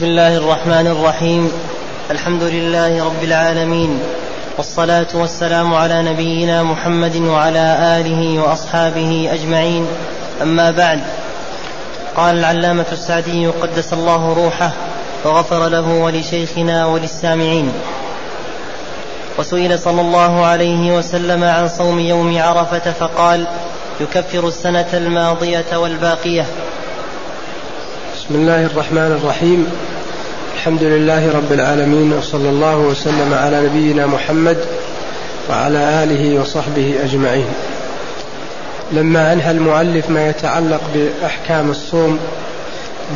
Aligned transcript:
بسم 0.00 0.08
الله 0.08 0.36
الرحمن 0.36 0.86
الرحيم. 0.86 1.52
الحمد 2.10 2.42
لله 2.42 3.04
رب 3.04 3.24
العالمين. 3.24 4.00
والصلاة 4.56 5.06
والسلام 5.14 5.74
على 5.74 6.02
نبينا 6.02 6.62
محمد 6.62 7.16
وعلى 7.16 7.98
آله 8.00 8.42
وأصحابه 8.42 9.28
أجمعين. 9.32 9.86
أما 10.42 10.70
بعد 10.70 11.00
قال 12.16 12.38
العلامة 12.38 12.86
السعدي 12.92 13.46
قدس 13.46 13.92
الله 13.92 14.34
روحه 14.34 14.72
وغفر 15.24 15.68
له 15.68 15.88
ولشيخنا 15.88 16.86
وللسامعين. 16.86 17.72
وسئل 19.38 19.78
صلى 19.78 20.00
الله 20.00 20.44
عليه 20.46 20.96
وسلم 20.96 21.44
عن 21.44 21.68
صوم 21.68 21.98
يوم 21.98 22.38
عرفة 22.38 22.92
فقال 22.92 23.46
يكفر 24.00 24.48
السنة 24.48 24.88
الماضية 24.92 25.76
والباقية. 25.76 26.46
بسم 28.16 28.34
الله 28.34 28.66
الرحمن 28.66 29.18
الرحيم. 29.22 29.66
الحمد 30.60 30.82
لله 30.82 31.32
رب 31.32 31.52
العالمين 31.52 32.12
وصلى 32.12 32.48
الله 32.48 32.76
وسلم 32.76 33.34
على 33.34 33.60
نبينا 33.60 34.06
محمد 34.06 34.56
وعلى 35.50 35.78
آله 36.04 36.40
وصحبه 36.40 36.94
أجمعين. 37.04 37.46
لما 38.92 39.32
أنهى 39.32 39.50
المؤلف 39.50 40.10
ما 40.10 40.28
يتعلق 40.28 40.80
بأحكام 40.94 41.70
الصوم 41.70 42.18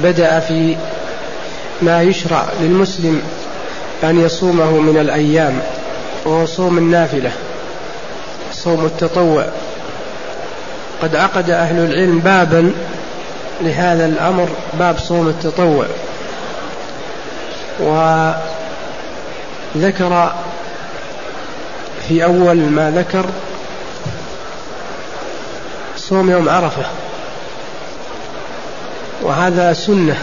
بدأ 0.03 0.41
في 0.41 0.77
ما 1.83 2.03
يشرع 2.03 2.45
للمسلم 2.61 3.23
أن 4.05 4.25
يصومه 4.25 4.71
من 4.71 4.99
الأيام 4.99 5.59
وهو 6.25 6.47
صوم 6.47 6.79
النافلة 6.79 7.31
صوم 8.53 8.85
التطوع. 8.87 9.47
قد 11.03 11.17
عقد 11.17 11.51
أهل 11.51 11.85
العلم 11.85 12.19
بابا 12.19 12.73
لهذا 13.61 14.07
الأمر 14.07 14.49
باب 14.79 14.99
صوم 14.99 15.29
التطوع. 15.29 15.87
وذكر 17.81 18.35
في 22.09 22.25
أول 22.25 22.57
ما 22.57 22.91
ذكر 22.91 23.27
صوم 25.97 26.31
يوم 26.31 26.49
عرفة. 26.49 26.83
وهذا 29.23 29.73
سنة. 29.73 30.17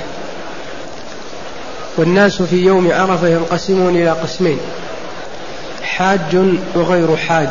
والناس 1.97 2.41
في 2.41 2.55
يوم 2.55 2.91
عرفة 2.91 3.27
ينقسمون 3.27 3.95
إلى 3.95 4.09
قسمين. 4.09 4.59
حاج 5.83 6.57
وغير 6.75 7.17
حاج. 7.17 7.49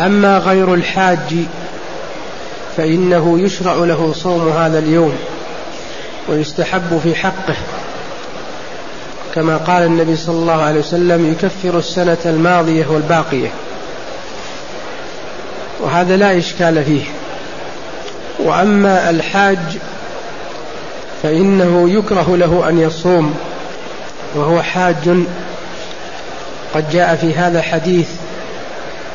أما 0.00 0.38
غير 0.38 0.74
الحاج 0.74 1.34
فإنه 2.76 3.40
يشرع 3.40 3.74
له 3.74 4.12
صوم 4.16 4.48
هذا 4.48 4.78
اليوم 4.78 5.16
ويستحب 6.28 7.00
في 7.02 7.14
حقه. 7.14 7.56
كما 9.34 9.56
قال 9.56 9.82
النبي 9.82 10.16
صلى 10.16 10.34
الله 10.36 10.62
عليه 10.62 10.80
وسلم 10.80 11.32
يكفر 11.32 11.78
السنة 11.78 12.18
الماضية 12.26 12.86
والباقية. 12.86 13.48
وهذا 15.80 16.16
لا 16.16 16.38
إشكال 16.38 16.84
فيه. 16.84 17.04
وأما 18.38 19.10
الحاج 19.10 19.78
فإنه 21.22 21.90
يكره 21.90 22.36
له 22.36 22.68
أن 22.68 22.78
يصوم 22.78 23.34
وهو 24.34 24.62
حاج. 24.62 25.08
قد 26.74 26.90
جاء 26.90 27.16
في 27.16 27.34
هذا 27.34 27.62
حديث 27.62 28.08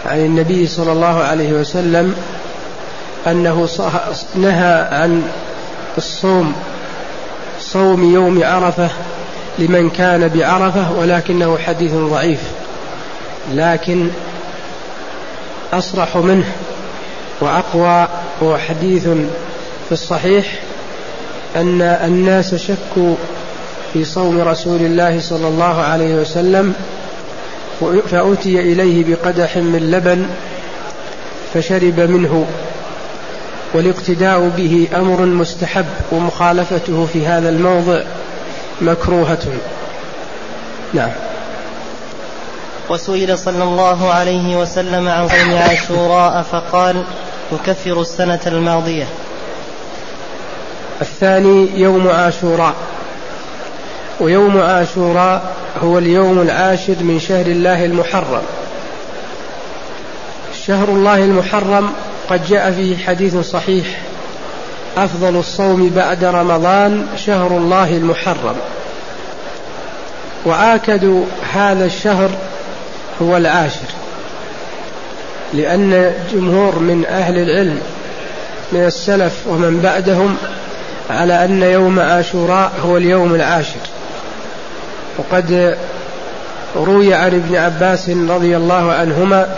عن 0.05 0.17
النبي 0.17 0.67
صلى 0.67 0.91
الله 0.91 1.23
عليه 1.23 1.53
وسلم 1.53 2.15
أنه 3.27 3.67
نهى 4.35 4.87
عن 4.91 5.23
الصوم 5.97 6.55
صوم 7.59 8.13
يوم 8.13 8.43
عرفة. 8.43 8.89
لمن 9.59 9.89
كان 9.89 10.27
بعرفة 10.27 10.91
ولكنه 10.91 11.57
حديث 11.57 11.93
ضعيف. 11.93 12.39
لكن 13.53 14.09
أصرح 15.73 16.17
منه 16.17 16.45
وأقوى 17.41 18.07
هو 18.43 18.57
حديث 18.57 19.07
في 19.87 19.91
الصحيح 19.91 20.45
أن 21.55 21.81
الناس 21.81 22.55
شكوا 22.55 23.15
في 23.93 24.05
صوم 24.05 24.39
رسول 24.41 24.81
الله 24.81 25.19
صلى 25.19 25.47
الله 25.47 25.81
عليه 25.81 26.15
وسلم 26.15 26.73
فأتي 28.11 28.59
إليه 28.59 29.05
بقدح 29.05 29.57
من 29.57 29.91
لبن 29.91 30.27
فشرب 31.53 31.99
منه 31.99 32.45
والاقتداء 33.73 34.51
به 34.57 34.87
أمر 34.95 35.25
مستحب 35.25 35.85
ومخالفته 36.11 37.07
في 37.13 37.27
هذا 37.27 37.49
الموضع. 37.49 38.01
مكروهة. 38.81 39.47
نعم. 40.93 41.11
وسئل 42.89 43.37
صلى 43.37 43.63
الله 43.63 44.09
عليه 44.13 44.55
وسلم 44.55 45.07
عن 45.07 45.27
صوم 45.27 45.57
عاشوراء 45.57 46.41
فقال 46.51 47.03
يكفر 47.51 48.01
السنة 48.01 48.39
الماضية. 48.47 49.07
الثاني 51.01 51.79
يوم 51.79 52.07
عاشوراء. 52.07 52.73
ويوم 54.19 54.61
عاشوراء 54.61 55.53
هو 55.83 55.97
اليوم 55.97 56.41
العاشر 56.41 56.95
من 56.99 57.19
شهر 57.19 57.45
الله 57.45 57.85
المحرم. 57.85 58.43
شهر 60.67 60.89
الله 60.89 61.17
المحرم 61.17 61.89
قد 62.29 62.47
جاء 62.47 62.71
فيه 62.71 62.97
حديث 62.97 63.37
صحيح 63.37 64.06
أفضل 64.97 65.35
الصوم 65.35 65.89
بعد 65.89 66.23
رمضان 66.23 67.05
شهر 67.25 67.57
الله 67.57 67.97
المحرم. 67.97 68.55
وآكد 70.45 71.23
هذا 71.53 71.85
الشهر 71.85 72.29
هو 73.21 73.37
العاشر. 73.37 73.87
لأن 75.53 76.13
جمهور 76.33 76.79
من 76.79 77.05
أهل 77.05 77.37
العلم 77.37 77.79
من 78.71 78.85
السلف 78.85 79.33
ومن 79.47 79.79
بعدهم 79.83 80.37
على 81.09 81.45
أن 81.45 81.63
يوم 81.63 81.99
عاشوراء 81.99 82.71
هو 82.85 82.97
اليوم 82.97 83.35
العاشر. 83.35 83.79
وقد 85.17 85.77
روي 86.75 87.13
عن 87.13 87.27
ابن 87.27 87.55
عباس 87.55 88.09
رضي 88.09 88.57
الله 88.57 88.93
عنهما 88.93 89.55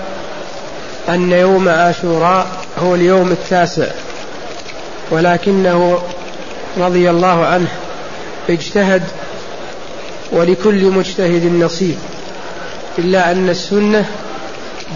أن 1.10 1.32
يوم 1.32 1.70
عاشوراء 1.70 2.48
هو 2.84 2.96
اليوم 2.96 3.32
التاسع. 3.32 3.88
ولكنه 5.12 6.02
رضي 6.78 7.09
الله 7.09 7.46
عنه 7.46 7.68
اجتهد 8.50 9.03
ولكل 10.31 10.86
مجتهد 10.86 11.46
نصيب 11.46 11.97
إلا 13.00 13.31
أن 13.31 13.50
السنة 13.50 14.06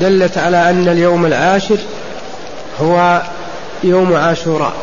دلت 0.01 0.37
على 0.37 0.69
أن 0.69 0.87
اليوم 0.87 1.25
العاشر 1.25 1.77
هو 2.81 3.21
يوم 3.83 4.15
عاشوراء. 4.15 4.73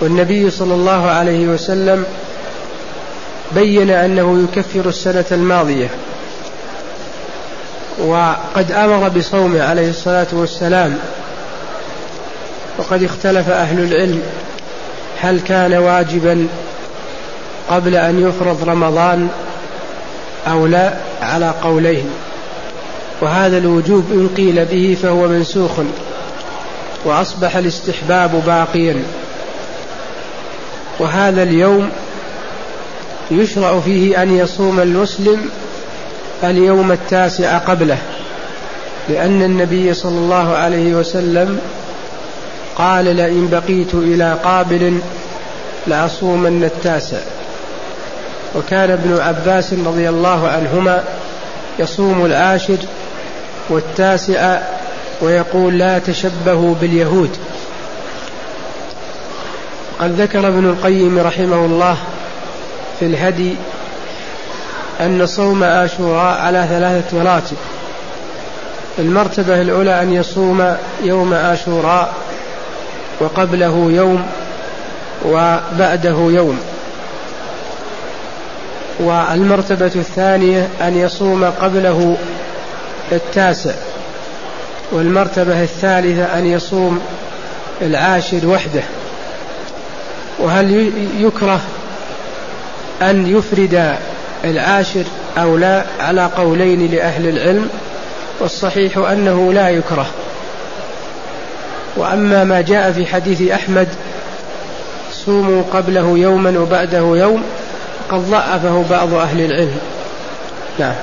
والنبي 0.00 0.50
صلى 0.50 0.74
الله 0.74 1.06
عليه 1.06 1.48
وسلم 1.48 2.04
بين 3.54 3.90
أنه 3.90 4.44
يكفر 4.44 4.88
السنة 4.88 5.24
الماضية 5.32 5.88
وقد 7.98 8.72
أمر 8.72 9.08
بصومه 9.08 9.62
عليه 9.62 9.90
الصلاة 9.90 10.26
والسلام 10.32 10.98
وقد 12.80 13.02
اختلف 13.02 13.48
أهل 13.48 13.78
العلم 13.78 14.22
هل 15.20 15.40
كان 15.40 15.74
واجبا 15.74 16.46
قبل 17.70 17.94
أن 17.96 18.28
يفرض 18.28 18.68
رمضان 18.68 19.28
أو 20.46 20.66
لا 20.66 20.92
على 21.22 21.54
قولين. 21.62 22.10
وهذا 23.20 23.58
الوجوب 23.58 24.04
إن 24.12 24.28
قيل 24.36 24.64
به 24.64 24.96
فهو 25.02 25.28
منسوخ 25.28 25.70
وأصبح 27.04 27.56
الاستحباب 27.56 28.42
باقيا. 28.46 29.02
وهذا 30.98 31.42
اليوم 31.42 31.90
يشرع 33.30 33.80
فيه 33.80 34.22
أن 34.22 34.36
يصوم 34.36 34.80
المسلم 34.80 35.50
اليوم 36.44 36.92
التاسع 36.92 37.58
قبله 37.58 37.98
لأن 39.08 39.42
النبي 39.42 39.94
صلى 39.94 40.18
الله 40.18 40.54
عليه 40.54 40.94
وسلم 40.94 41.60
قال 42.80 43.16
لئن 43.16 43.48
بقيت 43.48 43.94
إلى 43.94 44.36
قابل 44.44 45.00
لأصومن 45.86 46.64
التاسع. 46.64 47.18
وكان 48.56 48.90
ابن 48.90 49.18
عباس 49.20 49.72
رضي 49.72 50.08
الله 50.08 50.48
عنهما 50.48 51.04
يصوم 51.78 52.26
العاشر 52.26 52.78
والتاسع 53.68 54.58
ويقول 55.20 55.78
لا 55.78 55.98
تشبهوا 55.98 56.74
باليهود. 56.80 57.36
قد 60.00 60.20
ذكر 60.20 60.48
ابن 60.48 60.64
القيم 60.64 61.18
رحمه 61.18 61.64
الله 61.64 61.96
في 63.00 63.06
الهدي 63.06 63.54
أن 65.00 65.26
صوم 65.26 65.64
عاشوراء 65.64 66.40
على 66.40 66.66
ثلاثة 66.68 67.18
مراتب. 67.18 67.56
المرتبة 68.98 69.60
الأولى 69.60 70.02
أن 70.02 70.12
يصوم 70.12 70.76
يوم 71.02 71.34
عاشوراء 71.34 72.14
وقبله 73.20 73.90
يوم 73.90 74.26
وبعده 75.26 76.16
يوم. 76.30 76.60
والمرتبة 79.00 79.92
الثانية 79.96 80.68
أن 80.80 80.96
يصوم 80.98 81.44
قبله 81.44 82.16
التاسع. 83.12 83.74
والمرتبة 84.92 85.62
الثالثة 85.62 86.38
أن 86.38 86.46
يصوم 86.46 87.00
العاشر 87.82 88.46
وحده. 88.46 88.82
وهل 90.38 90.92
يكره 91.20 91.60
أن 93.02 93.36
يفرد 93.36 93.96
العاشر 94.44 95.04
أو 95.38 95.56
لا؟ 95.56 95.84
على 96.00 96.30
قولين 96.36 96.90
لأهل 96.90 97.28
العلم. 97.28 97.68
والصحيح 98.40 98.98
أنه 98.98 99.52
لا 99.52 99.68
يكره. 99.68 100.06
وأما 101.96 102.44
ما 102.44 102.60
جاء 102.60 102.92
في 102.92 103.06
حديث 103.06 103.50
أحمد 103.50 103.88
صوموا 105.12 105.62
قبله 105.72 106.18
يوما 106.18 106.58
وبعده 106.58 106.98
يوم 106.98 107.42
قد 108.10 108.30
ضعفه 108.30 108.84
بعض 108.90 109.14
أهل 109.14 109.40
العلم. 109.40 109.78
نعم. 110.78 110.94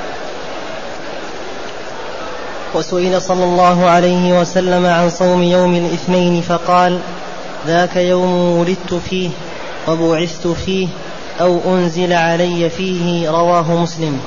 وسئل 2.76 3.22
صلى 3.22 3.44
الله 3.44 3.86
عليه 3.90 4.40
وسلم 4.40 4.86
عن 4.86 5.10
صوم 5.10 5.44
يوم 5.44 5.76
الاثنين 5.76 6.42
فقال 6.42 7.00
ذاك 7.68 7.96
يوم 7.96 8.58
ولدت 8.60 8.94
فيه 9.10 9.30
وبعثت 9.88 10.48
فيه 10.48 10.88
أو 11.42 11.60
أنزل 11.66 12.14
علي 12.14 12.70
فيه 12.70 13.30
رواه 13.30 13.76
مسلم. 13.76 14.20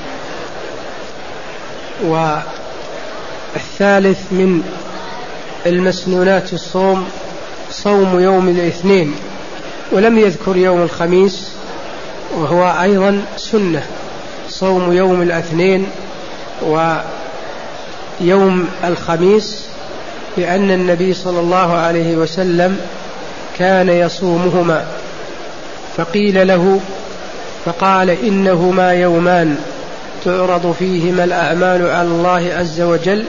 والثالث 3.55 4.19
من 4.31 4.63
المسنونات 5.65 6.53
الصوم 6.53 7.07
صوم 7.71 8.19
يوم 8.19 8.49
الاثنين 8.49 9.15
ولم 9.91 10.17
يذكر 10.17 10.57
يوم 10.57 10.81
الخميس 10.81 11.51
وهو 12.35 12.81
أيضا 12.81 13.21
سنة. 13.37 13.83
صوم 14.49 14.93
يوم 14.93 15.21
الاثنين 15.21 15.87
ويوم 18.21 18.67
الخميس 18.83 19.65
لأن 20.37 20.71
النبي 20.71 21.13
صلى 21.13 21.39
الله 21.39 21.73
عليه 21.73 22.15
وسلم 22.15 22.77
كان 23.59 23.89
يصومهما. 23.89 24.85
فقيل 25.97 26.47
له 26.47 26.79
فقال 27.65 28.09
إنهما 28.09 28.93
يومان 28.93 29.55
تعرض 30.25 30.75
فيهما 30.79 31.23
الأعمال 31.23 31.89
على 31.89 32.07
الله 32.07 32.53
عز 32.53 32.81
وجل 32.81 33.25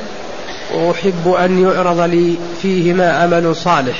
وأحب 0.74 1.28
أن 1.28 1.62
يعرض 1.62 2.00
لي 2.00 2.36
فيهما 2.62 3.12
عمل 3.12 3.56
صالح. 3.56 3.98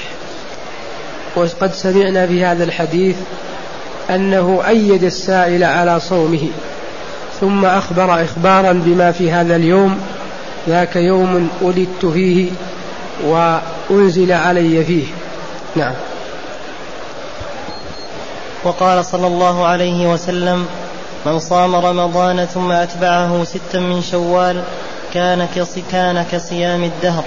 وقد 1.37 1.75
سمعنا 1.75 2.27
في 2.27 2.45
هذا 2.45 2.65
الحديث 2.65 3.17
أنه 4.11 4.63
أيد 4.69 5.05
السائل 5.05 5.65
على 5.65 6.01
صومه 6.01 6.49
ثم 7.41 7.65
أخبر 7.65 8.23
إخبارا 8.25 8.73
بما 8.73 9.13
في 9.13 9.33
هذا 9.33 9.57
اليوم 9.57 9.99
ذاك 10.69 10.97
يوم 10.97 11.49
ولدت 11.61 12.07
فيه 12.07 12.51
وأنزل 13.25 14.33
علي 14.33 14.85
فيه. 14.85 15.05
نعم. 15.77 15.95
وقال 18.65 19.05
صلى 19.05 19.27
الله 19.27 19.67
عليه 19.67 20.13
وسلم 20.13 20.67
من 21.27 21.39
صام 21.39 21.77
رمضان 21.77 22.45
ثم 22.45 22.71
أتبعه 22.71 23.45
ستا 23.45 23.81
من 23.81 24.03
شوال 24.03 24.63
كان 25.15 25.49
كان 25.93 26.27
كصيام 26.33 26.85
الدهر. 26.85 27.25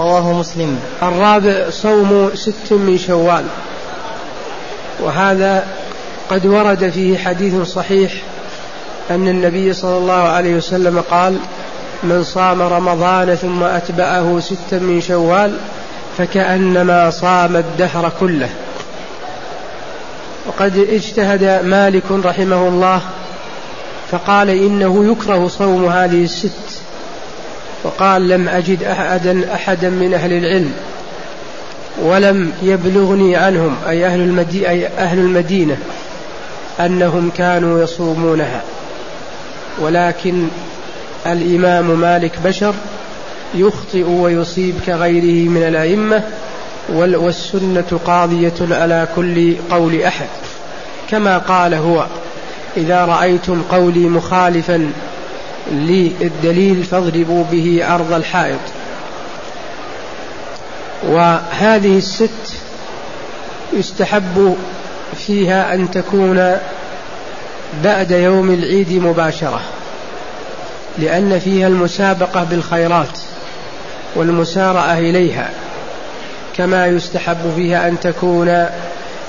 رواه 0.00 0.32
مسلم. 0.32 0.80
الرابع 1.02 1.70
صوم 1.70 2.30
ست 2.34 2.72
من 2.72 2.98
شوال. 2.98 3.44
وهذا 5.00 5.66
قد 6.30 6.46
ورد 6.46 6.90
فيه 6.90 7.18
حديث 7.18 7.68
صحيح 7.68 8.12
أن 9.10 9.28
النبي 9.28 9.72
صلى 9.72 9.96
الله 9.98 10.12
عليه 10.12 10.54
وسلم 10.54 11.00
قال 11.00 11.38
من 12.02 12.24
صام 12.24 12.62
رمضان 12.62 13.34
ثم 13.34 13.62
أتبعه 13.62 14.40
ستا 14.40 14.78
من 14.78 15.00
شوال 15.00 15.56
فكأنما 16.18 17.10
صام 17.10 17.56
الدهر 17.56 18.12
كله. 18.20 18.48
وقد 20.46 20.78
اجتهد 20.78 21.64
مالك 21.64 22.04
رحمه 22.10 22.68
الله 22.68 23.00
فقال 24.10 24.50
إنه 24.50 25.12
يكره 25.12 25.48
صوم 25.48 25.86
هذه 25.86 26.24
الست. 26.24 26.77
وقال 27.84 28.28
لم 28.28 28.48
أجد 28.48 28.82
أحدا 28.82 29.54
أحدا 29.54 29.90
من 29.90 30.14
أهل 30.14 30.32
العلم 30.32 30.72
ولم 32.02 32.52
يبلغني 32.62 33.36
عنهم 33.36 33.76
أي 33.88 34.06
أهل, 34.06 34.20
المدي 34.20 34.68
أي 34.68 34.86
أهل 34.86 35.18
المدينة 35.18 35.76
أنهم 36.80 37.30
كانوا 37.36 37.82
يصومونها. 37.82 38.62
ولكن 39.78 40.48
الإمام 41.26 42.00
مالك 42.00 42.32
بشر 42.44 42.74
يخطئ 43.54 44.04
ويصيب 44.04 44.74
كغيره 44.86 45.48
من 45.48 45.62
الأئمة 45.62 46.22
والسنة 46.88 48.00
قاضية 48.06 48.54
على 48.60 49.08
كل 49.16 49.56
قول 49.70 50.02
أحد. 50.02 50.28
كما 51.10 51.38
قال 51.38 51.74
هو 51.74 52.06
إذا 52.76 53.04
رأيتم 53.04 53.62
قولي 53.62 54.08
مخالفا 54.08 54.92
للدليل 55.70 56.84
فاضربوا 56.84 57.44
به 57.50 57.80
عرض 57.84 58.12
الحائط. 58.12 58.60
وهذه 61.08 61.98
الست 61.98 62.58
يستحب 63.72 64.56
فيها 65.26 65.74
أن 65.74 65.90
تكون 65.90 66.56
بعد 67.84 68.10
يوم 68.10 68.50
العيد 68.50 68.92
مباشرة 68.92 69.60
لأن 70.98 71.38
فيها 71.38 71.68
المسابقة 71.68 72.44
بالخيرات 72.44 73.18
والمسارعة 74.14 74.98
إليها 74.98 75.50
كما 76.56 76.86
يستحب 76.86 77.52
فيها 77.56 77.88
أن 77.88 78.00
تكون 78.00 78.66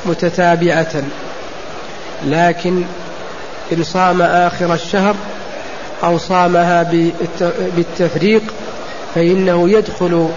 متتابعة. 0.06 1.04
لكن 2.26 2.84
إن 3.74 3.84
صام 3.84 4.22
آخر 4.22 4.74
الشهر 4.74 5.16
أو 6.04 6.18
صامها 6.18 6.92
بالتفريق 7.76 8.42
فإنه 9.16 9.70
يدخل 9.70 10.30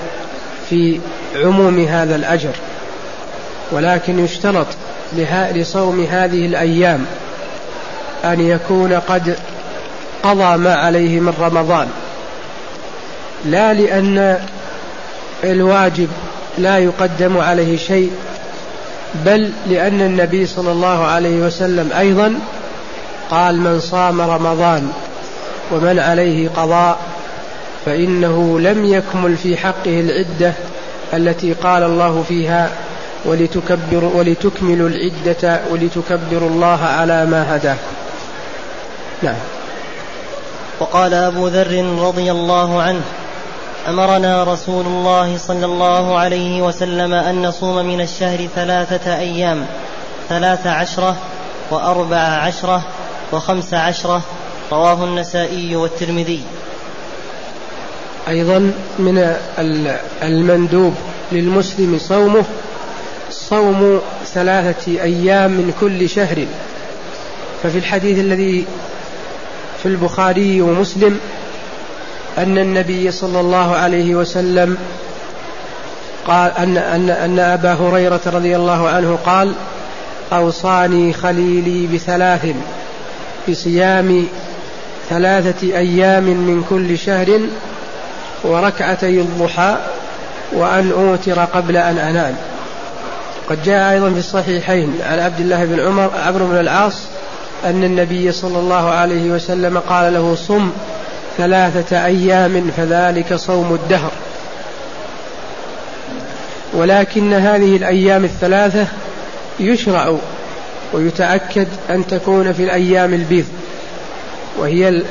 في 0.70 1.00
عموم 1.36 1.84
هذا 1.84 2.16
الأجر. 2.16 2.54
ولكن 3.72 4.24
يشترط 4.24 4.66
لصوم 5.54 6.06
هذه 6.10 6.46
الأيام 6.46 7.04
أن 8.24 8.40
يكون 8.40 8.92
قد 8.92 9.36
قضى 10.22 10.56
ما 10.56 10.74
عليه 10.74 11.20
من 11.20 11.34
رمضان. 11.40 11.88
لا 13.44 13.72
لأن 13.72 14.38
الواجب 15.44 16.08
لا 16.58 16.78
يقدم 16.78 17.38
عليه 17.38 17.76
شيء 17.76 18.12
بل 19.14 19.52
لأن 19.66 20.00
النبي 20.00 20.46
صلى 20.46 20.72
الله 20.72 21.04
عليه 21.04 21.46
وسلم 21.46 21.92
أيضا 21.98 22.34
قال 23.30 23.56
من 23.56 23.80
صام 23.80 24.20
رمضان 24.20 24.92
ومن 25.72 25.98
عليه 25.98 26.48
قضاء 26.48 26.98
فإنه 27.86 28.60
لم 28.60 28.84
يكمل 28.84 29.36
في 29.36 29.56
حقه 29.56 30.00
العدة 30.00 30.52
التي 31.14 31.52
قال 31.52 31.82
الله 31.82 32.24
فيها 32.28 32.70
ولتكبر 33.24 34.04
ولتكملوا 34.14 34.88
العدة 34.88 35.60
ولتكبروا 35.70 36.48
الله 36.48 36.84
على 36.84 37.26
ما 37.26 37.56
هداكم. 37.56 37.92
نعم. 39.22 39.36
وقال 40.80 41.14
أبو 41.14 41.48
ذر 41.48 41.84
رضي 41.98 42.30
الله 42.30 42.82
عنه: 42.82 43.02
أمرنا 43.88 44.44
رسول 44.44 44.86
الله 44.86 45.38
صلى 45.38 45.64
الله 45.64 46.18
عليه 46.18 46.62
وسلم 46.62 47.12
أن 47.12 47.46
نصوم 47.46 47.86
من 47.86 48.00
الشهر 48.00 48.46
ثلاثة 48.54 49.18
أيام 49.18 49.66
ثلاث 50.28 50.66
عشرة 50.66 51.16
وأربع 51.70 52.16
عشرة 52.18 52.82
وخمس 53.32 53.74
عشرة 53.74 54.22
رواه 54.72 55.04
النسائي 55.04 55.76
والترمذي. 55.76 56.40
أيضا 58.28 58.58
من 58.98 59.36
المندوب 60.22 60.94
للمسلم 61.32 61.98
صومه 61.98 62.44
صوم 63.30 64.00
ثلاثة 64.34 64.92
أيام 65.02 65.50
من 65.50 65.72
كل 65.80 66.08
شهر. 66.08 66.46
ففي 67.62 67.78
الحديث 67.78 68.18
الذي 68.18 68.64
في 69.82 69.86
البخاري 69.88 70.60
ومسلم 70.60 71.20
أن 72.38 72.58
النبي 72.58 73.10
صلى 73.10 73.40
الله 73.40 73.74
عليه 73.76 74.14
وسلم 74.14 74.76
قال 76.26 76.52
أن 76.58 76.76
أن 76.76 77.10
أن 77.10 77.38
أبا 77.38 77.72
هريرة 77.72 78.20
رضي 78.26 78.56
الله 78.56 78.88
عنه 78.88 79.18
قال 79.26 79.54
أوصاني 80.32 81.12
خليلي 81.12 81.86
بثلاث 81.86 82.46
بصيام 83.48 84.26
ثلاثة 85.12 85.76
أيام 85.76 86.22
من 86.22 86.64
كل 86.70 86.98
شهر 86.98 87.40
وركعتي 88.44 89.20
الضحى 89.20 89.76
وأن 90.52 90.92
أوتر 90.92 91.44
قبل 91.44 91.76
أن 91.76 91.98
أنام. 91.98 92.36
قد 93.50 93.62
جاء 93.64 93.92
أيضا 93.92 94.10
في 94.10 94.18
الصحيحين 94.18 94.94
عن 95.10 95.18
عبد 95.18 95.40
الله 95.40 95.64
بن 95.64 95.80
عمر 95.80 96.10
عمرو 96.26 96.46
بن 96.46 96.60
العاص 96.60 97.02
أن 97.64 97.84
النبي 97.84 98.32
صلى 98.32 98.58
الله 98.58 98.90
عليه 98.90 99.30
وسلم 99.30 99.78
قال 99.78 100.14
له 100.14 100.34
صم 100.34 100.70
ثلاثة 101.38 102.04
أيام 102.06 102.70
فذلك 102.76 103.34
صوم 103.34 103.74
الدهر. 103.74 104.10
ولكن 106.74 107.32
هذه 107.32 107.76
الأيام 107.76 108.24
الثلاثة 108.24 108.86
يشرع 109.60 110.16
ويتأكد 110.92 111.68
أن 111.90 112.06
تكون 112.06 112.52
في 112.52 112.64
الأيام 112.64 113.14
البيض. 113.14 113.46
وهي 114.58 115.02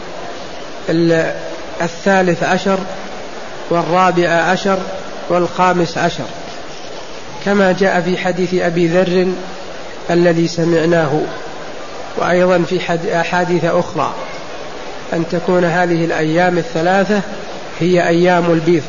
الثالث 1.81 2.43
عشر 2.43 2.79
والرابع 3.69 4.29
عشر 4.29 4.77
والخامس 5.29 5.97
عشر. 5.97 6.23
كما 7.45 7.71
جاء 7.71 8.01
في 8.01 8.17
حديث 8.17 8.53
أبي 8.53 8.87
ذر 8.87 9.27
الذي 10.09 10.47
سمعناه 10.47 11.21
وأيضا 12.17 12.63
في 12.69 12.79
أحاديث 13.21 13.65
أخرى 13.65 14.13
أن 15.13 15.23
تكون 15.31 15.65
هذه 15.65 16.05
الأيام 16.05 16.57
الثلاثة 16.57 17.21
هي 17.79 18.07
أيام 18.07 18.51
البيض. 18.51 18.83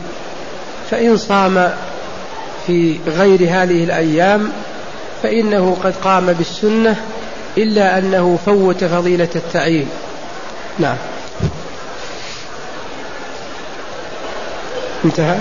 فإن 0.90 1.16
صام 1.16 1.71
في 2.66 2.97
غير 3.06 3.40
هذه 3.40 3.85
الأيام 3.85 4.52
فإنه 5.23 5.76
قد 5.85 5.94
قام 6.04 6.32
بالسنة 6.32 6.97
إلا 7.56 7.99
أنه 7.99 8.38
فوت 8.47 8.85
فضيلة 8.85 9.28
التعيين. 9.37 9.88
نعم. 10.79 10.97
انتهى؟ 15.05 15.38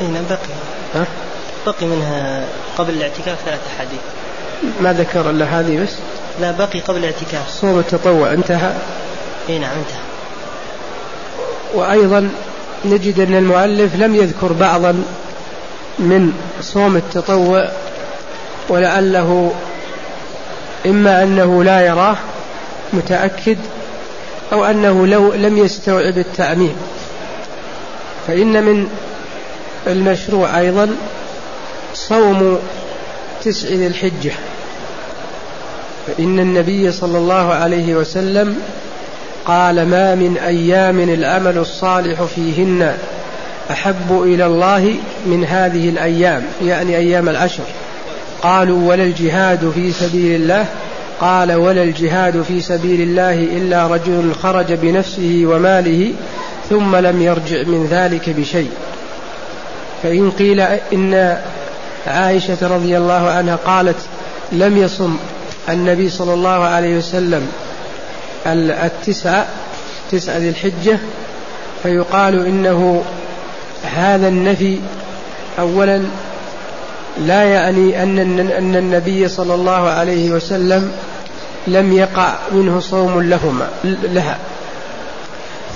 اي 0.00 0.06
نعم 0.06 0.24
بقي. 0.30 0.38
ها؟ 0.94 1.06
بقي 1.66 1.86
منها 1.86 2.44
قبل 2.78 2.94
الاعتكاف 2.94 3.38
ثلاث 3.44 3.60
أحاديث. 3.74 4.00
ما 4.80 4.92
ذكر 4.92 5.30
إلا 5.30 5.44
هذه 5.44 5.82
بس؟ 5.82 5.94
لا 6.40 6.50
بقي 6.50 6.80
قبل 6.80 6.98
الاعتكاف. 6.98 7.50
صوم 7.50 7.78
التطوع 7.78 8.32
انتهى؟ 8.32 8.72
اي 9.48 9.58
نعم 9.58 9.70
انتهى. 9.78 10.00
وأيضا 11.74 12.30
نجد 12.84 13.20
أن 13.20 13.34
المؤلف 13.34 13.96
لم 13.96 14.14
يذكر 14.14 14.52
بعضا 14.52 15.04
من 15.98 16.32
صوم 16.60 16.96
التطوع 16.96 17.68
ولعله 18.68 19.52
إما 20.86 21.22
أنه 21.22 21.64
لا 21.64 21.80
يراه 21.80 22.16
متأكد 22.92 23.58
أو 24.52 24.64
أنه 24.64 25.06
لو 25.06 25.32
لم 25.32 25.58
يستوعب 25.58 26.18
التعميم 26.18 26.76
فإن 28.26 28.64
من 28.64 28.88
المشروع 29.86 30.60
أيضا 30.60 30.88
صوم 31.94 32.58
تسع 33.44 33.68
ذي 33.68 33.86
الحجة. 33.86 34.32
فإن 36.06 36.38
النبي 36.40 36.92
صلى 36.92 37.18
الله 37.18 37.54
عليه 37.54 37.94
وسلم 37.94 38.56
قال 39.44 39.88
ما 39.88 40.14
من 40.14 40.38
أيام 40.38 41.00
العمل 41.00 41.58
الصالح 41.58 42.22
فيهن 42.22 42.96
أحب 43.70 44.22
إلى 44.22 44.46
الله 44.46 44.94
من 45.26 45.44
هذه 45.44 45.88
الأيام. 45.88 46.44
يعني 46.62 46.96
أيام 46.96 47.28
العشر. 47.28 47.64
قالوا 48.42 48.88
ولا 48.88 49.02
الجهاد 49.02 49.72
في 49.74 49.92
سبيل 49.92 50.40
الله 50.42 50.66
قال 51.20 51.52
ولا 51.52 51.82
الجهاد 51.82 52.42
في 52.42 52.60
سبيل 52.60 53.00
الله 53.00 53.34
إلا 53.34 53.86
رجل 53.86 54.32
خرج 54.42 54.72
بنفسه 54.72 55.42
وماله 55.44 56.12
ثم 56.70 56.96
لم 56.96 57.22
يرجع 57.22 57.62
من 57.62 57.86
ذلك 57.90 58.30
بشيء. 58.30 58.70
فإن 60.02 60.30
قيل 60.30 60.60
إن 60.92 61.38
عائشة 62.06 62.58
رضي 62.62 62.96
الله 62.96 63.30
عنها 63.30 63.56
قالت 63.56 63.96
لم 64.52 64.76
يصم 64.76 65.16
النبي 65.68 66.10
صلى 66.10 66.34
الله 66.34 66.64
عليه 66.64 66.98
وسلم 66.98 67.48
التسعة 68.46 69.46
تسعة 70.10 70.38
ذي 70.38 70.48
الحجة 70.48 70.98
فيقال 71.82 72.46
إنه 72.46 73.04
هذا 73.82 74.28
النفي 74.28 74.78
أولا 75.58 76.02
لا 77.18 77.42
يعني 77.42 78.02
أن 78.02 78.18
أن 78.50 78.76
النبي 78.76 79.28
صلى 79.28 79.54
الله 79.54 79.88
عليه 79.88 80.30
وسلم 80.30 80.92
لم 81.66 81.92
يقع 81.92 82.34
منه 82.52 82.80
صوم 82.80 83.22
لهما 83.22 83.68
لها. 83.84 84.38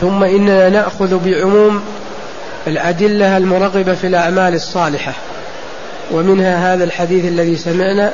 ثم 0.00 0.24
إننا 0.24 0.68
نأخذ 0.68 1.18
بعموم 1.24 1.82
الأدلة 2.66 3.36
المرغبة 3.36 3.94
في 3.94 4.06
الأعمال 4.06 4.54
الصالحة 4.54 5.12
ومنها 6.10 6.74
هذا 6.74 6.84
الحديث 6.84 7.24
الذي 7.24 7.56
سمعنا 7.56 8.12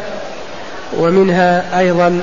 ومنها 0.99 1.79
أيضا 1.79 2.21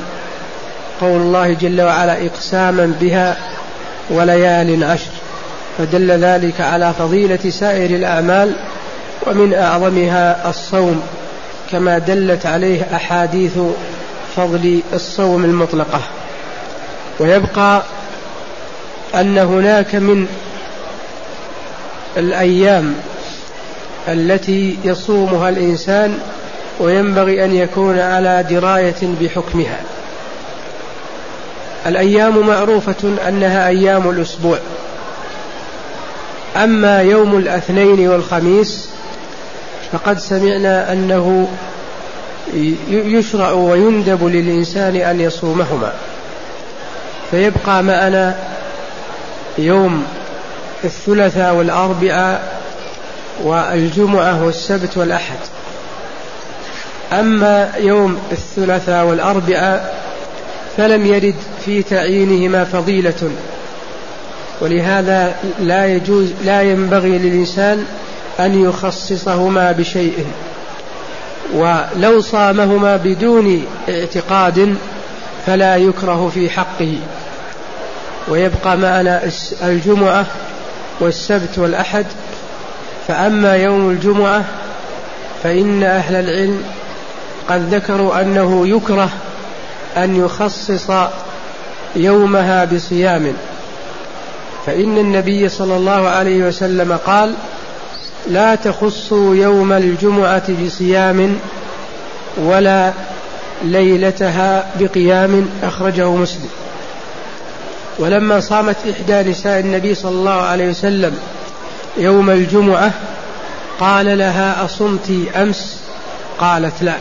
قول 1.01 1.21
الله 1.21 1.53
جل 1.53 1.81
وعلا 1.81 2.25
إقساما 2.25 2.93
بها 3.01 3.37
وليال 4.09 4.83
عشر 4.83 5.11
فدل 5.77 6.11
ذلك 6.11 6.61
على 6.61 6.93
فضيلة 6.99 7.49
سائر 7.49 7.89
الأعمال 7.89 8.55
ومن 9.27 9.53
أعظمها 9.53 10.49
الصوم 10.49 11.03
كما 11.71 11.97
دلت 11.97 12.45
عليه 12.45 12.95
أحاديث 12.95 13.57
فضل 14.35 14.81
الصوم 14.93 15.45
المطلقة. 15.45 16.01
ويبقى 17.19 17.83
أن 19.15 19.37
هناك 19.37 19.95
من 19.95 20.27
الأيام 22.17 22.95
التي 24.07 24.77
يصومها 24.83 25.49
الإنسان 25.49 26.17
وينبغي 26.79 27.45
أن 27.45 27.55
يكون 27.55 27.99
على 27.99 28.45
دراية 28.49 29.15
بحكمها. 29.21 29.79
الأيام 31.85 32.47
معروفة 32.47 33.15
أنها 33.27 33.67
أيام 33.67 34.09
الأسبوع. 34.09 34.57
أما 36.55 37.01
يوم 37.01 37.37
الاثنين 37.37 38.07
والخميس 38.07 38.89
فقد 39.93 40.19
سمعنا 40.19 40.93
أنه 40.93 41.47
يشرع 42.89 43.51
ويندب 43.51 44.25
للإنسان 44.25 44.95
أن 44.95 45.21
يصومهما. 45.21 45.93
فيبقى 47.31 47.83
معنا 47.83 48.35
يوم 49.57 50.05
الثلاثاء 50.83 51.55
والأربعاء 51.55 52.61
والجمعة 53.43 54.43
والسبت 54.43 54.97
والأحد. 54.97 55.37
أما 57.11 57.71
يوم 57.77 58.19
الثلاثاء 58.31 59.05
والأربعاء 59.05 60.03
فلم 60.77 61.05
يرد 61.05 61.35
في 61.65 61.83
تعيينهما 61.83 62.63
فضيلة 62.63 63.31
ولهذا 64.61 65.35
لا 65.59 65.85
يجوز 65.85 66.33
لا 66.45 66.61
ينبغي 66.61 67.17
للإنسان 67.17 67.85
أن 68.39 68.63
يخصصهما 68.63 69.71
بشيء 69.71 70.25
ولو 71.53 72.21
صامهما 72.21 72.97
بدون 72.97 73.65
اعتقاد 73.89 74.75
فلا 75.45 75.75
يكره 75.75 76.31
في 76.33 76.49
حقه. 76.49 76.95
ويبقى 78.27 78.77
معنا 78.77 79.21
الجمعة 79.63 80.25
والسبت 80.99 81.57
والأحد. 81.57 82.05
فأما 83.07 83.55
يوم 83.55 83.89
الجمعة 83.89 84.43
فإن 85.43 85.83
أهل 85.83 86.15
العلم 86.15 86.63
قد 87.49 87.73
ذكروا 87.73 88.21
أنه 88.21 88.67
يكره 88.67 89.09
أن 89.97 90.25
يخصص 90.25 90.91
يومها 91.95 92.65
بصيام. 92.65 93.33
فإن 94.65 94.97
النبي 94.97 95.49
صلى 95.49 95.75
الله 95.75 96.07
عليه 96.07 96.47
وسلم 96.47 96.97
قال 97.05 97.33
لا 98.27 98.55
تخصوا 98.55 99.35
يوم 99.35 99.73
الجمعة 99.73 100.65
بصيام 100.65 101.39
ولا 102.37 102.93
ليلتها 103.63 104.65
بقيام 104.79 105.49
أخرجه 105.63 106.09
مسلم. 106.09 106.49
ولما 107.99 108.39
صامت 108.39 108.75
إحدى 108.91 109.29
نساء 109.31 109.59
النبي 109.59 109.95
صلى 109.95 110.11
الله 110.11 110.41
عليه 110.41 110.69
وسلم 110.69 111.17
يوم 111.97 112.29
الجمعة 112.29 112.91
قال 113.79 114.17
لها 114.17 114.65
أصمت 114.65 115.11
أمس؟ 115.35 115.79
قالت 116.39 116.83
لا. 116.83 116.95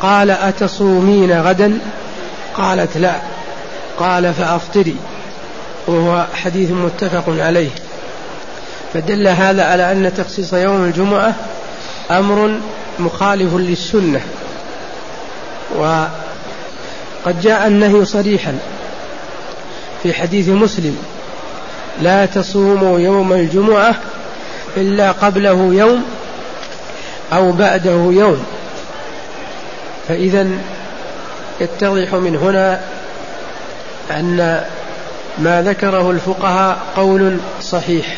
قال 0.00 0.30
أتصومين 0.30 1.40
غدا؟ 1.40 1.78
قالت 2.56 2.96
لا. 2.96 3.14
قال 3.98 4.34
فأفطري. 4.34 4.96
وهو 5.86 6.26
حديث 6.34 6.70
متفق 6.70 7.24
عليه. 7.28 7.70
فدل 8.94 9.28
هذا 9.28 9.64
على 9.64 9.92
أن 9.92 10.14
تخصيص 10.14 10.52
يوم 10.54 10.84
الجمعة 10.84 11.34
أمر 12.10 12.60
مخالف 12.98 13.54
للسنة. 13.54 14.20
وقد 15.76 17.40
جاء 17.42 17.66
النهي 17.66 18.04
صريحا 18.04 18.58
في 20.02 20.14
حديث 20.14 20.48
مسلم 20.48 20.96
لا 22.02 22.26
تصوموا 22.26 22.98
يوم 22.98 23.32
الجمعة 23.32 23.94
إلا 24.76 25.12
قبله 25.12 25.70
يوم 25.74 26.04
أو 27.32 27.52
بعده 27.52 28.10
يوم. 28.10 28.44
فإذا 30.08 30.48
يتضح 31.60 32.14
من 32.14 32.36
هنا 32.36 32.80
أن 34.10 34.64
ما 35.38 35.62
ذكره 35.62 36.10
الفقهاء 36.10 36.78
قول 36.96 37.36
صحيح. 37.62 38.16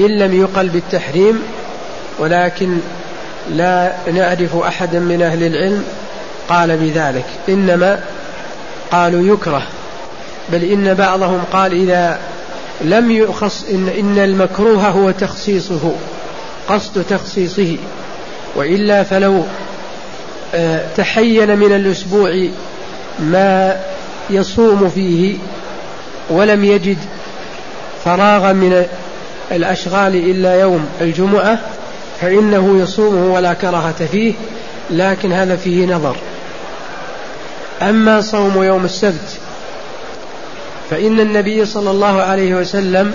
إن 0.00 0.18
لم 0.18 0.40
يقل 0.40 0.68
بالتحريم 0.68 1.42
ولكن 2.18 2.78
لا 3.50 3.92
نعرف 4.12 4.56
أحدا 4.56 4.98
من 4.98 5.22
أهل 5.22 5.42
العلم 5.42 5.84
قال 6.48 6.76
بذلك. 6.76 7.24
إنما 7.48 8.00
قالوا 8.92 9.34
يكره 9.34 9.62
بل 10.52 10.64
إن 10.64 10.94
بعضهم 10.94 11.44
قال 11.52 11.72
إذا 11.72 12.18
لم 12.80 13.10
يخص 13.10 13.64
إن, 13.70 13.88
إن 13.98 14.18
المكروه 14.18 14.88
هو 14.88 15.10
تخصيصه 15.10 15.92
قصد 16.68 17.04
تخصيصه. 17.10 17.76
وإلا 18.56 19.02
فلو 19.02 19.42
آه، 20.54 20.82
تحين 20.96 21.58
من 21.58 21.72
الأسبوع 21.72 22.48
ما 23.18 23.76
يصوم 24.30 24.90
فيه 24.94 25.36
ولم 26.30 26.64
يجد 26.64 26.98
فراغا 28.04 28.52
من 28.52 28.86
الأشغال 29.52 30.14
إلا 30.16 30.60
يوم 30.60 30.86
الجمعة 31.00 31.58
فإنه 32.20 32.78
يصومه 32.82 33.34
ولا 33.34 33.54
كراهة 33.54 34.06
فيه 34.12 34.34
لكن 34.90 35.32
هذا 35.32 35.56
فيه 35.56 35.86
نظر. 35.86 36.16
أما 37.82 38.20
صوم 38.20 38.62
يوم 38.62 38.84
السبت 38.84 39.38
فإن 40.90 41.20
النبي 41.20 41.66
صلى 41.66 41.90
الله 41.90 42.22
عليه 42.22 42.54
وسلم 42.54 43.14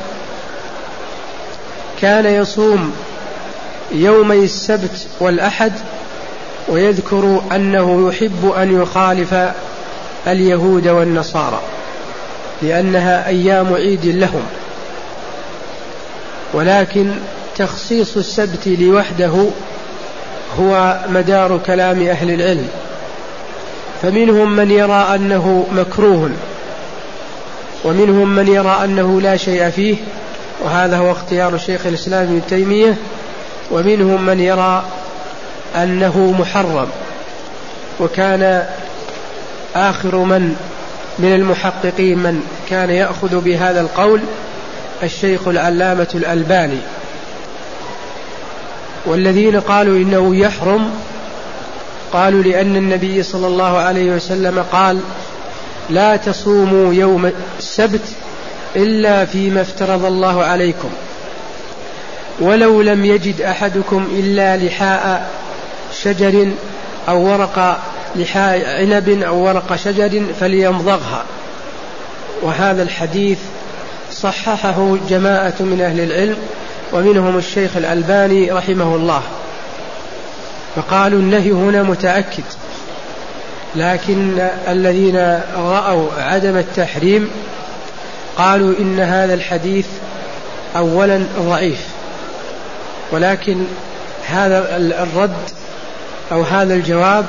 كان 2.02 2.26
يصوم 2.26 2.94
يومي 3.92 4.44
السبت 4.44 5.08
والأحد 5.20 5.74
ويذكر 6.68 7.42
أنه 7.52 8.10
يحب 8.10 8.52
أن 8.58 8.82
يخالف 8.82 9.36
اليهود 10.28 10.88
والنصارى 10.88 11.62
لأنها 12.62 13.28
أيام 13.28 13.74
عيد 13.74 14.06
لهم. 14.06 14.44
ولكن 16.54 17.12
تخصيص 17.58 18.18
السبت 18.18 18.68
لوحده 18.68 19.46
هو 20.60 21.00
مدار 21.10 21.60
كلام 21.66 22.08
أهل 22.08 22.32
العلم. 22.32 22.68
فمنهم 24.02 24.56
من 24.56 24.72
يرى 24.72 25.16
أنه 25.16 25.68
مكروه 25.72 26.30
ومنهم 27.84 28.36
من 28.36 28.48
يرى 28.48 28.80
أنه 28.84 29.22
لا 29.22 29.38
شيء 29.38 29.70
فيه 29.70 29.96
وهذا 30.64 30.98
هو 30.98 31.12
اختيار 31.12 31.58
شيخ 31.58 31.86
الإسلام 31.86 32.24
ابن 32.24 32.42
تيمية. 32.50 32.96
ومنهم 33.72 34.26
من 34.26 34.40
يرى 34.40 34.84
أنه 35.76 36.36
محرم 36.40 36.88
وكان 38.00 38.66
آخر 39.76 40.16
من 40.16 40.56
من 41.20 41.36
المحققين 41.36 42.18
من 42.18 42.44
كان 42.70 42.90
يأخذ 42.90 43.42
بهذا 43.42 43.82
القول. 43.82 44.22
الشيخ 45.04 45.48
العلامة 45.48 46.08
الألباني 46.16 46.80
والذين 49.06 49.60
قالوا 49.60 49.98
إنه 49.98 50.36
يحرم 50.36 50.92
قالوا 52.14 52.44
لأن 52.44 52.76
النبي 52.76 53.24
صلى 53.24 53.48
الله 53.48 53.78
عليه 53.78 54.12
وسلم 54.12 54.66
قال 54.72 55.02
لا 55.90 56.16
تصوموا 56.16 56.94
يوم 56.94 57.32
السبت 57.60 58.08
إلا 58.76 59.26
فيما 59.26 59.62
افترض 59.62 60.06
الله 60.06 60.44
عليكم 60.44 60.90
ولو 62.40 62.82
لم 62.82 63.06
يجد 63.06 63.42
أحدكم 63.42 64.08
إلا 64.12 64.58
لحاء 64.58 65.30
شجر 66.02 66.52
أو 67.10 67.32
ورق 67.32 67.80
لحاء 68.16 68.66
عنب 68.80 69.10
أو 69.10 69.38
ورق 69.38 69.76
شجر 69.76 70.24
فليمضغها. 70.40 71.24
وهذا 72.42 72.84
الحديث 72.84 73.38
صححه 74.22 74.98
جماعة 75.10 75.54
من 75.60 75.82
أهل 75.82 76.00
العلم 76.00 76.38
ومنهم 76.94 77.38
الشيخ 77.38 77.78
الألباني 77.78 78.52
رحمه 78.52 78.96
الله. 78.96 79.22
فقالوا 80.76 81.20
النهي 81.20 81.52
هنا 81.52 81.84
متأكد 81.84 82.44
لكن 83.76 84.48
الذين 84.68 85.40
رأوا 85.56 86.10
عدم 86.18 86.58
التحريم 86.58 87.30
قالوا 88.38 88.74
إن 88.80 89.00
هذا 89.00 89.34
الحديث 89.34 89.88
أولا 90.76 91.24
ضعيف 91.40 91.88
ولكن 93.12 93.64
هذا 94.28 94.78
الرد 94.78 95.50
أو 96.32 96.42
هذا 96.42 96.74
الجواب 96.74 97.26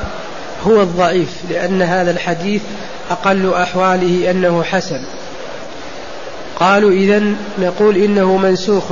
هو 0.67 0.83
الضعيف 0.83 1.29
لأن 1.51 1.83
هذا 1.83 2.11
الحديث 2.11 2.63
أقل 3.11 3.55
أحواله 3.55 4.31
أنه 4.31 4.63
حسن. 4.63 5.01
قالوا 6.61 6.91
إذا 6.91 7.23
نقول 7.59 7.97
إنه 7.97 8.37
منسوخ 8.37 8.85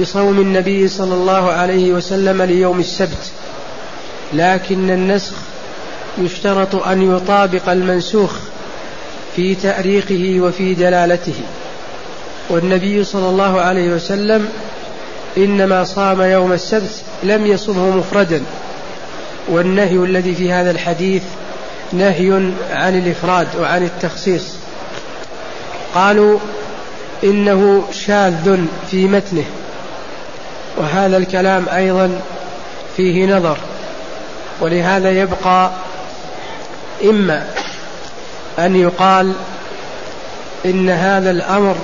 بصوم 0.00 0.40
النبي 0.40 0.88
صلى 0.88 1.14
الله 1.14 1.50
عليه 1.50 1.92
وسلم 1.92 2.42
ليوم 2.42 2.80
السبت 2.80 3.30
لكن 4.32 4.90
النسخ 4.90 5.32
يشترط 6.18 6.74
أن 6.74 7.16
يطابق 7.16 7.68
المنسوخ 7.68 8.30
في 9.36 9.54
تأريخه 9.54 10.36
وفي 10.38 10.74
دلالته. 10.74 11.34
والنبي 12.50 13.04
صلى 13.04 13.28
الله 13.28 13.60
عليه 13.60 13.92
وسلم 13.92 14.48
إنما 15.36 15.84
صام 15.84 16.22
يوم 16.22 16.52
السبت 16.52 17.02
لم 17.22 17.46
يصمه 17.46 17.96
مفردا. 17.96 18.42
والنهي 19.48 19.96
الذي 19.96 20.34
في 20.34 20.52
هذا 20.52 20.70
الحديث 20.70 21.22
نهي 21.92 22.30
عن 22.70 22.98
الإفراد 22.98 23.46
وعن 23.60 23.84
التخصيص. 23.84 24.54
قالوا 25.94 26.38
إنه 27.24 27.84
شاذ 27.92 28.56
في 28.90 29.06
متنه. 29.08 29.44
وهذا 30.76 31.16
الكلام 31.16 31.68
أيضا 31.68 32.20
فيه 32.96 33.36
نظر. 33.36 33.56
ولهذا 34.60 35.10
يبقى 35.10 35.70
إما 37.04 37.46
أن 38.58 38.76
يقال 38.76 39.32
إن 40.66 40.90
هذا 40.90 41.30
الأمر 41.30 41.76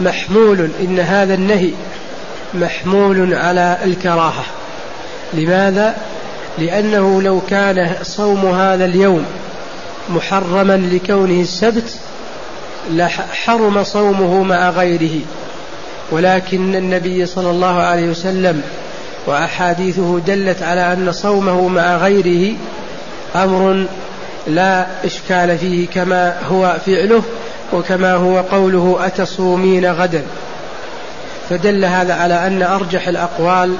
محمول 0.00 0.70
إن 0.80 1.00
هذا 1.00 1.34
النهي 1.34 1.72
محمول 2.54 3.34
على 3.34 3.78
الكراهة. 3.84 4.44
لماذا؟ 5.34 5.96
لأنه 6.58 7.22
لو 7.22 7.40
كان 7.50 7.96
صوم 8.02 8.46
هذا 8.46 8.84
اليوم 8.84 9.24
محرما 10.08 10.76
لكونه 10.76 11.40
السبت 11.40 11.98
لحرم 12.90 13.84
صومه 13.84 14.42
مع 14.42 14.70
غيره. 14.70 15.20
ولكن 16.10 16.74
النبي 16.74 17.26
صلى 17.26 17.50
الله 17.50 17.80
عليه 17.80 18.10
وسلم 18.10 18.62
وأحاديثه 19.26 20.18
دلت 20.18 20.62
على 20.62 20.92
أن 20.92 21.12
صومه 21.12 21.68
مع 21.68 21.96
غيره 21.96 22.56
أمر 23.36 23.86
لا 24.46 24.86
إشكال 25.04 25.58
فيه 25.58 25.86
كما 25.86 26.34
هو 26.48 26.76
فعله 26.86 27.22
وكما 27.72 28.14
هو 28.14 28.38
قوله 28.40 28.98
أتصومين 29.00 29.92
غدا. 29.92 30.22
فدل 31.50 31.84
هذا 31.84 32.14
على 32.14 32.46
أن 32.46 32.62
أرجح 32.62 33.08
الأقوال 33.08 33.74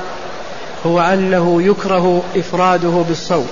هو 0.86 1.00
أنه 1.00 1.62
يكره 1.62 2.22
إفراده 2.36 3.04
بالصوم. 3.08 3.48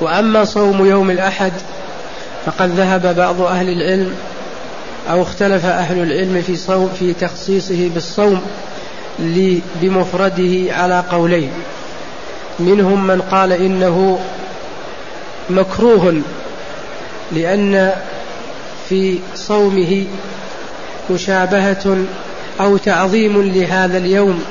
وأما 0.00 0.44
صوم 0.44 0.86
يوم 0.86 1.10
الأحد 1.10 1.52
فقد 2.46 2.70
ذهب 2.70 3.16
بعض 3.16 3.40
أهل 3.40 3.68
العلم 3.68 4.14
أو 5.10 5.22
اختلف 5.22 5.66
أهل 5.66 6.02
العلم 6.02 6.42
في 6.46 6.56
صوم 6.56 6.90
في 6.98 7.12
تخصيصه 7.12 7.88
بالصوم 7.88 8.42
بمفرده 9.82 10.74
على 10.74 11.04
قولين. 11.10 11.50
منهم 12.58 13.06
من 13.06 13.22
قال 13.22 13.52
إنه 13.52 14.18
مكروه 15.50 16.20
لأن 17.32 17.92
في 18.88 19.18
صومه 19.34 20.06
مشابهة 21.10 21.96
أو 22.60 22.76
تعظيم 22.76 23.42
لهذا 23.42 23.98
اليوم 23.98 24.44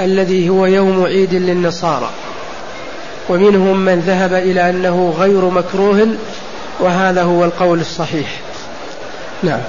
الذي 0.00 0.48
هو 0.48 0.66
يوم 0.66 1.04
عيد 1.04 1.34
للنصارى. 1.34 2.10
ومنهم 3.28 3.84
من 3.84 4.00
ذهب 4.00 4.34
إلى 4.34 4.70
أنه 4.70 5.14
غير 5.18 5.44
مكروه 5.48 6.08
وهذا 6.80 7.22
هو 7.22 7.44
القول 7.44 7.80
الصحيح. 7.80 8.40
نعم. 9.42 9.60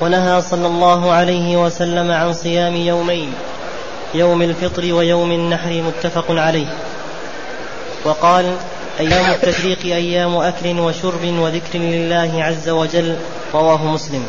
ونهى 0.00 0.42
صلى 0.42 0.66
الله 0.66 1.12
عليه 1.12 1.56
وسلم 1.56 2.10
عن 2.10 2.32
صيام 2.32 2.76
يومين 2.76 3.32
يوم 4.14 4.42
الفطر 4.42 4.92
ويوم 4.92 5.32
النحر 5.32 5.82
متفق 5.82 6.24
عليه. 6.30 6.66
وقال 8.04 8.56
أيام 9.00 9.30
التشريق 9.30 9.78
أيام 9.84 10.36
أكل 10.36 10.80
وشرب 10.80 11.24
وذكر 11.24 11.78
لله 11.78 12.44
عز 12.44 12.68
وجل 12.68 13.16
رواه 13.54 13.84
مسلم. 13.84 14.24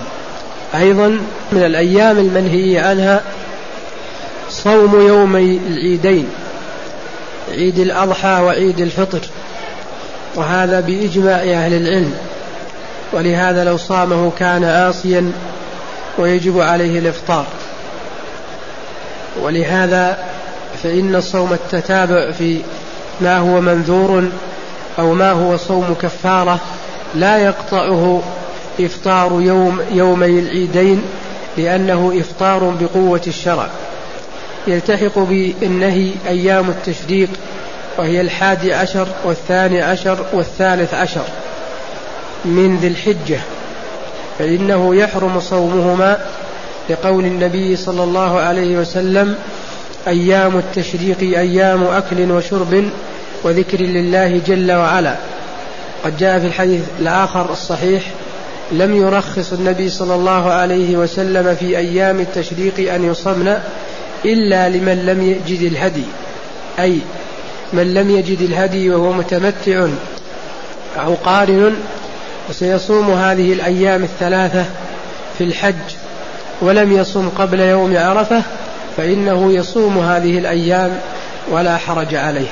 أيضا 0.76 1.08
من 1.52 1.64
الأيام 1.64 2.18
المنهي 2.20 2.80
عنها 2.80 3.22
صوم 4.50 5.08
يومي 5.08 5.60
العيدين 5.68 6.30
عيد 7.52 7.80
الأضحى 7.80 8.42
وعيد 8.42 8.80
الفطر. 8.80 9.20
وهذا 10.36 10.80
بإجماع 10.80 11.36
أهل 11.36 11.74
العلم. 11.74 12.14
ولهذا 13.14 13.64
لو 13.64 13.78
صامه 13.78 14.32
كان 14.40 14.64
آصيا 14.64 15.32
ويجب 16.18 16.60
عليه 16.60 17.00
الإفطار. 17.00 17.46
ولهذا 19.42 20.18
فإن 20.84 21.16
الصوم 21.16 21.54
التتابع 21.54 22.32
في 22.32 22.62
ما 23.22 23.38
هو 23.38 23.62
منذور 23.62 24.24
أو 25.00 25.14
ما 25.14 25.32
هو 25.32 25.58
صوم 25.58 25.96
كفارة 26.02 26.60
لا 27.16 27.38
يقطعه 27.38 28.22
إفطار 28.80 29.42
يوم 29.42 29.82
يومي 29.92 30.40
العيدين 30.40 31.04
لأنه 31.58 32.14
إفطار 32.20 32.76
بقوة 32.82 33.22
الشرع. 33.28 33.68
يلتحق 34.68 35.20
بالنهي 35.20 36.12
أيام 36.28 36.70
التشريق 36.70 37.30
وهي 37.98 38.22
الحادي 38.22 38.74
عشر 38.74 39.08
والثاني 39.24 39.82
عشر 39.82 40.26
والثالث 40.34 40.94
عشر 40.94 41.26
من 42.46 42.78
ذي 42.78 42.88
الحجة 42.88 43.40
فإنه 44.40 44.96
يحرم 44.96 45.40
صومهما 45.40 46.18
لقول 46.90 47.26
النبي 47.26 47.76
صلى 47.76 48.04
الله 48.04 48.40
عليه 48.40 48.78
وسلم 48.78 49.36
أيام 50.08 50.58
التشريق 50.58 51.18
أيام 51.22 51.84
أكل 51.84 52.32
وشرب 52.32 52.90
وذكر 53.44 53.82
لله 53.82 54.42
جل 54.48 54.72
وعلا. 54.72 55.16
قد 56.04 56.18
جاء 56.18 56.40
في 56.40 56.48
الحديث 56.48 56.82
الآخر 57.00 57.52
الصحيح 57.52 58.04
لم 58.72 58.96
يرخص 58.96 59.54
النبي 59.54 59.90
صلى 59.90 60.16
الله 60.16 60.52
عليه 60.52 60.98
وسلم 60.98 61.56
في 61.56 61.78
أيام 61.78 62.20
التشريق 62.20 62.94
أن 62.94 63.06
يصمن 63.06 63.58
إلا 64.26 64.70
لمن 64.70 65.06
لم 65.06 65.24
يجد 65.24 65.62
الهدي 65.62 66.04
أي 66.80 66.98
من 67.74 67.94
لم 67.94 68.10
يجد 68.10 68.42
الهدي 68.42 68.90
وهو 68.90 69.12
متمتع 69.12 69.88
أو 70.98 71.14
قارن 71.26 71.76
وسيصوم 72.50 73.12
هذه 73.12 73.54
الأيام 73.54 74.04
الثلاثة 74.04 74.66
في 75.38 75.44
الحج 75.44 75.96
ولم 76.62 76.92
يصم 76.92 77.30
قبل 77.30 77.60
يوم 77.60 77.98
عرفة 77.98 78.44
فإنه 78.98 79.52
يصوم 79.52 80.00
هذه 80.00 80.38
الأيام 80.38 81.00
ولا 81.52 81.78
حرج 81.78 82.16
عليه. 82.16 82.48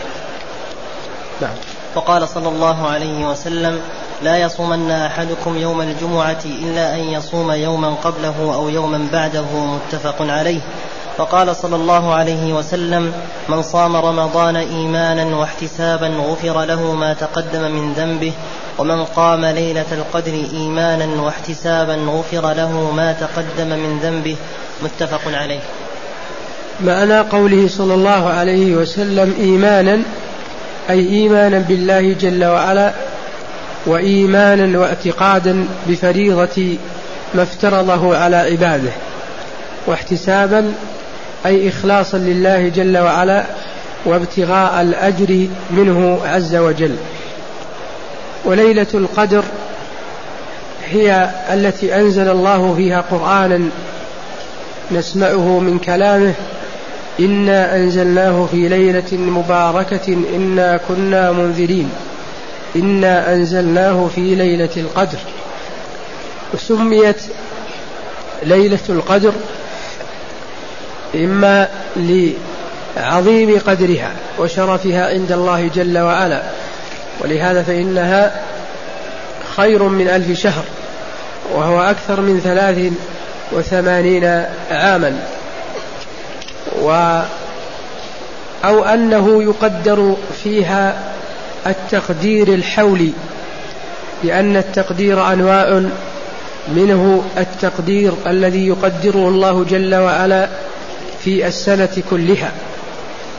نعم. 1.42 1.54
وقال 1.96 2.28
صلى 2.28 2.48
الله 2.50 2.88
عليه 2.88 3.26
وسلم 3.26 3.80
لا 4.24 4.38
يصومن 4.38 4.92
أحدكم 4.92 5.58
يوم 5.58 5.82
الجمعة 5.82 6.40
إلا 6.46 6.96
أن 6.96 7.00
يصوم 7.00 7.52
يوما 7.52 7.90
قبله 7.90 8.54
أو 8.56 8.70
يوما 8.70 9.08
بعده 9.14 9.46
متفق 9.52 10.16
عليه. 10.22 10.62
وقال 11.20 11.56
صلى 11.56 11.76
الله 11.76 12.14
عليه 12.14 12.54
وسلم 12.54 13.14
من 13.50 13.62
صام 13.62 13.96
رمضان 13.96 14.56
إيمانا 14.56 15.36
واحتسابا 15.36 16.08
غفر 16.08 16.66
له 16.66 16.94
ما 16.94 17.14
تقدم 17.14 17.62
من 17.62 17.94
ذنبه 17.94 18.34
ومن 18.78 19.06
قام 19.06 19.46
ليلة 19.46 19.86
القدر 19.92 20.34
إيمانا 20.54 21.22
واحتسابا 21.22 21.96
غفر 21.96 22.54
له 22.54 22.92
ما 22.92 23.14
تقدم 23.14 23.68
من 23.68 24.00
ذنبه. 24.04 24.36
متفق 24.84 25.22
عليه. 25.34 25.60
معنى 26.82 27.20
قوله 27.20 27.68
صلى 27.68 27.94
الله 27.94 28.30
عليه 28.30 28.76
وسلم 28.76 29.36
إيمانا 29.40 30.02
أي 30.90 31.10
إيمانا 31.10 31.60
بالله 31.60 32.14
جل 32.14 32.46
وعلا 32.46 32.94
وإيمانا 33.86 34.80
واعتقادا 34.80 35.66
بفريضة 35.88 36.78
ما 37.34 37.44
افترضه 37.44 38.18
على 38.18 38.36
عباده 38.36 38.92
واحتسابا 39.88 40.74
أي 41.46 41.70
إخلاصا 41.70 42.18
لله 42.18 42.68
جل 42.68 42.98
وعلا 42.98 43.46
وابتغاء 44.06 44.82
الأجر 44.82 45.48
منه 45.72 46.20
عز 46.26 46.56
وجل. 46.56 46.96
وليلة 48.46 48.88
القدر 48.94 49.44
هي 50.86 51.30
التي 51.54 51.96
أنزل 51.96 52.30
الله 52.30 52.76
فيها 52.76 53.02
قرآنا 53.02 53.70
نسمعه 54.92 55.60
من 55.60 55.80
كلامه. 55.80 56.34
إنا 57.20 57.76
أنزلناه 57.76 58.48
في 58.52 58.70
ليلة 58.70 59.14
مباركة 59.14 60.18
إنا 60.36 60.80
كنا 60.88 61.32
منذرين. 61.32 61.90
إنا 62.76 63.34
أنزلناه 63.34 64.10
في 64.16 64.36
ليلة 64.36 64.70
القدر. 64.78 65.20
وسميت 66.54 67.22
ليلة 68.44 68.80
القدر 68.90 69.34
إما 71.16 71.68
لعظيم 71.96 73.60
قدرها 73.68 74.12
وشرفها 74.40 75.10
عند 75.10 75.32
الله 75.32 75.70
جل 75.76 75.98
وعلا. 75.98 76.42
ولهذا 77.22 77.64
فإنها 77.64 78.42
خير 79.56 79.84
من 79.84 80.08
ألف 80.08 80.40
شهر 80.40 80.64
وهو 81.54 81.82
أكثر 81.82 82.22
من 82.22 82.42
ثلاث 82.44 82.94
وثمانين 83.52 84.46
عاما. 84.72 85.20
و 86.82 87.22
أو 88.66 88.84
أنه 88.84 89.44
يقدر 89.44 90.16
فيها 90.44 90.98
التقدير 91.68 92.48
الحولي 92.48 93.12
لأن 94.24 94.58
التقدير 94.58 95.34
أنواع 95.34 95.84
منه 96.68 97.24
التقدير 97.38 98.14
الذي 98.28 98.68
يقدره 98.68 99.30
الله 99.30 99.66
جل 99.70 99.96
وعلا 99.96 100.48
في 101.24 101.48
السنة 101.48 102.04
كلها 102.10 102.52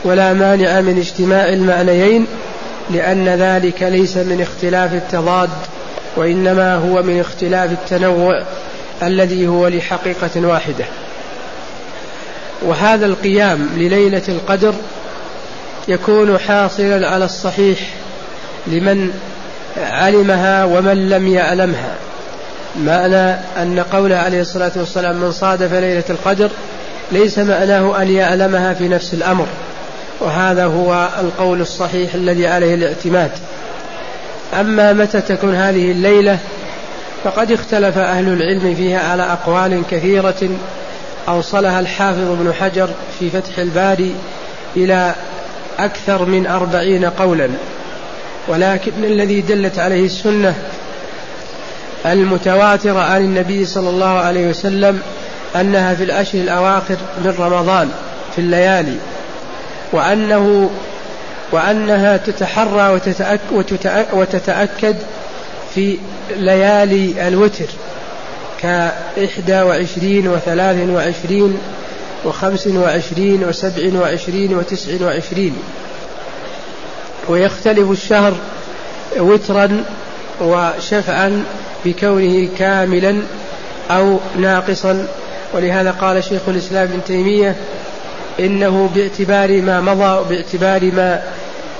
ولا 0.03 0.33
مانع 0.33 0.81
من 0.81 0.97
اجتماع 0.97 1.49
المعنيين 1.49 2.27
لأن 2.89 3.29
ذلك 3.29 3.83
ليس 3.83 4.17
من 4.17 4.41
اختلاف 4.41 4.93
التضاد 4.93 5.49
وإنما 6.15 6.75
هو 6.75 7.03
من 7.03 7.19
اختلاف 7.19 7.71
التنوع 7.71 8.43
الذي 9.03 9.47
هو 9.47 9.67
لحقيقة 9.67 10.47
واحدة. 10.47 10.85
وهذا 12.61 13.05
القيام 13.05 13.69
لليلة 13.75 14.21
القدر 14.29 14.73
يكون 15.87 16.37
حاصلا 16.37 17.07
على 17.07 17.25
الصحيح 17.25 17.79
لمن 18.67 19.11
علمها 19.77 20.65
ومن 20.65 21.09
لم 21.09 21.27
يعلمها 21.27 21.95
معنى 22.79 23.31
أن 23.57 23.85
قوله 23.91 24.15
عليه 24.15 24.41
الصلاة 24.41 24.71
والسلام 24.75 25.15
من 25.15 25.31
صادف 25.31 25.73
ليلة 25.73 26.03
القدر 26.09 26.49
ليس 27.11 27.39
معناه 27.39 28.01
أن 28.01 28.11
يعلمها 28.11 28.73
في 28.73 28.87
نفس 28.87 29.13
الأمر 29.13 29.47
وهذا 30.19 30.65
هو 30.65 31.09
القول 31.19 31.61
الصحيح 31.61 32.13
الذي 32.13 32.47
عليه 32.47 32.75
الاعتماد. 32.75 33.31
أما 34.59 34.93
متى 34.93 35.21
تكون 35.21 35.55
هذه 35.55 35.91
الليلة 35.91 36.39
فقد 37.23 37.51
اختلف 37.51 37.97
أهل 37.97 38.27
العلم 38.27 38.75
فيها 38.75 39.11
على 39.11 39.23
أقوال 39.23 39.83
كثيرة 39.91 40.49
أوصلها 41.27 41.79
الحافظ 41.79 42.31
ابن 42.31 42.53
حجر 42.53 42.89
في 43.19 43.29
فتح 43.29 43.57
الباري 43.57 44.15
إلى 44.75 45.15
أكثر 45.79 46.25
من 46.25 46.47
أربعين 46.47 47.05
قولا. 47.05 47.49
ولكن 48.47 48.91
الذي 49.03 49.41
دلت 49.41 49.79
عليه 49.79 50.05
السنة 50.05 50.55
المتواترة 52.05 52.99
عن 52.99 53.21
النبي 53.21 53.65
صلى 53.65 53.89
الله 53.89 54.19
عليه 54.19 54.47
وسلم 54.47 55.01
أنها 55.55 55.95
في 55.95 56.03
الأشهر 56.03 56.41
الأواخر 56.41 56.97
من 57.17 57.35
رمضان 57.39 57.89
في 58.35 58.41
الليالي 58.41 58.97
وأنه 59.93 60.69
وأنها 61.51 62.17
تتحرى 62.17 62.99
وتتأكد 64.13 64.95
في 65.75 65.97
ليالي 66.37 67.27
الوتر 67.27 67.65
كإحدى 68.61 69.61
وعشرين 69.61 70.27
وثلاث 70.27 70.89
وعشرين 70.89 71.57
وخمس 72.25 72.67
وعشرين 72.67 73.43
وسبع 73.43 73.99
وعشرين 73.99 74.55
وتسع 74.57 75.05
وعشرين. 75.05 75.57
ويختلف 77.29 77.91
الشهر 77.91 78.33
وترا 79.17 79.83
وشفعا 80.41 81.43
بكونه 81.85 82.49
كاملا 82.57 83.21
أو 83.91 84.19
ناقصا 84.37 85.07
ولهذا 85.53 85.91
قال 85.91 86.23
شيخ 86.23 86.41
الإسلام 86.47 86.83
ابن 86.83 87.03
تيمية 87.03 87.55
إنه 88.39 88.89
باعتبار 88.95 89.61
ما 89.61 89.81
مضى 89.81 90.19
وباعتبار 90.19 90.91
ما 90.91 91.21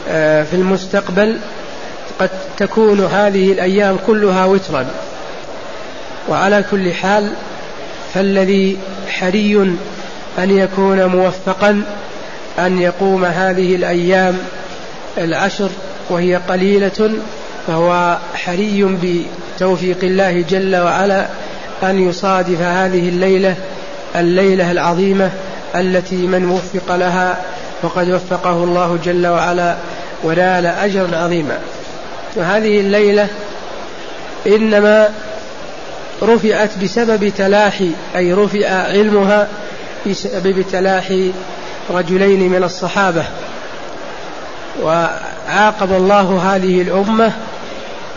آه، 0.10 0.44
في 0.44 0.54
المستقبل 0.54 1.38
قد 2.20 2.30
تكون 2.58 3.06
هذه 3.06 3.52
الأيام 3.52 3.98
كلها 4.08 4.46
وترا. 4.46 4.86
وعلى 6.30 6.64
كل 6.72 6.94
حال 6.94 7.32
فالذي 8.14 8.78
حري 9.10 9.56
أن 10.40 10.58
يكون 10.58 11.06
موفقا 11.06 11.84
أن 12.60 12.82
يقوم 12.82 13.26
هذه 13.26 13.76
الأيام 13.76 14.38
العشر 15.18 15.70
وهي 16.10 16.36
قليلة 16.36 17.12
فهو 17.68 18.18
حري 18.34 18.98
بتوفيق 19.02 19.98
الله 20.04 20.42
جل 20.50 20.76
وعلا 20.76 21.28
أن 21.84 22.10
يصادف 22.10 22.62
هذه 22.62 23.10
الليلة 23.10 23.56
الليلة 24.16 24.72
العظيمة 24.72 25.32
التي 25.76 26.16
من 26.16 26.50
وفق 26.50 26.96
لها 26.96 27.38
فقد 27.82 28.10
وفقه 28.10 28.64
الله 28.64 29.00
جل 29.06 29.28
وعلا 29.28 29.76
ونال 30.24 30.66
أجرا 30.66 31.18
عظيما. 31.18 31.58
وهذه 32.36 32.80
الليلة 32.80 33.28
إنما 34.48 35.10
رفعت 36.24 36.78
بسبب 36.84 37.32
تلاحي 37.38 37.92
أي 38.16 38.34
رفع 38.34 38.68
علمها 38.70 39.48
بسبب 40.08 40.66
تلاحي 40.72 41.32
رجلين 41.90 42.50
من 42.50 42.64
الصحابة. 42.64 43.24
وعاقب 44.82 45.92
الله 45.92 46.56
هذه 46.56 46.82
الأمة 46.82 47.32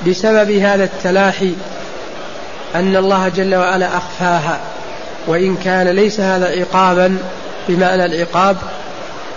بسبب 0.06 0.50
هذا 0.50 0.84
التلاحي 0.84 1.52
أن 2.74 2.96
الله 2.96 3.28
جل 3.28 3.54
وعلا 3.54 3.96
أخفاها 3.96 4.60
وإن 5.26 5.56
كان 5.56 5.88
ليس 5.88 6.20
هذا 6.20 6.60
عقابا 6.60 7.18
بمعنى 7.68 8.04
العقاب 8.04 8.56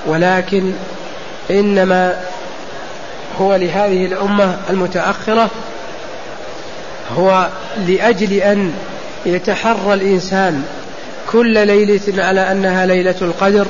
ولكن 0.06 0.73
إنما 1.52 2.17
هو 3.41 3.56
لهذه 3.56 4.06
الأمة 4.06 4.58
المتأخرة 4.69 5.50
هو 7.17 7.47
لأجل 7.88 8.34
أن 8.34 8.73
يتحرى 9.26 9.93
الإنسان 9.93 10.63
كل 11.32 11.67
ليلة 11.67 12.23
على 12.23 12.52
أنها 12.52 12.86
ليلة 12.86 13.15
القدر 13.21 13.65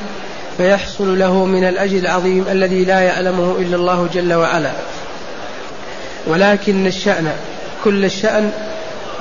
فيحصل 0.58 1.20
له 1.20 1.46
من 1.46 1.68
الأجر 1.68 1.98
العظيم 1.98 2.46
الذي 2.52 2.86
لا 2.86 3.00
يعلمه 3.00 3.56
إلا 3.60 3.76
الله 3.76 4.10
جل 4.14 4.34
وعلا. 4.34 4.72
ولكن 6.28 6.88
الشأن 6.88 7.32
كل 7.84 8.06
الشأن 8.06 8.52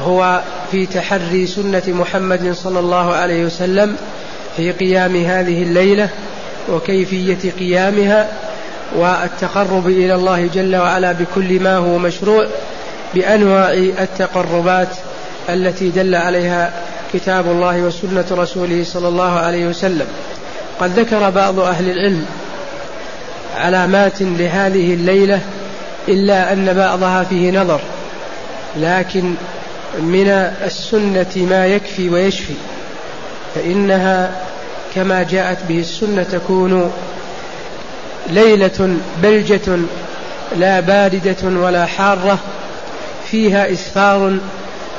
هو 0.00 0.40
في 0.70 0.86
تحري 0.86 1.46
سنة 1.46 1.82
محمد 1.86 2.52
صلى 2.52 2.80
الله 2.80 3.14
عليه 3.14 3.44
وسلم 3.44 3.96
في 4.56 4.72
قيام 4.72 5.16
هذه 5.16 5.62
الليلة 5.62 6.08
وكيفية 6.68 7.50
قيامها 7.58 8.28
والتقرب 8.96 9.86
إلى 9.86 10.14
الله 10.14 10.46
جل 10.54 10.76
وعلا 10.76 11.12
بكل 11.12 11.60
ما 11.60 11.76
هو 11.76 11.98
مشروع 11.98 12.46
بأنواع 13.14 13.72
التقربات 13.72 14.88
التي 15.48 15.88
دل 15.88 16.14
عليها 16.14 16.72
كتاب 17.12 17.46
الله 17.46 17.80
وسنة 17.80 18.24
رسوله 18.30 18.84
صلى 18.84 19.08
الله 19.08 19.32
عليه 19.32 19.66
وسلم. 19.66 20.06
قد 20.80 20.98
ذكر 20.98 21.30
بعض 21.30 21.60
أهل 21.60 21.90
العلم 21.90 22.26
علامات 23.56 24.22
لهذه 24.22 24.94
الليلة 24.94 25.40
إلا 26.08 26.52
أن 26.52 26.74
بعضها 26.74 27.24
فيه 27.24 27.50
نظر 27.50 27.80
لكن 28.76 29.34
من 30.00 30.28
السنة 30.64 31.46
ما 31.50 31.66
يكفي 31.66 32.08
ويشفي 32.08 32.54
فإنها 33.54 34.30
كما 34.94 35.22
جاءت 35.22 35.58
به 35.68 35.80
السنة 35.80 36.22
تكون 36.22 36.92
ليلة 38.30 38.96
بلجة 39.22 39.78
لا 40.56 40.80
باردة 40.80 41.36
ولا 41.44 41.86
حارة 41.86 42.38
فيها 43.30 43.72
إسفار 43.72 44.38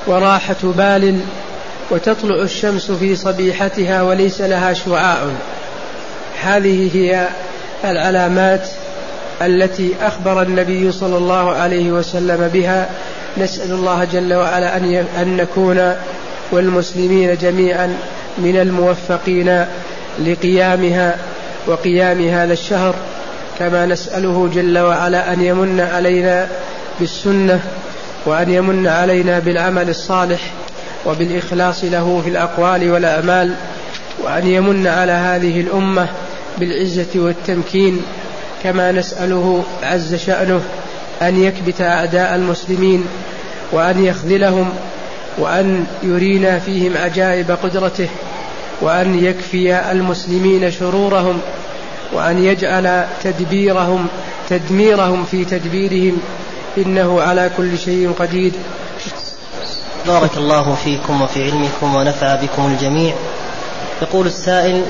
وراحة 0.07 0.55
بال 0.63 1.19
وتطلع 1.91 2.43
الشمس 2.43 2.91
في 2.91 3.15
صبيحتها 3.15 4.01
وليس 4.01 4.41
لها 4.41 4.73
شعاع. 4.73 5.19
هذه 6.43 6.89
هي 6.93 7.27
العلامات 7.85 8.67
التي 9.41 9.93
أخبر 10.01 10.41
النبي 10.41 10.91
صلى 10.91 11.17
الله 11.17 11.51
عليه 11.51 11.91
وسلم 11.91 12.49
بها. 12.53 12.89
نسأل 13.37 13.71
الله 13.71 14.03
جل 14.03 14.33
وعلا 14.33 14.77
أن 14.77 15.05
أن 15.21 15.37
نكون 15.37 15.93
والمسلمين 16.51 17.37
جميعا 17.37 17.97
من 18.37 18.57
الموفقين 18.57 19.65
لقيامها 20.19 21.15
وقيام 21.67 22.27
هذا 22.27 22.53
الشهر. 22.53 22.95
كما 23.59 23.85
نسأله 23.85 24.49
جل 24.53 24.77
وعلا 24.79 25.33
أن 25.33 25.41
يمن 25.41 25.79
علينا 25.79 26.47
بالسنة 26.99 27.59
وأن 28.25 28.53
يمن 28.53 28.87
علينا 28.87 29.39
بالعمل 29.39 29.89
الصالح 29.89 30.51
وبالإخلاص 31.05 31.83
له 31.83 32.21
في 32.23 32.29
الأقوال 32.29 32.91
والأعمال 32.91 33.55
وأن 34.23 34.47
يمن 34.47 34.87
على 34.87 35.11
هذه 35.11 35.61
الأمة 35.61 36.07
بالعزة 36.57 37.07
والتمكين. 37.15 38.01
كما 38.63 38.91
نسأله 38.91 39.63
عز 39.83 40.15
شأنه 40.15 40.61
أن 41.21 41.43
يكبت 41.43 41.81
أعداء 41.81 42.35
المسلمين 42.35 43.05
وأن 43.71 44.05
يخذلهم 44.05 44.69
وأن 45.37 45.85
يرينا 46.03 46.59
فيهم 46.59 46.97
عجائب 46.97 47.51
قدرته 47.63 48.09
وأن 48.81 49.23
يكفي 49.23 49.91
المسلمين 49.91 50.71
شرورهم 50.71 51.39
وأن 52.13 52.43
يجعل 52.43 53.05
تدبيرهم 53.23 54.07
تدميرهم 54.49 55.25
في 55.31 55.45
تدبيرهم 55.45 56.17
إنه 56.77 57.21
على 57.21 57.51
كل 57.57 57.77
شيء 57.77 58.11
قدير. 58.19 58.51
بارك 60.07 60.37
الله 60.37 60.75
فيكم 60.83 61.21
وفي 61.21 61.43
علمكم 61.43 61.95
ونفع 61.95 62.35
بكم 62.35 62.65
الجميع. 62.65 63.13
يقول 64.01 64.27
السائل 64.27 64.83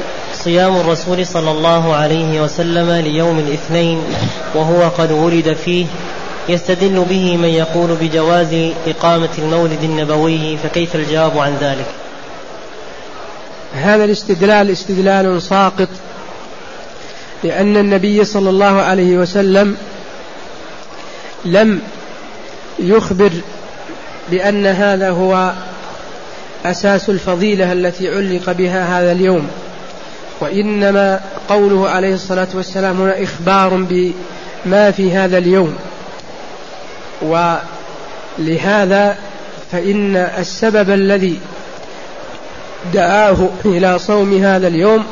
صيام 0.48 0.78
الرسول 0.78 1.26
صلى 1.26 1.52
الله 1.52 1.96
عليه 1.96 2.42
وسلم 2.42 2.92
ليوم 2.92 3.40
الاثنين 3.40 4.04
وهو 4.56 4.90
قد 4.90 5.12
ولد 5.12 5.54
فيه 5.66 5.86
يستدل 6.50 7.06
به 7.10 7.38
من 7.38 7.50
يقول 7.50 7.96
بجواز 8.02 8.72
إقامة 8.88 9.30
المولد 9.38 9.84
النبوي 9.84 10.58
فكيف 10.58 10.96
الجواب 10.96 11.38
عن 11.38 11.58
ذلك؟ 11.62 11.86
هذا 13.76 14.04
الاستدلال 14.04 14.72
استدلال 14.72 15.42
ساقط 15.42 15.90
لأن 17.44 17.78
النبي 17.78 18.26
صلى 18.26 18.50
الله 18.50 18.82
عليه 18.82 19.18
وسلم 19.18 19.78
لم 21.46 21.82
يخبر 22.80 23.32
بأن 24.32 24.66
هذا 24.66 25.10
هو 25.10 25.54
أساس 26.66 27.10
الفضيلة 27.10 27.72
التي 27.72 28.10
علق 28.10 28.52
بها 28.52 29.00
هذا 29.00 29.12
اليوم. 29.12 29.48
وإنما 30.40 31.20
قوله 31.50 31.90
عليه 31.90 32.14
الصلاة 32.14 32.48
والسلام 32.54 33.02
هنا 33.02 33.24
إخبار 33.24 33.86
بما 33.90 34.92
في 34.92 35.12
هذا 35.12 35.38
اليوم. 35.38 35.76
ولهذا 37.22 39.18
فإن 39.72 40.16
السبب 40.16 40.90
الذي 40.90 41.40
دعاه 42.94 43.50
إلى 43.66 44.00
صوم 44.00 44.44
هذا 44.44 44.68
اليوم 44.68 45.06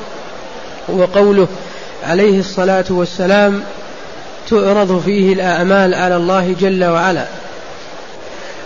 هو 0.90 1.06
قوله 1.06 1.48
عليه 2.04 2.40
الصلاة 2.40 2.86
والسلام 2.90 3.64
تعرض 4.50 5.02
فيه 5.06 5.34
الأعمال 5.34 5.94
على 5.94 6.16
الله 6.16 6.56
جل 6.60 6.86
وعلا. 6.86 7.26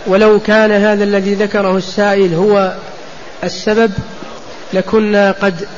ولو 0.06 0.40
كان 0.40 0.72
هذا 0.72 1.04
الذي 1.04 1.34
ذكره 1.34 1.76
السائل 1.76 2.34
هو 2.34 2.72
السبب 3.44 3.92
لكنا 4.72 5.30
قد 5.30 5.68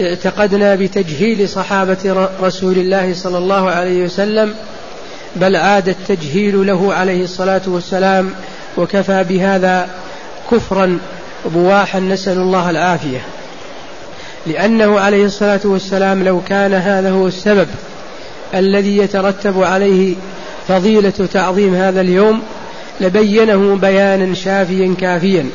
اعتقدنا 0.00 0.74
بتجهيل 0.74 1.48
صحابة 1.48 2.28
رسول 2.42 2.78
الله 2.78 3.14
صلى 3.14 3.38
الله 3.38 3.70
عليه 3.70 4.04
وسلم 4.04 4.54
بل 5.36 5.56
عاد 5.56 5.88
التجهيل 5.88 6.66
له 6.66 6.94
عليه 6.94 7.24
الصلاة 7.24 7.60
والسلام 7.66 8.30
وكفى 8.76 9.24
بهذا 9.28 9.88
كفرا 10.50 10.98
بواحا 11.46 12.00
نسأل 12.00 12.38
الله 12.38 12.70
العافية. 12.70 13.20
لأنه 14.46 15.00
عليه 15.00 15.24
الصلاة 15.24 15.60
والسلام 15.64 16.24
لو 16.24 16.40
كان 16.48 16.74
هذا 16.74 17.10
هو 17.10 17.26
السبب 17.26 17.68
الذي 18.54 18.96
يترتب 18.96 19.62
عليه 19.62 20.14
فضيلة 20.68 21.28
تعظيم 21.32 21.74
هذا 21.74 22.00
اليوم 22.00 22.42
لبينه 23.00 23.76
بيانا 23.76 24.34
شافيا 24.34 24.94
كافيا. 25.00 25.46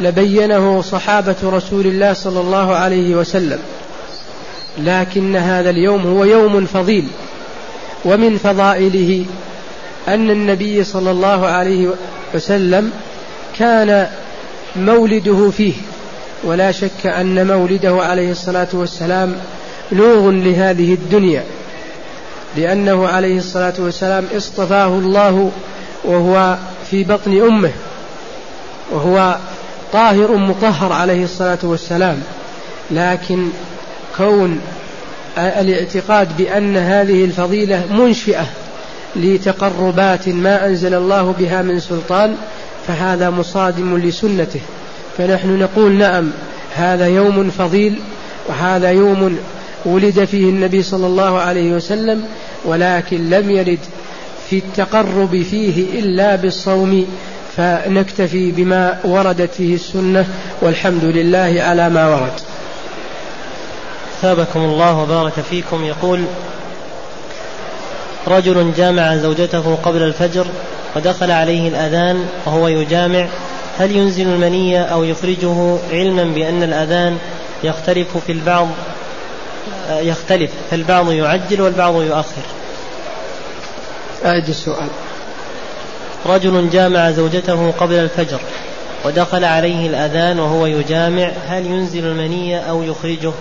ولبينه 0.00 0.82
صحابة 0.82 1.36
رسول 1.44 1.86
الله 1.86 2.12
صلى 2.12 2.40
الله 2.40 2.74
عليه 2.74 3.14
وسلم. 3.14 3.58
لكن 4.78 5.36
هذا 5.36 5.70
اليوم 5.70 6.06
هو 6.06 6.24
يوم 6.24 6.66
فضيل 6.66 7.08
ومن 8.04 8.38
فضائله 8.38 9.24
أن 10.08 10.30
النبي 10.30 10.84
صلى 10.84 11.10
الله 11.10 11.46
عليه 11.46 11.88
وسلم 12.34 12.92
كان 13.58 14.08
مولده 14.76 15.50
فيه. 15.50 15.74
ولا 16.44 16.72
شك 16.72 17.06
أن 17.06 17.46
مولده 17.46 18.02
عليه 18.02 18.30
الصلاة 18.30 18.68
والسلام 18.72 19.36
نور 19.92 20.30
لهذه 20.30 20.94
الدنيا 20.94 21.44
لأنه 22.56 23.08
عليه 23.08 23.38
الصلاة 23.38 23.74
والسلام 23.78 24.26
اصطفاه 24.36 24.86
الله 24.86 25.50
وهو 26.04 26.56
في 26.90 27.04
بطن 27.04 27.40
أمه 27.42 27.70
وهو 28.90 29.36
طاهر 29.92 30.36
مطهر 30.36 30.92
عليه 30.92 31.24
الصلاة 31.24 31.58
والسلام 31.62 32.22
لكن 32.90 33.48
كون 34.16 34.60
الاعتقاد 35.38 36.36
بأن 36.36 36.76
هذه 36.76 37.24
الفضيلة 37.24 37.84
منشئة 37.90 38.46
لتقربات 39.16 40.28
ما 40.28 40.66
أنزل 40.66 40.94
الله 40.94 41.34
بها 41.38 41.62
من 41.62 41.80
سلطان 41.80 42.36
فهذا 42.86 43.30
مصادم 43.30 43.98
لسنته. 43.98 44.60
فنحن 45.18 45.58
نقول 45.58 45.92
نعم 45.92 46.30
هذا 46.74 47.06
يوم 47.06 47.50
فضيل 47.50 47.98
وهذا 48.48 48.90
يوم 48.90 49.38
ولد 49.84 50.24
فيه 50.24 50.44
النبي 50.44 50.82
صلى 50.82 51.06
الله 51.06 51.38
عليه 51.38 51.72
وسلم 51.72 52.24
ولكن 52.64 53.30
لم 53.30 53.50
يرد 53.50 53.78
في 54.50 54.58
التقرب 54.58 55.42
فيه 55.50 56.00
إلا 56.00 56.36
بالصوم 56.36 57.06
فنكتفي 57.60 58.52
بما 58.52 58.98
وردت 59.04 59.54
فيه 59.54 59.74
السنة 59.74 60.26
والحمد 60.62 61.04
لله 61.04 61.62
على 61.62 61.88
ما 61.88 62.08
ورد. 62.08 62.32
ثابكم 64.22 64.60
الله 64.60 64.98
وبارك 64.98 65.32
فيكم. 65.50 65.84
يقول 65.84 66.24
رجل 68.28 68.72
جامع 68.76 69.16
زوجته 69.16 69.78
قبل 69.82 70.02
الفجر 70.02 70.46
ودخل 70.96 71.30
عليه 71.30 71.68
الأذان 71.68 72.26
وهو 72.46 72.68
يجامع 72.68 73.28
هل 73.78 73.96
ينزل 73.96 74.28
المنية 74.28 74.82
أو 74.82 75.04
يخرجه 75.04 75.76
علما 75.90 76.24
بأن 76.24 76.62
الأذان 76.62 77.18
يختلف 77.64 78.16
في 78.26 78.32
البعض؟ 78.32 78.68
يختلف 79.90 80.50
فالبعض 80.70 81.12
يعجل 81.12 81.60
والبعض 81.60 81.94
يؤخر. 82.02 82.42
أعد 84.24 84.48
السؤال. 84.48 84.88
رجل 86.26 86.70
جامع 86.70 87.10
زوجته 87.10 87.70
قبل 87.70 87.94
الفجر 87.94 88.40
ودخل 89.04 89.44
عليه 89.44 89.86
الأذان 89.86 90.38
وهو 90.38 90.66
يجامع 90.66 91.30
هل 91.48 91.66
ينزل 91.66 92.06
المنية 92.06 92.58
أو 92.58 92.82
يخرجه؟ 92.82 93.32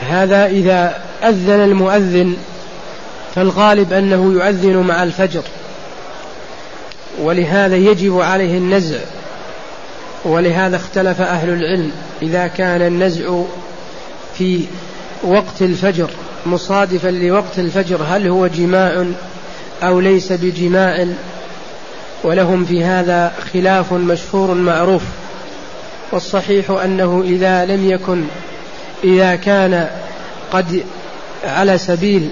هذا 0.00 0.46
إذا 0.46 1.02
أذن 1.24 1.64
المؤذن 1.64 2.36
فالغالب 3.34 3.92
أنه 3.92 4.32
يؤذن 4.32 4.76
مع 4.76 5.02
الفجر. 5.02 5.42
ولهذا 7.20 7.76
يجب 7.76 8.20
عليه 8.20 8.58
النزع 8.58 8.98
ولهذا 10.24 10.76
اختلف 10.76 11.20
أهل 11.20 11.48
العلم. 11.48 11.92
إذا 12.22 12.46
كان 12.46 12.82
النزع 12.82 13.42
في 14.38 14.64
وقت 15.22 15.62
الفجر 15.62 16.10
مصادفا 16.46 17.08
لوقت 17.08 17.58
الفجر 17.58 18.02
هل 18.08 18.28
هو 18.28 18.46
جماع 18.46 19.04
أو 19.82 20.00
ليس 20.00 20.32
بجماع 20.32 21.06
ولهم 22.24 22.64
في 22.64 22.84
هذا 22.84 23.32
خلاف 23.52 23.92
مشهور 23.92 24.54
معروف. 24.54 25.02
والصحيح 26.12 26.70
أنه 26.70 27.22
إذا 27.26 27.64
لم 27.64 27.90
يكن 27.90 28.24
إذا 29.04 29.34
كان 29.34 29.88
قد 30.52 30.82
على 31.44 31.78
سبيل 31.78 32.30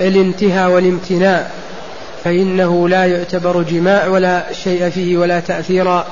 الانتهاء 0.00 0.70
والامتناع 0.70 1.46
فإنه 2.24 2.88
لا 2.88 3.04
يعتبر 3.06 3.62
جماع 3.62 4.06
ولا 4.06 4.52
شيء 4.64 4.90
فيه 4.90 5.16
ولا 5.16 5.40
تأثير 5.40 6.02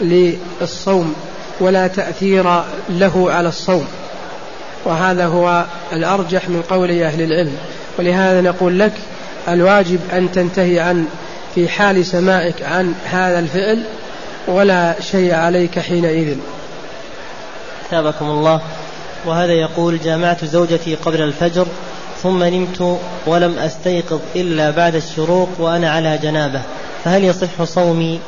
للصوم 0.00 1.14
ولا 1.60 1.86
تأثير 1.86 2.62
له 2.88 3.32
على 3.32 3.48
الصوم. 3.48 3.86
وهذا 4.84 5.26
هو 5.26 5.64
الأرجح 5.92 6.48
من 6.48 6.62
قول 6.62 7.02
أهل 7.02 7.22
العلم. 7.22 7.56
ولهذا 7.98 8.40
نقول 8.40 8.78
لك 8.78 8.92
الواجب 9.48 10.00
أن 10.12 10.32
تنتهي 10.32 10.80
عن 10.80 11.06
في 11.54 11.68
حال 11.68 12.06
سماعك 12.06 12.62
عن 12.62 12.94
هذا 13.04 13.38
الفعل 13.38 13.82
ولا 14.46 14.94
شيء 15.00 15.34
عليك 15.34 15.78
حينئذ. 15.78 16.36
تابكم 17.90 18.30
الله. 18.30 18.60
وهذا 19.26 19.52
يقول 19.52 20.00
جامعت 20.00 20.44
زوجتي 20.44 20.94
قبل 20.94 21.22
الفجر 21.22 21.66
ثم 22.22 22.44
نمت 22.44 22.98
ولم 23.26 23.58
أستيقظ 23.58 24.20
إلا 24.36 24.70
بعد 24.70 24.94
الشروق 24.94 25.48
وأنا 25.58 25.90
على 25.90 26.18
جنابة. 26.22 26.62
فهل 27.04 27.24
يصح 27.24 27.64
صومي؟ 27.64 28.20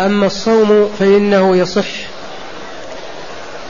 أما 0.00 0.26
الصوم 0.26 0.90
فإنه 0.98 1.56
يصح. 1.56 1.88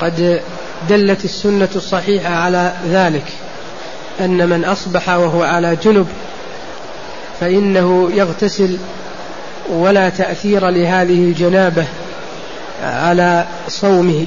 قد 0.00 0.40
دلت 0.88 1.24
السنة 1.24 1.68
الصحيحة 1.76 2.34
على 2.34 2.72
ذلك. 2.88 3.43
أن 4.20 4.48
من 4.48 4.64
أصبح 4.64 5.08
وهو 5.08 5.42
على 5.42 5.76
جنب 5.76 6.06
فإنه 7.40 8.10
يغتسل 8.14 8.78
ولا 9.68 10.08
تأثير 10.08 10.68
لهذه 10.68 11.24
الجنابة 11.24 11.84
على 12.82 13.46
صومه. 13.68 14.26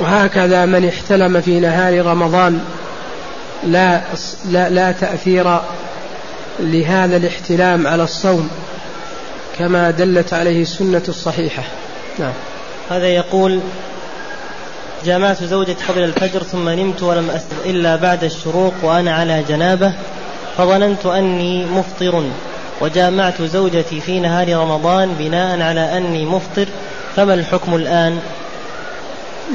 وهكذا 0.00 0.66
من 0.66 0.88
احتلم 0.88 1.40
في 1.40 1.60
نهار 1.60 2.06
رمضان 2.06 2.60
لا 3.66 4.00
لا, 4.44 4.68
لا 4.68 4.92
تأثير 4.92 5.58
لهذا 6.60 7.16
الاحتلام 7.16 7.86
على 7.86 8.02
الصوم 8.02 8.50
كما 9.58 9.90
دلت 9.90 10.34
عليه 10.34 10.62
السنة 10.62 11.02
الصحيحة. 11.08 11.62
نعم. 12.18 12.32
هذا 12.90 13.06
يقول 13.06 13.60
جامعت 15.04 15.44
زوجتي 15.44 15.84
قبل 15.88 16.04
الفجر 16.04 16.42
ثم 16.42 16.68
نمت 16.68 17.02
ولم 17.02 17.30
أستغ 17.30 17.56
إلا 17.66 17.96
بعد 17.96 18.24
الشروق 18.24 18.74
وأنا 18.82 19.14
على 19.14 19.44
جنابة 19.48 19.92
فظننت 20.56 21.06
أني 21.06 21.64
مفطر. 21.64 22.24
وجامعت 22.80 23.42
زوجتي 23.42 24.00
في 24.00 24.20
نهار 24.20 24.56
رمضان 24.56 25.14
بناء 25.18 25.60
على 25.60 25.96
أني 25.96 26.26
مفطر 26.26 26.66
فما 27.16 27.34
الحكم 27.34 27.74
الآن؟ 27.74 28.18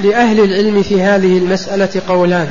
لأهل 0.04 0.40
العلم 0.40 0.84
في 0.84 1.02
هذه 1.02 1.38
المسألة 1.38 2.02
قولان. 2.08 2.48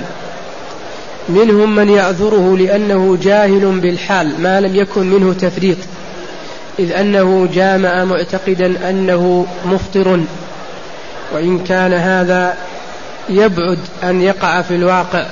منهم 1.29 1.75
من 1.75 1.89
يعذره 1.89 2.57
لأنه 2.57 3.19
جاهل 3.23 3.81
بالحال 3.81 4.41
ما 4.41 4.61
لم 4.61 4.77
يكن 4.77 5.11
منه 5.11 5.33
تفريط. 5.33 5.79
إذ 6.79 6.93
أنه 6.93 7.49
جامع 7.55 8.05
معتقدا 8.05 8.91
أنه 8.91 9.47
مفطر. 9.65 10.21
وإن 11.33 11.59
كان 11.59 11.93
هذا 11.93 12.57
يبعد 13.29 13.79
أن 14.05 14.23
يقع 14.23 14.63
في 14.63 14.75
الواقع 14.75 15.27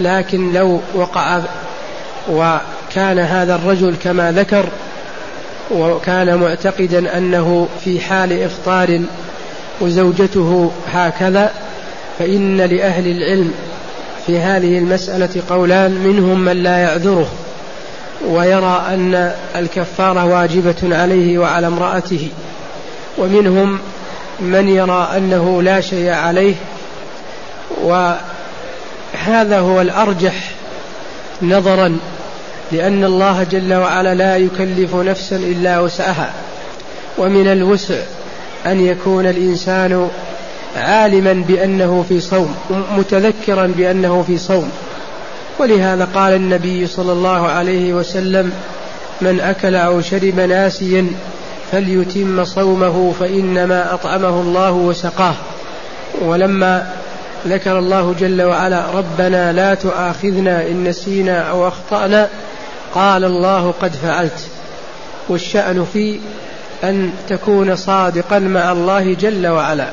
لكن 0.00 0.52
لو 0.52 0.80
وقع 0.94 1.40
وكان 2.30 3.18
هذا 3.18 3.54
الرجل 3.54 3.96
كما 4.02 4.32
ذكر 4.32 4.68
وكان 5.70 6.36
معتقدا 6.36 7.18
أنه 7.18 7.68
في 7.84 8.00
حال 8.00 8.42
إفطار 8.42 9.00
وزوجته 9.80 10.72
هكذا 10.92 11.52
فإن 12.18 12.56
لأهل 12.56 13.06
العلم 13.06 13.52
في 14.26 14.38
هذه 14.38 14.78
المسألة 14.78 15.42
قولان 15.50 15.90
منهم 15.90 16.40
من 16.40 16.62
لا 16.62 16.78
يعذره 16.78 17.28
ويرى 18.28 18.84
أن 18.88 19.32
الكفارة 19.56 20.24
واجبة 20.24 20.96
عليه 20.96 21.38
وعلى 21.38 21.66
امرأته 21.66 22.28
ومنهم 23.18 23.78
من 24.40 24.68
يرى 24.68 25.08
أنه 25.16 25.62
لا 25.62 25.80
شيء 25.80 26.10
عليه 26.10 26.54
وهذا 27.82 29.58
هو 29.58 29.80
الأرجح 29.80 30.50
نظرا 31.42 31.98
لأن 32.72 33.04
الله 33.04 33.46
جل 33.50 33.74
وعلا 33.74 34.14
لا 34.14 34.36
يكلف 34.36 34.94
نفسا 34.94 35.36
إلا 35.36 35.80
وسعها. 35.80 36.32
ومن 37.18 37.46
الوسع 37.46 37.98
أن 38.66 38.80
يكون 38.86 39.26
الإنسان 39.26 40.08
عالما 40.76 41.44
بأنه 41.48 42.04
في 42.08 42.20
صوم 42.20 42.54
متذكرا 42.96 43.66
بأنه 43.66 44.24
في 44.26 44.38
صوم. 44.38 44.70
ولهذا 45.58 46.08
قال 46.14 46.32
النبي 46.32 46.86
صلى 46.86 47.12
الله 47.12 47.48
عليه 47.48 47.94
وسلم 47.94 48.52
من 49.20 49.40
أكل 49.40 49.74
أو 49.74 50.00
شرب 50.00 50.40
ناسيا 50.40 51.06
فليتم 51.72 52.44
صومه 52.44 53.14
فإنما 53.20 53.94
أطعمه 53.94 54.40
الله 54.40 54.72
وسقاه. 54.72 55.34
ولما 56.22 56.92
ذكر 57.46 57.78
الله 57.78 58.14
جل 58.20 58.42
وعلا 58.42 58.90
ربنا 58.90 59.52
لا 59.52 59.74
تؤاخذنا 59.74 60.66
إن 60.66 60.84
نسينا 60.84 61.50
أو 61.50 61.68
أخطأنا. 61.68 62.28
قال 62.94 63.24
الله 63.24 63.74
قد 63.82 63.92
فعلت. 63.92 64.46
والشأن 65.28 65.86
في 65.92 66.20
أن 66.84 67.12
تكون 67.28 67.76
صادقا 67.76 68.38
مع 68.38 68.72
الله 68.72 69.14
جل 69.14 69.46
وعلا. 69.46 69.90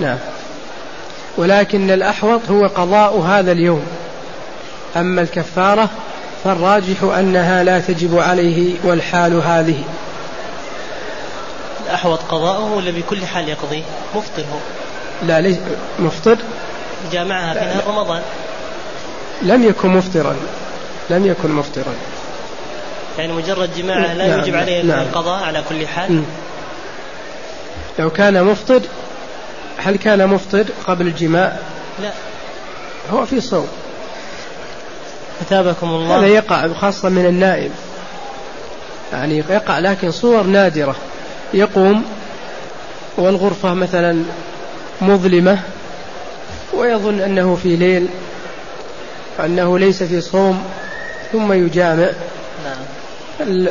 نعم. 0.00 0.18
ولكن 1.36 1.90
الأحوط 1.90 2.40
هو 2.50 2.66
قضاء 2.66 3.20
هذا 3.20 3.52
اليوم. 3.52 3.82
أما 4.96 5.22
الكفارة 5.22 5.88
فالراجح 6.44 7.02
أنها 7.02 7.62
لا 7.62 7.78
تجب 7.78 8.18
عليه 8.18 8.74
والحال 8.84 9.34
هذه. 9.34 9.84
الأحوط 11.86 12.18
قضاؤه 12.18 12.72
ولا 12.72 12.90
بكل 12.90 13.26
حال 13.26 13.48
يقضي؟ 13.48 13.82
مفطر 14.14 14.42
هو 14.42 14.58
لا 15.26 15.40
ليس 15.40 15.56
مفطر. 15.98 16.36
جامعها 17.12 17.54
في 17.54 17.60
نهار 17.60 17.86
رمضان. 17.88 18.22
لم 19.42 19.64
يكن 19.64 19.88
مفطرا. 19.88 20.36
لم 21.10 21.26
يكن 21.26 21.50
مفطرا. 21.50 21.94
يعني 23.18 23.32
مجرد 23.32 23.70
جماعة 23.76 24.14
لا 24.14 24.26
نعم 24.28 24.40
يجب 24.40 24.56
عليه 24.56 24.82
نعم. 24.82 24.98
القضاء 24.98 25.42
على 25.42 25.62
كل 25.68 25.86
حال؟ 25.86 26.22
لو 27.98 28.10
كان 28.10 28.44
مفطر 28.44 28.80
هل 29.78 29.96
كان 29.96 30.28
مفطر 30.28 30.64
قبل 30.86 31.06
الجماع؟ 31.06 31.56
لا. 32.02 32.12
هو 33.12 33.26
في 33.26 33.40
صوم. 33.40 33.68
كتابكم 35.40 35.86
الله. 35.86 36.18
هذا 36.18 36.26
يقع 36.26 36.68
خاصة 36.80 37.08
من 37.08 37.26
النائم. 37.26 37.70
يعني 39.12 39.44
يقع 39.50 39.78
لكن 39.78 40.10
صور 40.10 40.42
نادرة. 40.42 40.96
يقوم 41.54 42.04
والغرفة 43.16 43.74
مثلا 43.74 44.24
مظلمة 45.02 45.58
ويظن 46.74 47.20
أنه 47.20 47.58
في 47.62 47.76
ليل 47.76 48.08
وأنه 49.38 49.78
ليس 49.78 50.02
في 50.02 50.20
صوم 50.20 50.64
ثم 51.32 51.52
يجامع. 51.52 52.10
نعم. 52.64 53.68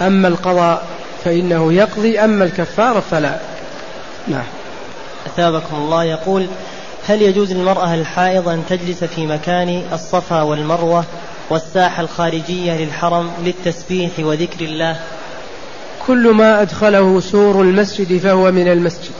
أما 0.00 0.28
القضاء 0.28 0.86
فإنه 1.24 1.72
يقضي 1.72 2.20
أما 2.20 2.44
الكفارة 2.44 3.00
فلا. 3.10 3.38
نعم. 4.28 4.44
أثابكم 5.26 5.76
الله. 5.76 6.04
يقول 6.04 6.46
هل 7.06 7.22
يجوز 7.22 7.52
للمرأة 7.52 7.94
الحائض 7.94 8.48
أن 8.48 8.62
تجلس 8.68 9.04
في 9.04 9.26
مكان 9.26 9.82
الصفا 9.92 10.42
والمروة 10.42 11.04
والساحة 11.50 12.02
الخارجية 12.02 12.72
للحرم 12.84 13.30
للتسبيح 13.44 14.10
وذكر 14.18 14.64
الله؟ 14.64 14.96
كل 16.06 16.30
ما 16.30 16.62
أدخله 16.62 17.20
سور 17.20 17.62
المسجد 17.62 18.18
فهو 18.18 18.52
من 18.52 18.68
المسجد. 18.72 19.14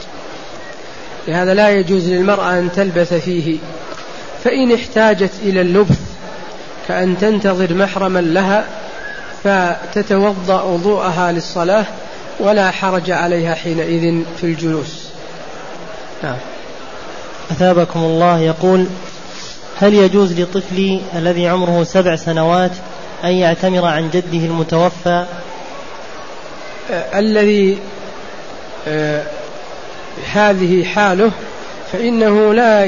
لهذا 1.27 1.53
لا 1.53 1.69
يجوز 1.69 2.09
للمرأة 2.09 2.59
أن 2.59 2.71
تلبث 2.71 3.13
فيه. 3.13 3.57
فإن 4.43 4.73
احتاجت 4.73 5.31
إلى 5.43 5.61
اللبث 5.61 5.99
كأن 6.87 7.17
تنتظر 7.17 7.73
محرما 7.73 8.19
لها 8.19 8.65
فتتوضأ 9.43 10.61
وضوءها 10.61 11.31
للصلاة 11.31 11.85
ولا 12.39 12.71
حرج 12.71 13.11
عليها 13.11 13.55
حينئذ 13.55 14.23
في 14.37 14.43
الجلوس. 14.43 15.09
نعم. 16.23 16.37
أثابكم 17.51 17.99
الله 17.99 18.39
يقول 18.39 18.85
هل 19.77 19.93
يجوز 19.93 20.39
لطفلي 20.39 21.01
الذي 21.15 21.47
عمره 21.47 21.83
سبع 21.83 22.15
سنوات 22.15 22.71
أن 23.23 23.31
يعتمر 23.31 23.85
عن 23.85 24.09
جده 24.09 24.45
المتوفى؟ 24.45 25.25
آه 26.91 27.19
الذي 27.19 27.77
آه 28.87 29.23
هذه 30.33 30.83
حاله 30.83 31.31
فإنه 31.91 32.53
لا 32.53 32.85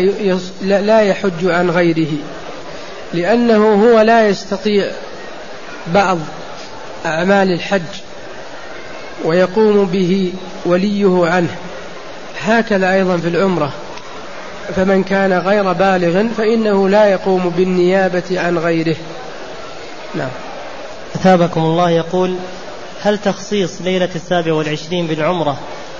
لا 0.62 1.02
يحج 1.02 1.46
عن 1.46 1.70
غيره 1.70 2.12
لأنه 3.14 3.74
هو 3.74 4.02
لا 4.02 4.28
يستطيع 4.28 4.92
بعض 5.94 6.18
أعمال 7.06 7.52
الحج 7.52 7.82
ويقوم 9.24 9.86
به 9.86 10.34
وليه 10.66 11.28
عنه. 11.28 11.56
هكذا 12.42 12.94
أيضا 12.94 13.18
في 13.18 13.28
العمرة. 13.28 13.72
فمن 14.76 15.04
كان 15.04 15.34
غير 15.34 15.74
بالغ 15.74 16.28
فإنه 16.38 16.90
لا 16.90 17.06
يقوم 17.06 17.50
بالنيابة 17.50 18.24
عن 18.32 18.58
غيره. 18.58 18.96
نعم. 20.16 20.30
أثابكم 21.16 21.62
الله 21.62 21.90
يقول 21.90 22.36
هل 23.02 23.18
تخصيص 23.18 23.82
ليلة 23.82 24.10
السابع 24.16 24.54
والعشرين 24.54 25.08
بالعمرة 25.08 25.58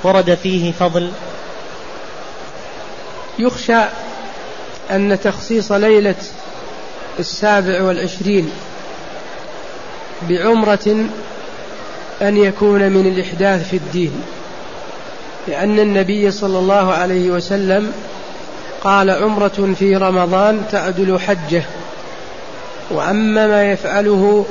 ورد 0.08 0.38
فيه 0.44 0.72
فضل. 0.72 1.12
يخشى 3.40 3.82
أن 4.92 5.20
تخصيص 5.24 5.72
ليلة 5.72 6.16
السابع 7.20 7.82
والعشرين 7.82 8.50
بعمرة 10.30 11.06
أن 12.22 12.38
يكون 12.38 12.92
من 12.92 13.08
الإحداث 13.08 13.70
في 13.70 13.76
الدين 13.76 14.22
لأن 15.48 15.80
النبي 15.80 16.32
صلى 16.32 16.60
الله 16.60 16.94
عليه 16.94 17.30
وسلم 17.30 17.92
قال 18.84 19.10
عمرة 19.10 19.74
في 19.80 19.96
رمضان 19.96 20.64
تعدل 20.72 21.20
حجة 21.20 21.64
وأما 22.92 23.48
ما 23.48 23.72
يفعله 23.72 24.46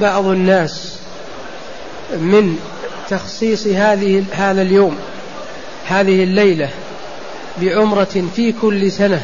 بعض 0.00 0.26
الناس 0.26 0.98
من 2.12 2.58
تخصيص 3.10 3.66
هذه 3.66 4.24
هذا 4.32 4.62
اليوم 4.62 4.96
هذه 5.86 6.24
الليلة 6.24 6.68
بعمرة 7.62 8.24
في 8.36 8.54
كل 8.62 8.92
سنة 8.92 9.22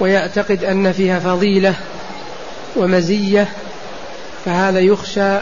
ويعتقد 0.00 0.64
أن 0.64 0.92
فيها 0.92 1.18
فضيلة 1.18 1.74
ومزية 2.76 3.48
فهذا 4.44 4.80
يخشى 4.80 5.36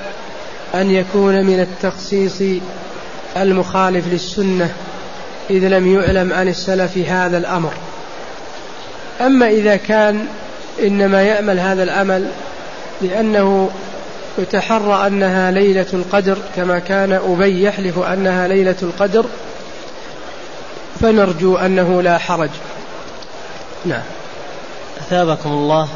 أن 0.75 0.91
يكون 0.91 1.47
من 1.47 1.61
التخصيص 1.61 2.43
المخالف 3.37 4.07
للسنة 4.13 4.75
إذ 5.51 5.69
لم 5.69 5.95
يعلم 5.95 6.33
عن 6.33 6.49
السلف 6.49 6.99
هذا 6.99 7.39
الأمر. 7.39 7.73
أما 9.21 9.49
إذا 9.49 9.77
كان 9.77 10.27
إنما 10.83 11.23
يأمل 11.23 11.61
هذا 11.61 11.83
العمل 11.83 12.31
لأنه 13.01 13.71
يتحرى 14.39 15.07
أنها 15.07 15.51
ليلة 15.51 15.87
القدر 15.93 16.39
كما 16.57 16.79
كان 16.79 17.13
أبي 17.13 17.63
يحلف 17.63 17.99
أنها 17.99 18.49
ليلة 18.49 18.77
القدر 18.83 19.27
فنرجو 21.01 21.57
أنه 21.57 22.03
لا 22.03 22.19
حرج. 22.19 22.51
نعم. 23.85 24.03
أثابكم 25.01 25.51
الله. 25.51 25.89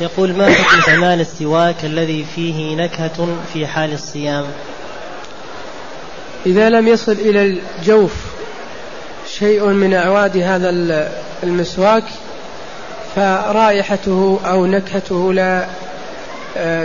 يقول 0.00 0.36
ما 0.36 0.54
حكم 0.54 0.78
استعمال 0.78 1.20
السواك 1.20 1.84
الذي 1.84 2.26
فيه 2.34 2.76
نكهة 2.76 3.28
في 3.52 3.66
حال 3.66 3.92
الصيام؟ 3.92 4.44
إذا 6.46 6.70
لم 6.70 6.88
يصل 6.88 7.12
إلى 7.12 7.60
الجوف 7.80 8.12
شيء 9.26 9.66
من 9.66 9.94
أعواد 9.94 10.36
هذا 10.36 10.70
المسواك 11.42 12.04
فرائحته 13.16 14.40
أو 14.44 14.66
نكهته 14.66 15.32
لا 15.32 15.66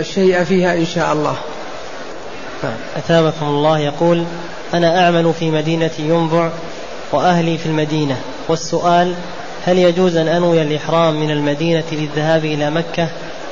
شيء 0.02 0.44
فيها 0.44 0.74
إن 0.74 0.86
شاء 0.86 1.12
الله. 1.12 1.36
نعم. 2.62 2.76
أثابكم 2.96 3.46
الله 3.46 3.78
يقول 3.78 4.24
أنا 4.74 5.04
أعمل 5.04 5.32
في 5.38 5.50
مدينة 5.50 5.90
ينبع 5.98 6.50
وأهلي 7.12 7.58
في 7.58 7.66
المدينة. 7.66 8.16
والسؤال 8.48 9.14
هل 9.66 9.78
يجوز 9.78 10.16
أن 10.16 10.28
أنوي 10.28 10.62
الإحرام 10.62 11.20
من 11.20 11.30
المدينة 11.30 11.84
للذهاب 11.92 12.44
إلى 12.44 12.70
مكة 12.70 13.08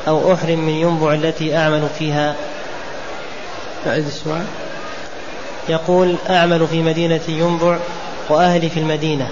أو 0.08 0.34
أحرم 0.34 0.58
من 0.58 0.72
ينبع 0.72 1.14
التي 1.14 1.56
أعمل 1.56 1.88
فيها؟ 1.98 2.34
أعد 3.86 4.06
السؤال. 4.06 4.44
يقول 5.68 6.16
أعمل 6.30 6.66
في 6.66 6.82
مدينة 6.82 7.20
ينبع 7.28 7.78
وأهلي 8.28 8.70
في 8.70 8.80
المدينة. 8.80 9.28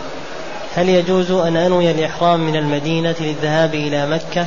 هل 0.77 0.89
يجوز 0.89 1.31
أن 1.31 1.57
أنوي 1.57 1.91
الإحرام 1.91 2.41
من 2.41 2.57
المدينة 2.57 3.15
للذهاب 3.21 3.75
إلى 3.75 4.07
مكة 4.07 4.47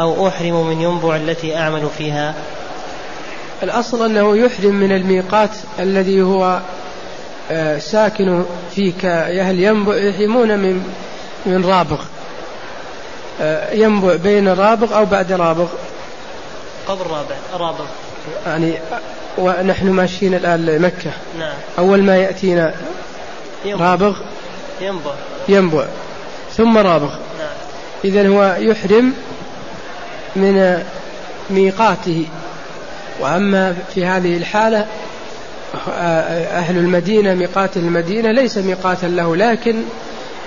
أو 0.00 0.28
أحرم 0.28 0.66
من 0.66 0.80
ينبع 0.80 1.16
التي 1.16 1.56
أعمل 1.56 1.88
فيها. 1.98 2.34
الأصل 3.62 4.04
أنه 4.04 4.36
يحرم 4.36 4.74
من 4.74 4.92
الميقات 4.92 5.50
الذي 5.78 6.22
هو 6.22 6.60
آه، 7.50 7.78
ساكن 7.78 8.44
فيه 8.74 8.92
كأهل 9.02 9.60
ينبع 9.60 9.96
يحرمون 9.96 10.58
من 10.58 10.94
من 11.46 11.64
رابغ. 11.64 12.00
آه، 13.40 13.72
ينبع 13.72 14.16
بين 14.16 14.48
رابغ 14.48 14.96
أو 14.96 15.04
بعد 15.04 15.32
رابغ. 15.32 15.68
قبل 16.88 17.00
رابع 17.00 17.36
رابغ. 17.54 17.84
يعني 18.46 18.74
ونحن 19.38 19.90
ماشيين 19.90 20.34
الآن 20.34 20.66
لمكة. 20.66 21.10
نعم. 21.38 21.54
أول 21.78 22.02
ما 22.02 22.16
يأتينا 22.16 22.74
ينبع. 23.64 23.90
رابغ 23.90 24.16
ينبع. 24.80 25.14
ينبع. 25.48 25.84
ثم 26.56 26.78
رابغ. 26.78 27.10
نعم. 27.10 27.48
إذا 28.04 28.28
هو 28.28 28.56
يحرم 28.58 29.14
من 30.36 30.82
ميقاته. 31.50 32.26
وأما 33.20 33.74
في 33.94 34.06
هذه 34.06 34.36
الحالة 34.36 34.86
أهل 35.88 36.76
المدينة 36.76 37.34
ميقات 37.34 37.76
المدينة 37.76 38.32
ليس 38.32 38.58
ميقاتا 38.58 39.06
له 39.06 39.36
لكن 39.36 39.82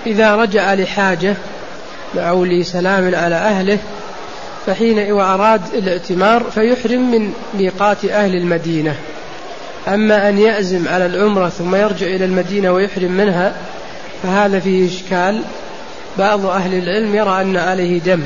إذا 0.06 0.36
رجع 0.36 0.74
لحاجة 0.74 1.36
أو 2.16 2.44
لسلام 2.44 3.14
على 3.14 3.34
أهله 3.34 3.78
فحين 4.66 5.12
وأراد 5.12 5.60
الاعتمار 5.74 6.42
فيحرم 6.54 7.10
من 7.10 7.32
ميقات 7.58 8.04
أهل 8.04 8.36
المدينة. 8.36 8.94
أما 9.88 10.28
أن 10.28 10.38
يأزم 10.38 10.88
على 10.88 11.06
العمرة 11.06 11.48
ثم 11.48 11.74
يرجع 11.74 12.06
إلى 12.06 12.24
المدينة 12.24 12.72
ويحرم 12.72 13.12
منها 13.12 13.52
فهذا 14.22 14.60
فيه 14.60 14.88
إشكال. 14.88 15.42
بعض 16.18 16.46
أهل 16.46 16.74
العلم 16.74 17.14
يرى 17.14 17.42
أن 17.42 17.56
عليه 17.56 18.00
دم. 18.00 18.22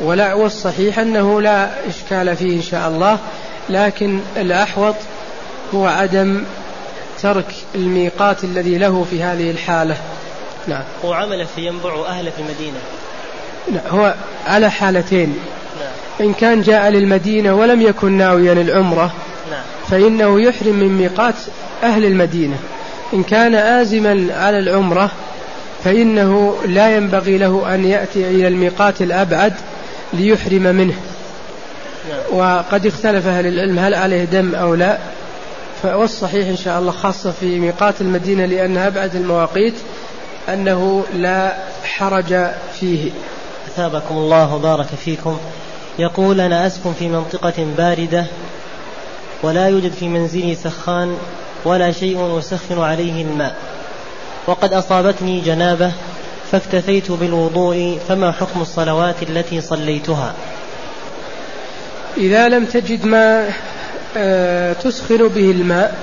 ولا 0.00 0.34
والصحيح 0.34 0.98
أنه 0.98 1.40
لا 1.40 1.70
إشكال 1.88 2.36
فيه 2.36 2.56
إن 2.56 2.62
شاء 2.62 2.88
الله 2.88 3.18
لكن 3.68 4.20
الأحوط 4.36 4.94
هو 5.74 5.86
عدم 5.86 6.44
ترك 7.22 7.54
الميقات 7.74 8.44
الذي 8.44 8.78
له 8.78 9.06
في 9.10 9.22
هذه 9.22 9.50
الحالة. 9.50 9.96
نعم. 10.68 10.82
هو 11.04 11.12
عمل 11.12 11.46
في 11.46 11.66
ينبع 11.66 12.06
أهله 12.06 12.30
في 12.30 12.38
المدينة. 12.38 12.78
نعم 13.72 14.00
هو 14.00 14.14
على 14.46 14.70
حالتين. 14.70 15.38
نعم. 15.80 16.28
إن 16.28 16.34
كان 16.34 16.62
جاء 16.62 16.90
للمدينة 16.90 17.54
ولم 17.54 17.82
يكن 17.82 18.12
ناويا 18.12 18.52
العمرة 18.52 19.12
نعم. 19.50 19.62
فإنه 19.90 20.40
يحرم 20.40 20.74
من 20.74 20.88
ميقات 20.88 21.34
أهل 21.82 22.04
المدينة. 22.04 22.56
إن 23.14 23.22
كان 23.22 23.54
آزما 23.54 24.26
على 24.34 24.58
العمرة 24.58 25.10
فإنه 25.84 26.56
لا 26.66 26.96
ينبغي 26.96 27.38
له 27.38 27.74
أن 27.74 27.84
يأتي 27.84 28.30
إلى 28.30 28.48
الميقات 28.48 29.02
الأبعد 29.02 29.52
ليحرم 30.12 30.62
منه. 30.62 30.94
وقد 32.30 32.86
اختلف 32.86 33.26
أهل 33.26 33.46
العلم 33.46 33.78
هل 33.78 33.94
عليه 33.94 34.24
دم 34.24 34.54
أو 34.54 34.74
لا. 34.74 34.98
والصحيح 35.84 36.48
إن 36.48 36.56
شاء 36.56 36.78
الله 36.78 36.92
خاصة 36.92 37.32
في 37.40 37.58
ميقات 37.58 38.00
المدينة 38.00 38.46
لأنها 38.46 38.86
أبعد 38.86 39.14
المواقيت 39.14 39.74
أنه 40.48 41.04
لا 41.14 41.56
حرج 41.84 42.46
فيه. 42.80 43.10
أثابكم 43.68 44.14
الله 44.14 44.54
وبارك 44.54 44.86
فيكم. 44.86 45.38
يقول 45.98 46.40
أنا 46.40 46.66
أسكن 46.66 46.92
في 46.98 47.08
منطقة 47.08 47.66
باردة 47.78 48.26
ولا 49.42 49.68
يوجد 49.68 49.92
في 49.92 50.08
منزلي 50.08 50.54
سخان 50.54 51.16
ولا 51.64 51.92
شيء 51.92 52.38
أسخن 52.38 52.80
عليه 52.80 53.22
الماء. 53.22 53.56
وقد 54.46 54.72
أصابتني 54.72 55.40
جنابة 55.40 55.92
فاكتفيت 56.52 57.10
بالوضوء 57.10 57.98
فما 58.08 58.32
حكم 58.32 58.60
الصلوات 58.60 59.22
التي 59.22 59.60
صليتها؟ 59.60 60.34
إذا 62.16 62.48
لم 62.48 62.64
تجد 62.64 63.06
ما 63.06 63.48
آه، 64.16 64.72
تسخن 64.72 65.28
به 65.28 65.50
الماء 65.50 65.94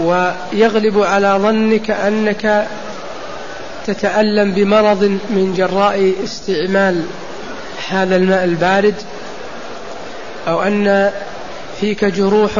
ويغلب 0.00 1.02
على 1.02 1.38
ظنك 1.42 1.90
أنك 1.90 2.66
تتألم 3.86 4.52
بمرض 4.52 5.04
من 5.04 5.54
جراء 5.56 6.12
استعمال 6.24 7.04
هذا 7.88 8.16
الماء 8.16 8.44
البارد 8.44 8.94
أو 10.48 10.62
أن 10.62 11.12
فيك 11.80 12.04
جروح 12.04 12.50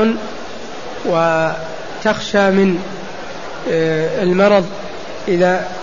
وتخشى 1.05 2.51
من 2.51 2.79
آه، 3.71 4.23
المرض 4.23 4.67
إذا 5.29 5.80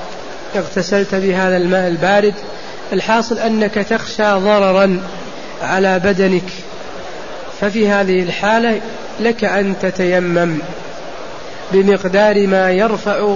اغتسلت 0.57 1.15
بهذا 1.15 1.57
الماء 1.57 1.87
البارد 1.87 2.33
الحاصل 2.93 3.39
أنك 3.39 3.73
تخشى 3.73 4.33
ضررا 4.33 4.99
على 5.63 5.99
بدنك. 5.99 6.49
ففي 7.61 7.89
هذه 7.89 8.23
الحالة 8.23 8.81
لك 9.19 9.43
أن 9.43 9.75
تتيمم 9.81 10.59
بمقدار 11.71 12.47
ما 12.47 12.71
يرفع 12.71 13.35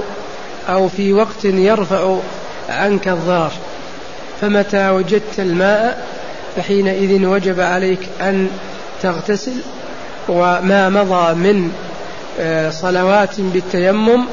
أو 0.69 0.89
في 0.89 1.13
وقت 1.13 1.45
يرفع 1.45 2.17
عنك 2.69 3.07
الضرر. 3.07 3.51
فمتى 4.41 4.89
وجدت 4.89 5.39
الماء؟ 5.39 6.07
فحينئذ 6.55 7.25
وجب 7.25 7.59
عليك 7.59 7.99
أن 8.21 8.47
تغتسل. 9.01 9.55
وما 10.29 10.89
مضى 10.89 11.33
من 11.33 11.71
آه، 12.39 12.69
صلوات 12.69 13.41
بالتيمم 13.41 14.25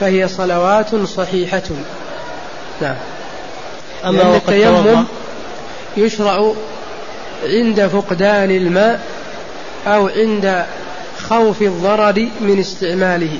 فهي 0.00 0.28
صلوات 0.28 0.94
صحيحة. 0.94 1.62
نعم. 2.80 2.96
أما 4.04 4.16
لأن 4.22 4.34
التيمم 4.34 5.04
يشرع 5.96 6.52
عند 7.44 7.86
فقدان 7.86 8.50
الماء 8.50 9.00
أو 9.86 10.08
عند 10.08 10.66
خوف 11.28 11.62
الضرر 11.62 12.28
من 12.40 12.60
استعماله. 12.60 13.38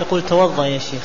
يقول 0.00 0.22
توضأ 0.26 0.66
يا 0.66 0.78
شيخ. 0.78 1.02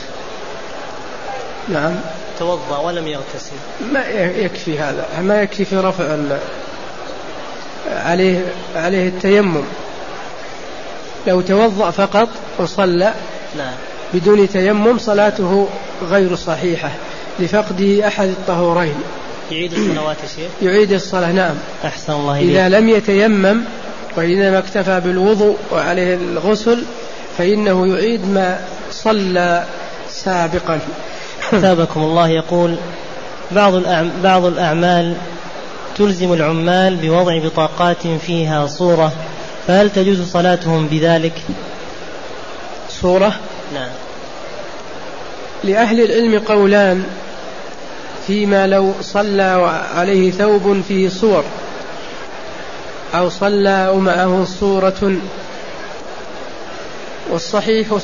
نعم. 1.69 1.95
توضأ 2.39 2.77
ولم 2.77 3.07
يغتسل. 3.07 3.55
ما 3.93 4.05
يكفي 4.35 4.79
هذا. 4.79 5.07
ما 5.21 5.41
يكفي 5.41 5.65
في 5.65 5.77
رفع 5.77 6.17
عليه 7.91 8.45
عليه 8.75 9.07
التيمم. 9.07 9.63
لو 11.27 11.41
توضأ 11.41 11.91
فقط 11.91 12.29
وصلى 12.59 13.13
نعم. 13.57 13.73
بدون 14.13 14.49
تيمم 14.49 14.97
صلاته 14.97 15.67
غير 16.09 16.35
صحيحة 16.35 16.91
لفقده 17.39 18.07
أحد 18.07 18.27
الطهورين 18.27 18.95
يعيد 19.51 19.73
الصلوات 19.73 20.17
يا 20.23 20.27
شيخ؟ 20.27 20.51
يعيد 20.61 20.91
الصلاة 20.91 21.31
نعم 21.31 21.55
أحسن 21.85 22.13
الله 22.13 22.39
إليك 22.39 22.49
إذا 22.49 22.69
لم 22.69 22.89
يتيمم 22.89 23.61
وإنما 24.17 24.59
اكتفى 24.59 24.99
بالوضوء 24.99 25.57
وعليه 25.71 26.15
الغسل 26.15 26.83
فإنه 27.37 27.87
يعيد 27.87 28.27
ما 28.27 28.59
صلى 28.91 29.65
سابقا 30.09 30.79
ثابكم 31.51 32.03
الله 32.03 32.29
يقول 32.29 32.75
بعض 33.51 33.73
بعض 34.23 34.45
الأعمال 34.45 35.15
تلزم 35.97 36.33
العمال 36.33 36.95
بوضع 36.95 37.37
بطاقات 37.37 38.07
فيها 38.07 38.67
صورة 38.67 39.11
فهل 39.67 39.89
تجوز 39.89 40.31
صلاتهم 40.31 40.87
بذلك؟ 40.87 41.33
صورة؟ 42.89 43.39
نعم. 43.73 43.89
لأهل 45.63 46.01
العلم 46.01 46.39
قولان 46.39 47.03
فيما 48.27 48.67
لو 48.67 48.93
صلى 49.01 49.81
عليه 49.95 50.31
ثوب 50.31 50.81
فيه 50.87 51.09
صور 51.09 51.43
أو 53.15 53.29
صلى 53.29 53.91
ومعه 53.93 54.45
صورة 54.45 55.15
والصحيح 57.29 57.97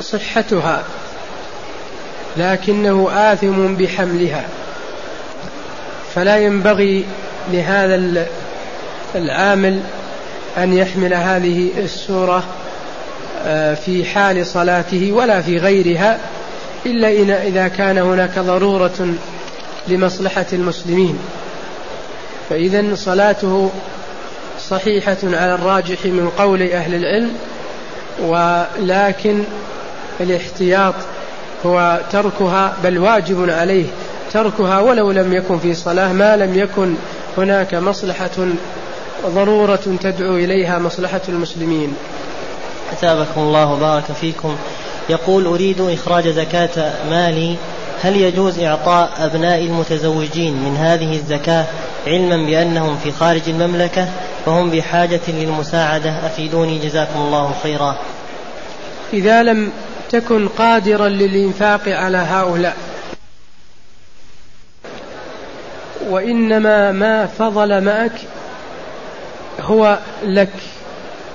صحتها 0.00 0.82
لكنه 2.36 3.08
آثم 3.12 3.74
بحملها 3.74 4.44
فلا 6.14 6.36
ينبغي 6.36 7.04
لهذا 7.52 8.26
العامل 9.14 9.80
أن 10.58 10.72
يحمل 10.72 11.14
هذه 11.14 11.70
السورة 11.76 12.44
في 13.74 14.04
حال 14.04 14.46
صلاته 14.46 15.12
ولا 15.12 15.42
في 15.42 15.58
غيرها 15.58 16.18
إلا 16.86 17.42
إذا 17.42 17.68
كان 17.68 17.98
هناك 17.98 18.38
ضرورة 18.38 19.14
لمصلحة 19.88 20.46
المسلمين. 20.52 21.18
فإذا 22.50 22.94
صلاته 22.94 23.70
صحيحة 24.60 25.16
على 25.24 25.54
الراجح 25.54 26.04
من 26.04 26.30
قول 26.38 26.62
أهل 26.62 26.94
العلم 26.94 27.32
ولكن 28.20 29.42
الاحتياط 30.20 30.94
هو 31.66 32.00
تركها 32.12 32.76
بل 32.84 32.98
واجب 32.98 33.50
عليه 33.50 33.86
تركها 34.32 34.80
ولو 34.80 35.10
لم 35.10 35.32
يكن 35.32 35.58
في 35.58 35.74
صلاة. 35.74 36.12
ما 36.12 36.36
لم 36.36 36.58
يكن 36.58 36.94
هناك 37.38 37.74
مصلحة 37.74 38.30
ضرورة 39.26 39.96
تدعو 40.02 40.36
إليها 40.36 40.78
مصلحة 40.78 41.20
المسلمين. 41.28 41.96
أثابكم 42.92 43.40
الله 43.40 43.72
وبارك 43.72 44.04
فيكم. 44.20 44.56
يقول 45.08 45.46
أريد 45.46 45.80
إخراج 45.80 46.28
زكاة 46.28 46.92
مالي. 47.10 47.56
هل 48.02 48.16
يجوز 48.16 48.58
إعطاء 48.58 49.10
أبناء 49.18 49.58
المتزوجين 49.58 50.52
من 50.52 50.76
هذه 50.76 51.16
الزكاة 51.16 51.64
علما 52.06 52.36
بأنهم 52.36 52.98
في 53.04 53.12
خارج 53.12 53.42
المملكة 53.48 54.08
فهم 54.46 54.70
بحاجة 54.70 55.20
للمساعدة؟ 55.28 56.10
أفيدوني 56.26 56.78
جزاكم 56.78 57.20
الله 57.20 57.54
خيرا. 57.62 57.96
إذا 59.12 59.42
لم 59.42 59.72
تكن 60.10 60.48
قادرا 60.48 61.08
للإنفاق 61.08 61.88
على 61.88 62.18
هؤلاء 62.18 62.76
وإنما 66.08 66.92
ما 66.92 67.26
فضل 67.26 67.84
معك 67.84 68.12
هو 69.60 69.98
لك. 70.24 70.52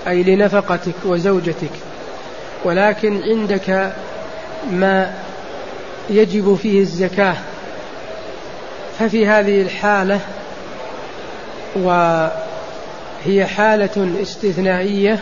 أي 0.08 0.24
لنفقتك 0.24 0.94
وزوجتك 1.06 1.72
ولكن 2.66 3.22
عندك 3.24 3.94
ما 4.72 5.14
يجب 6.10 6.56
فيه 6.56 6.82
الزكاة. 6.82 7.36
ففي 9.00 9.28
هذه 9.28 9.62
الحالة 9.62 10.20
وهي 11.76 13.46
حالة 13.46 14.10
استثنائية 14.22 15.20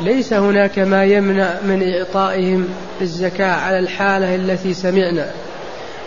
ليس 0.00 0.32
هناك 0.32 0.78
ما 0.78 1.04
يمنع 1.04 1.54
من 1.62 1.94
إعطائهم 1.94 2.68
الزكاة 3.00 3.52
على 3.52 3.78
الحالة 3.78 4.34
التي 4.34 4.74
سمعنا 4.74 5.30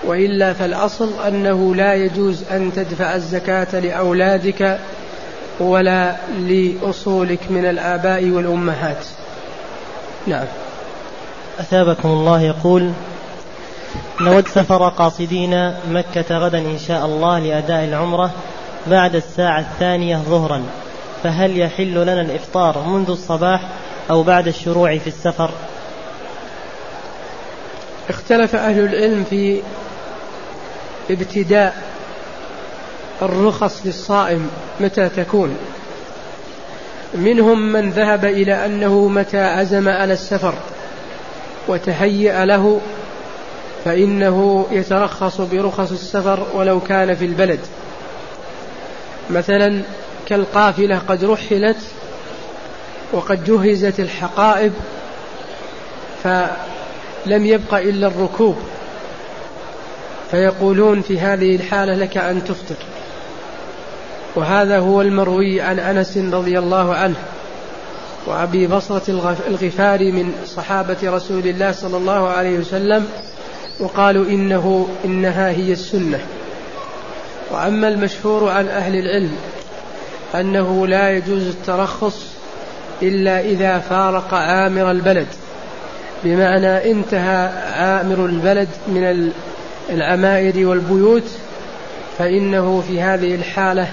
وإلا 0.03 0.53
فالأصل 0.53 1.10
أنه 1.28 1.76
لا 1.76 1.93
يجوز 1.93 2.43
أن 2.51 2.72
تدفع 2.76 3.16
الزكاة 3.16 3.80
لأولادك 3.80 4.80
ولا 5.60 6.16
لأصولك 6.39 7.39
من 7.49 7.66
الآباء 7.66 8.30
والأمهات. 8.30 9.06
نعم. 10.28 10.45
أثابكم 11.60 12.10
الله 12.10 12.41
يقول 12.41 12.91
نود 14.22 14.47
سفر 14.47 14.89
قاصدين 14.89 15.74
مكة 15.89 16.38
غدا 16.38 16.58
إن 16.58 16.78
شاء 16.88 17.06
الله 17.06 17.39
لأداء 17.39 17.84
العمرة 17.84 18.32
بعد 18.88 19.16
الساعة 19.16 19.60
الثانية 19.60 20.18
ظهرا 20.18 20.64
فهل 21.24 21.60
يحل 21.60 21.93
لنا 21.93 22.22
الإفطار 22.22 22.80
منذ 22.80 23.10
الصباح 23.10 23.62
أو 24.10 24.24
بعد 24.24 24.47
الشروع 24.47 24.97
في 24.97 25.08
السفر؟ 25.08 25.49
اختلف 28.10 28.56
أهل 28.56 28.80
العلم 28.80 29.24
في 29.24 29.62
ابتداء 31.10 31.94
الرخص 33.22 33.82
للصائم 33.86 34.49
متى 34.80 35.09
تكون؟ 35.09 35.57
منهم 37.13 37.72
من 37.72 37.89
ذهب 37.89 38.26
إلى 38.26 38.66
أنه 38.66 39.07
متى 39.07 39.41
عزم 39.41 39.89
على 39.89 40.13
السفر 40.13 40.53
وتهيأ 41.68 42.45
له 42.45 42.82
فإنه 43.86 44.68
يترخص 44.72 45.41
برخص 45.41 45.91
السفر 45.91 46.47
ولو 46.53 46.80
كان 46.80 47.16
في 47.16 47.26
البلد. 47.26 47.59
مثلا 49.30 49.82
كالقافلة 50.28 51.01
قد 51.07 51.26
رحلت 51.26 51.78
وقد 53.13 53.43
جهزت 53.43 53.99
الحقائب 53.99 54.74
فلم 56.24 57.45
يبق 57.45 57.74
إلا 57.74 58.07
الركوب. 58.07 58.57
فيقولون 60.32 61.01
في 61.01 61.20
هذه 61.20 61.55
الحالة 61.55 61.95
لك 61.95 62.18
أن 62.18 62.43
تفطر. 62.43 62.76
وهذا 64.36 64.79
هو 64.79 65.01
المروي 65.01 65.61
عن 65.61 65.79
أنس 65.79 66.17
رضي 66.17 66.59
الله 66.59 66.95
عنه 66.95 67.15
وأبي 68.27 68.67
بصرة 68.67 69.38
الغفاري 69.47 70.11
من 70.11 70.33
صحابة 70.45 70.97
رسول 71.03 71.47
الله 71.47 71.71
صلى 71.71 71.97
الله 71.97 72.27
عليه 72.29 72.59
وسلم 72.59 73.07
وقالوا 73.79 74.25
إنه 74.25 74.88
إنها 75.05 75.49
هي 75.49 75.71
السنة. 75.71 76.19
وأما 77.51 77.88
المشهور 77.88 78.49
عن 78.49 78.67
أهل 78.67 78.95
العلم 78.95 79.36
أنه 80.36 80.88
لا 80.88 81.11
يجوز 81.11 81.47
الترخص 81.47 82.25
إلا 83.01 83.39
إذا 83.39 83.79
فارق 83.79 84.33
عامر 84.33 84.91
البلد 84.91 85.27
بمعنى 86.23 86.91
انتهى 86.91 87.49
عامر 87.77 88.25
البلد 88.25 88.67
من 88.88 89.31
العمائر 89.89 90.67
والبيوت 90.67 91.31
فإنه 92.17 92.83
في 92.88 93.01
هذه 93.01 93.36
الحالة 93.36 93.88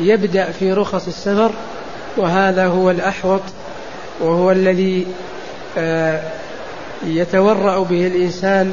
يبدأ 0.00 0.50
في 0.50 0.72
رخص 0.72 1.06
السفر 1.06 1.50
وهذا 2.16 2.66
هو 2.66 2.90
الأحوط 2.90 3.40
وهو 4.20 4.50
الذي 4.50 5.06
آه، 5.78 6.20
يتورع 7.06 7.78
به 7.78 8.06
الإنسان 8.06 8.72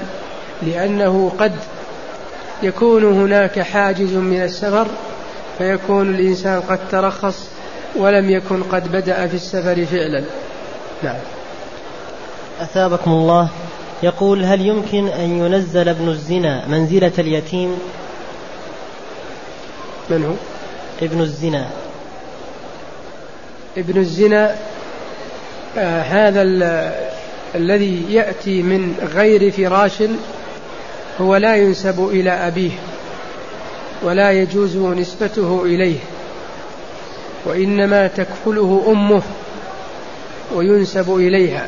لأنه 0.61 1.31
قد 1.39 1.55
يكون 2.63 3.03
هناك 3.03 3.59
حاجز 3.59 4.13
من 4.13 4.43
السفر 4.43 4.87
فيكون 5.57 6.15
الإنسان 6.15 6.61
قد 6.61 6.79
ترخص 6.91 7.49
ولم 7.95 8.29
يكن 8.29 8.63
قد 8.63 8.91
بدأ 8.91 9.27
في 9.27 9.35
السفر 9.35 9.85
فعلا. 9.85 10.23
نعم. 11.03 11.19
أثابكم 12.61 13.11
الله. 13.11 13.49
يقول 14.03 14.43
هل 14.43 14.61
يمكن 14.61 15.07
أن 15.07 15.45
ينزل 15.45 15.89
ابن 15.89 16.09
الزنا 16.09 16.67
منزلة 16.67 17.11
اليتيم؟ 17.19 17.79
من 20.09 20.25
هو؟ 20.25 20.56
ابن 21.01 21.21
الزنا. 21.21 21.67
ابن 23.77 23.99
الزنا 23.99 24.55
آه 25.77 26.01
هذا 26.01 26.41
الذي 27.55 28.05
يأتي 28.09 28.61
من 28.61 29.09
غير 29.13 29.51
فراش 29.51 30.03
هو 31.21 31.35
لا 31.35 31.55
ينسب 31.55 32.09
إلى 32.09 32.31
أبيه 32.31 32.71
ولا 34.03 34.31
يجوز 34.31 34.77
نسبته 34.77 35.63
إليه 35.65 35.99
وإنما 37.45 38.07
تكفله 38.07 38.85
أمه 38.87 39.21
وينسب 40.55 41.15
إليها 41.15 41.65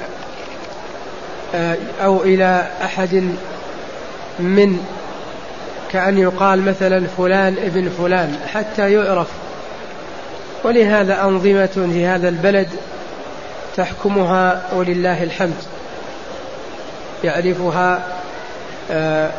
آه، 1.55 1.77
أو 2.01 2.23
إلى 2.23 2.67
أحد 2.83 3.13
من 4.39 4.79
كأن 5.91 6.17
يقال 6.17 6.61
مثلا 6.61 7.07
فلان 7.17 7.55
ابن 7.57 7.89
فلان 7.89 8.37
حتى 8.53 8.93
يعرف. 8.93 9.27
ولهذا 10.63 11.23
أنظمة 11.23 11.89
في 11.93 12.05
هذا 12.05 12.29
البلد 12.29 12.67
تحكمها 13.77 14.61
ولله 14.75 15.23
الحمد. 15.23 15.63
يعرفها 17.23 18.03
آه، 18.91 19.31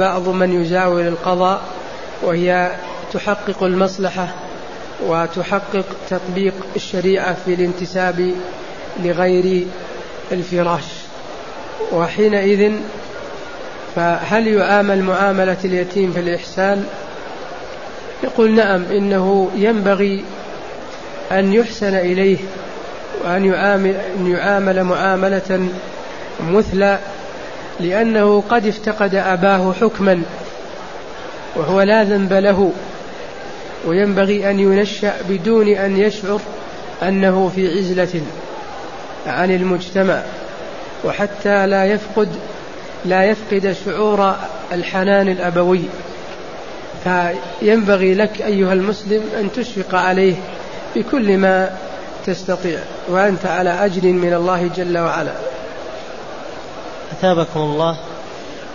بعض 0.00 0.28
من 0.28 0.62
يزاول 0.62 1.06
القضاء 1.06 1.62
وهي 2.22 2.70
تحقق 3.12 3.62
المصلحة 3.62 4.28
وتحقق 5.06 5.84
تطبيق 6.10 6.54
الشريعة 6.76 7.36
في 7.44 7.54
الانتساب 7.54 8.32
لغير 9.02 9.66
الفراش. 10.32 10.84
وحينئذ 11.92 12.72
فهل 13.96 14.46
يعامل 14.46 15.02
معاملة 15.02 15.56
اليتيم 15.64 16.12
في 16.12 16.20
الإحسان؟ 16.20 16.86
يقول 18.24 18.54
نعم 18.54 18.84
إنه 18.90 19.50
ينبغي 19.56 20.24
أن 21.32 21.52
يحسن 21.52 21.94
إليه 21.94 22.38
وأن 23.24 23.44
يعامل, 23.44 23.96
يعامل 24.26 24.84
معاملة 24.84 25.68
مثلى 26.50 26.98
لأنه 27.80 28.42
قد 28.48 28.66
افتقد 28.66 29.14
أباه 29.14 29.72
حكما 29.80 30.22
وهو 31.56 31.82
لا 31.82 32.04
ذنب 32.04 32.32
له 32.32 32.72
وينبغي 33.86 34.50
أن 34.50 34.60
ينشأ 34.60 35.12
بدون 35.28 35.68
أن 35.68 35.96
يشعر 35.96 36.40
أنه 37.02 37.52
في 37.54 37.78
عزلة 37.78 38.20
عن 39.26 39.50
المجتمع 39.50 40.22
وحتى 41.04 41.66
لا 41.66 41.84
يفقد 41.84 42.28
لا 43.06 43.24
يفقد 43.24 43.76
شعور 43.84 44.36
الحنان 44.72 45.28
الأبوي. 45.28 45.82
فينبغي 47.04 48.14
لك 48.14 48.42
أيها 48.42 48.72
المسلم 48.72 49.22
أن 49.40 49.52
تشفق 49.52 49.94
عليه 49.94 50.34
بكل 50.96 51.36
ما 51.36 51.70
تستطيع 52.26 52.78
وأنت 53.08 53.46
على 53.46 53.70
أجر 53.70 54.02
من 54.08 54.34
الله 54.34 54.70
جل 54.76 54.98
وعلا. 54.98 55.32
أثابكم 57.12 57.60
الله. 57.60 57.96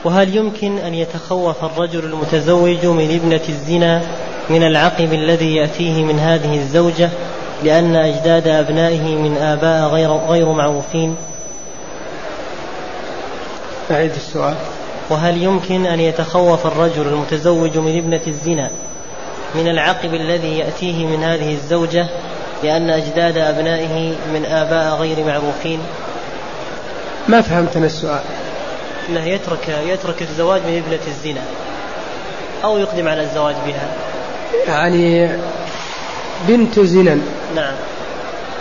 وهل 0.03 0.35
يمكن 0.35 0.77
أن 0.77 0.93
يتخوف 0.93 1.63
الرجل 1.63 2.05
المتزوج 2.05 2.85
من 2.85 3.19
ابنة 3.21 3.41
الزنا 3.49 4.01
من 4.49 4.63
العقب 4.63 5.13
الذي 5.13 5.55
يأتيه 5.55 6.03
من 6.03 6.19
هذه 6.19 6.57
الزوجة 6.57 7.09
لأن 7.63 7.95
أجداد 7.95 8.47
أبنائه 8.47 9.15
من 9.15 9.37
آباء 9.37 9.89
غير, 9.89 10.11
غير 10.11 10.51
معروفين؟ 10.51 11.15
أعيد 13.91 14.11
السؤال. 14.11 14.55
وهل 15.09 15.43
يمكن 15.43 15.85
أن 15.85 15.99
يتخوف 15.99 16.67
الرجل 16.67 17.07
المتزوج 17.07 17.77
من 17.77 17.97
ابنة 17.97 18.21
الزنا 18.27 18.69
من 19.55 19.67
العقب 19.67 20.13
الذي 20.13 20.57
يأتيه 20.57 21.05
من 21.05 21.23
هذه 21.23 21.53
الزوجة 21.53 22.07
لأن 22.63 22.89
أجداد 22.89 23.37
أبنائه 23.37 24.13
من 24.33 24.45
آباء 24.45 24.95
غير 24.95 25.23
معروفين؟ 25.25 25.79
ما 27.27 27.41
فهمت 27.41 27.75
أنا 27.75 27.85
السؤال. 27.85 28.21
أنه 29.09 29.25
يترك 29.25 29.69
يترك 29.87 30.21
الزواج 30.21 30.61
من 30.61 30.83
ابنة 30.85 31.07
الزنا 31.07 31.41
أو 32.63 32.77
يقدم 32.77 33.07
على 33.07 33.21
الزواج 33.21 33.55
بها. 33.65 33.87
يعني 34.67 35.29
بنت 36.47 36.79
زنا. 36.79 37.17
نعم. 37.55 37.73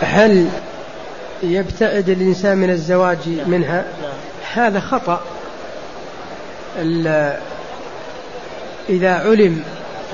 هل 0.01 0.47
يبتعد 1.43 2.09
الإنسان 2.09 2.57
من 2.57 2.69
الزواج 2.69 3.17
نعم. 3.27 3.49
منها؟ 3.49 3.85
نعم. 4.01 4.11
هذا 4.53 4.79
خطأ. 4.79 5.21
إذا 8.89 9.13
علم 9.13 9.63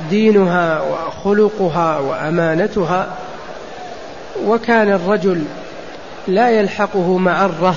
دينها 0.10 0.82
وخلقها 0.82 2.00
وأمانتها 2.00 3.08
وكان 4.46 4.92
الرجل 4.92 5.44
لا 6.28 6.50
يلحقه 6.50 7.18
معرة 7.18 7.76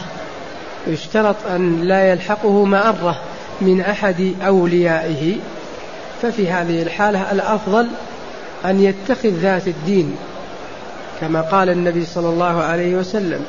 يشترط 0.87 1.37
أن 1.51 1.81
لا 1.83 2.11
يلحقه 2.13 2.65
معرة 2.65 3.19
من 3.61 3.81
أحد 3.81 4.35
أوليائه 4.47 5.37
ففي 6.23 6.51
هذه 6.51 6.83
الحالة 6.83 7.33
الأفضل 7.33 7.89
أن 8.65 8.81
يتخذ 8.81 9.29
ذات 9.29 9.69
الدين 9.69 10.17
كما 11.21 11.41
قال 11.41 11.71
النبي 11.71 12.05
صلى 12.05 12.29
الله 12.29 12.63
عليه 12.63 12.95
وسلم. 12.95 13.45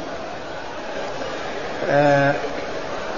آه 1.89 2.36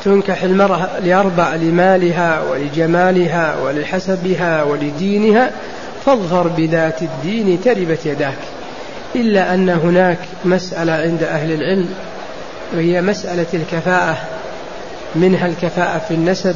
تنكح 0.05 0.43
المرأة 0.43 0.99
لأربع 0.99 1.55
لمالها 1.55 2.41
ولجمالها 2.41 3.55
ولحسبها 3.63 4.63
ولدينها 4.63 5.51
فاظفر 6.05 6.47
بذات 6.47 7.01
الدين 7.01 7.61
تربت 7.61 8.05
يداك. 8.05 8.37
إلا 9.15 9.53
أن 9.53 9.69
هناك 9.69 10.17
مسألة 10.45 10.91
عند 10.93 11.23
أهل 11.23 11.51
العلم 11.51 11.89
وهي 12.73 13.01
مسألة 13.01 13.45
الكفاءة 13.53 14.17
منها 15.15 15.47
الكفاءة 15.47 15.97
في 16.07 16.13
النسب. 16.13 16.55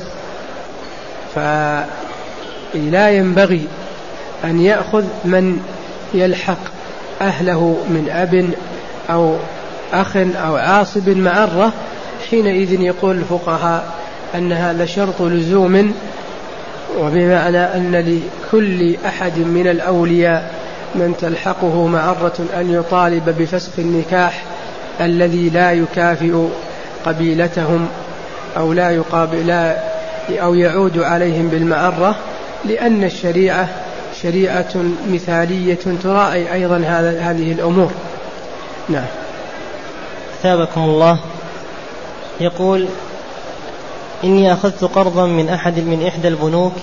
فلا 1.35 3.09
ينبغي 3.09 3.67
أن 4.43 4.61
يأخذ 4.61 5.03
من 5.25 5.59
يلحق 6.13 6.57
أهله 7.21 7.77
من 7.89 8.09
أب 8.09 8.49
أو 9.09 9.35
أخ 9.93 10.17
أو 10.17 10.55
عاصب 10.55 11.09
معرة 11.09 11.73
حينئذ 12.29 12.81
يقول 12.81 13.17
الفقهاء 13.17 13.93
أن 14.35 14.51
هذا 14.51 14.85
شرط 14.85 15.21
لزوم 15.21 15.93
وبمعنى 16.99 17.57
أن 17.57 17.95
لكل 17.95 18.95
أحد 19.05 19.37
من 19.39 19.67
الأولياء 19.67 20.53
من 20.95 21.15
تلحقه 21.21 21.87
معرة 21.87 22.45
أن 22.59 22.73
يطالب 22.73 23.35
بفسخ 23.39 23.71
النكاح 23.77 24.43
الذي 25.01 25.49
لا 25.49 25.71
يكافئ 25.71 26.47
قبيلتهم 27.05 27.87
أو 28.57 28.73
لا 28.73 28.91
يقابل 28.91 29.51
أو 30.29 30.53
يعود 30.55 30.99
عليهم 30.99 31.47
بالمعرة 31.47 32.15
لأن 32.65 33.03
الشريعة 33.03 33.69
شريعة 34.21 34.75
مثالية 35.09 35.79
تراعي 36.03 36.53
أيضا 36.53 36.77
هذه 37.21 37.51
الأمور. 37.51 37.91
نعم. 38.89 39.05
ثابكم 40.43 40.81
الله. 40.81 41.19
يقول 42.39 42.87
إني 44.23 44.53
أخذت 44.53 44.83
قرضا 44.83 45.25
من 45.25 45.49
أحد 45.49 45.79
من 45.79 46.07
إحدى 46.07 46.27
البنوك 46.27 46.73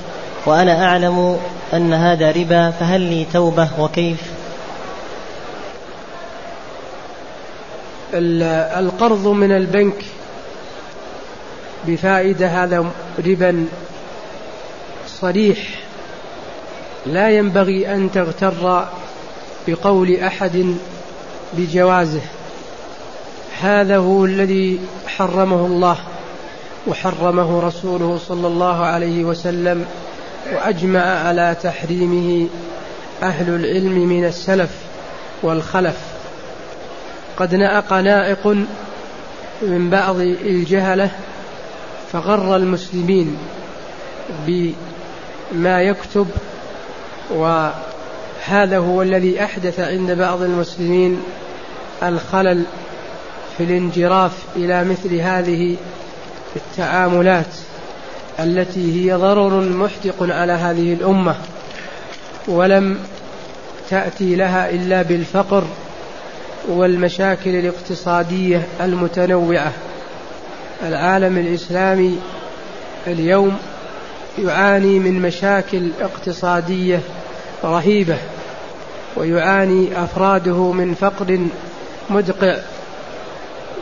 وأنا 0.46 0.84
أعلم 0.84 1.38
أن 1.74 1.92
هذا 1.92 2.30
ربا 2.30 2.70
فهل 2.70 3.00
لي 3.00 3.26
توبة؟ 3.32 3.68
وكيف؟ 3.78 4.20
القرض 8.78 9.26
من 9.26 9.52
البنك 9.52 10.04
بفائدة 11.86 12.46
هذا 12.46 12.90
ربا 13.26 13.66
صريح 15.06 15.58
لا 17.06 17.30
ينبغي 17.30 17.94
أن 17.94 18.10
تغتر 18.12 18.86
بقول 19.68 20.16
أحد 20.16 20.76
بجوازه. 21.52 22.20
هذا 23.64 23.96
هو 23.96 24.24
الذي 24.24 24.80
حرمه 25.06 25.66
الله 25.66 25.96
وحرمه 26.86 27.60
رسوله 27.60 28.18
صلى 28.28 28.46
الله 28.46 28.84
عليه 28.84 29.24
وسلم 29.24 29.86
وأجمع 30.54 31.00
على 31.00 31.56
تحريمه 31.62 32.48
أهل 33.22 33.48
العلم 33.48 34.08
من 34.08 34.24
السلف 34.24 34.70
والخلف. 35.42 35.96
قد 37.36 37.54
نأق 37.54 37.92
نائق 37.92 38.46
من 39.62 39.90
بعض 39.90 40.16
الجهلة 40.20 41.10
فغر 42.12 42.56
المسلمين 42.56 43.36
بما 44.46 45.82
يكتب 45.82 46.26
وهذا 47.30 48.78
هو 48.78 49.02
الذي 49.02 49.44
أحدث 49.44 49.80
عند 49.80 50.10
بعض 50.10 50.42
المسلمين 50.42 51.22
الخلل 52.02 52.64
في 53.58 53.64
الانجراف 53.64 54.32
إلى 54.56 54.84
مثل 54.84 55.14
هذه 55.14 55.76
التعاملات 56.56 57.54
التي 58.40 59.04
هي 59.10 59.14
ضرر 59.14 59.60
محدق 59.60 60.14
على 60.20 60.52
هذه 60.52 60.92
الأمة 60.92 61.36
ولم 62.48 62.98
تأتي 63.90 64.36
لها 64.36 64.70
إلا 64.70 65.02
بالفقر 65.02 65.64
والمشاكل 66.68 67.50
الاقتصادية 67.50 68.62
المتنوعة. 68.80 69.72
العالم 70.82 71.38
الإسلامي 71.38 72.18
اليوم 73.06 73.56
يعاني 74.38 74.98
من 74.98 75.22
مشاكل 75.22 75.90
اقتصادية 76.00 77.00
رهيبة 77.64 78.16
ويعاني 79.16 80.04
أفراده 80.04 80.72
من 80.72 80.94
فقر 80.94 81.38
مدقع. 82.10 82.56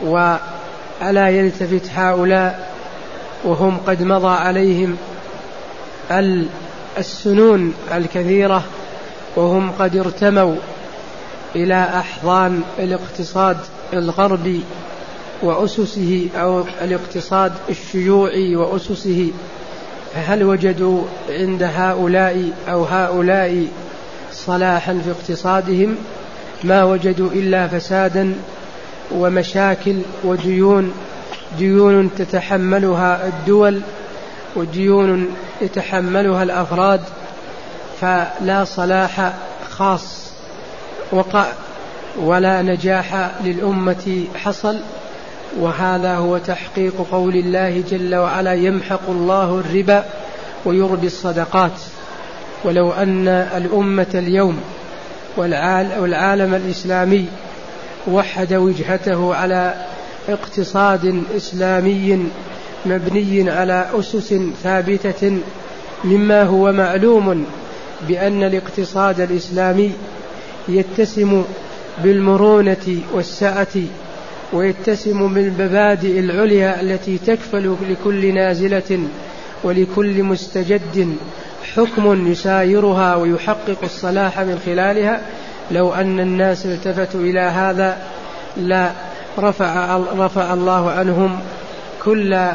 وألا 0.03 1.29
يلتفت 1.29 1.89
هؤلاء 1.95 2.73
وهم 3.43 3.77
قد 3.87 4.03
مضى 4.03 4.35
عليهم 4.35 4.97
السنون 6.97 7.73
الكثيرة 7.93 8.63
وهم 9.35 9.71
قد 9.71 9.95
ارتموا 9.95 10.55
إلى 11.55 11.83
أحضان 11.83 12.61
الاقتصاد 12.79 13.57
الغربي 13.93 14.63
وأسسه 15.43 16.29
أو 16.35 16.63
الاقتصاد 16.81 17.53
الشيوعي 17.69 18.55
وأسسه. 18.55 19.31
فهل 20.13 20.43
وجدوا 20.43 21.03
عند 21.29 21.63
هؤلاء 21.63 22.51
أو 22.69 22.83
هؤلاء 22.83 23.67
صلاحا 24.31 25.01
في 25.03 25.11
اقتصادهم؟ 25.11 25.95
ما 26.63 26.83
وجدوا 26.83 27.29
إلا 27.31 27.67
فسادا 27.67 28.35
ومشاكل 29.11 29.95
وديون 30.23 30.93
ديون 31.57 32.09
تتحملها 32.17 33.27
الدول 33.27 33.81
وديون 34.55 35.35
يتحملها 35.61 36.43
الأفراد 36.43 37.01
فلا 38.01 38.63
صلاح 38.65 39.33
خاص 39.69 40.31
وقع 41.11 41.45
ولا 42.17 42.61
نجاح 42.61 43.31
للأمة 43.43 44.25
حصل 44.35 44.79
وهذا 45.59 46.15
هو 46.15 46.37
تحقيق 46.37 47.07
قول 47.11 47.35
الله 47.35 47.83
جل 47.89 48.15
وعلا 48.15 48.53
يمحق 48.53 49.09
الله 49.09 49.63
الربا 49.65 50.05
ويربي 50.65 51.07
الصدقات 51.07 51.79
ولو 52.63 52.91
أن 52.91 53.27
الأمة 53.27 54.07
اليوم 54.15 54.59
والعالم 55.37 56.53
الإسلامي 56.53 57.27
وحد 58.07 58.53
وجهته 58.53 59.35
على 59.35 59.73
اقتصاد 60.29 61.23
إسلامي 61.37 62.25
مبني 62.85 63.51
على 63.51 63.89
أسس 63.99 64.35
ثابتة 64.63 65.37
مما 66.03 66.43
هو 66.43 66.71
معلوم 66.71 67.45
بأن 68.07 68.43
الاقتصاد 68.43 69.19
الإسلامي 69.19 69.91
يتسم 70.67 71.43
بالمرونة 72.03 73.01
والسعة 73.13 73.75
ويتسم 74.53 75.33
بالمبادئ 75.33 76.19
العليا 76.19 76.81
التي 76.81 77.17
تكفل 77.17 77.75
لكل 77.89 78.33
نازلة 78.33 78.99
ولكل 79.63 80.23
مستجد 80.23 81.15
حكم 81.75 82.31
يسايرها 82.31 83.15
ويحقق 83.15 83.77
الصلاح 83.83 84.39
من 84.39 84.59
خلالها. 84.65 85.21
لو 85.71 85.93
أن 85.93 86.19
الناس 86.19 86.65
التفتوا 86.65 87.21
إلى 87.21 87.39
هذا 87.39 87.97
لا 88.57 88.91
رفع, 89.39 89.97
رفع 89.97 90.53
الله 90.53 90.91
عنهم 90.91 91.39
كل 92.03 92.47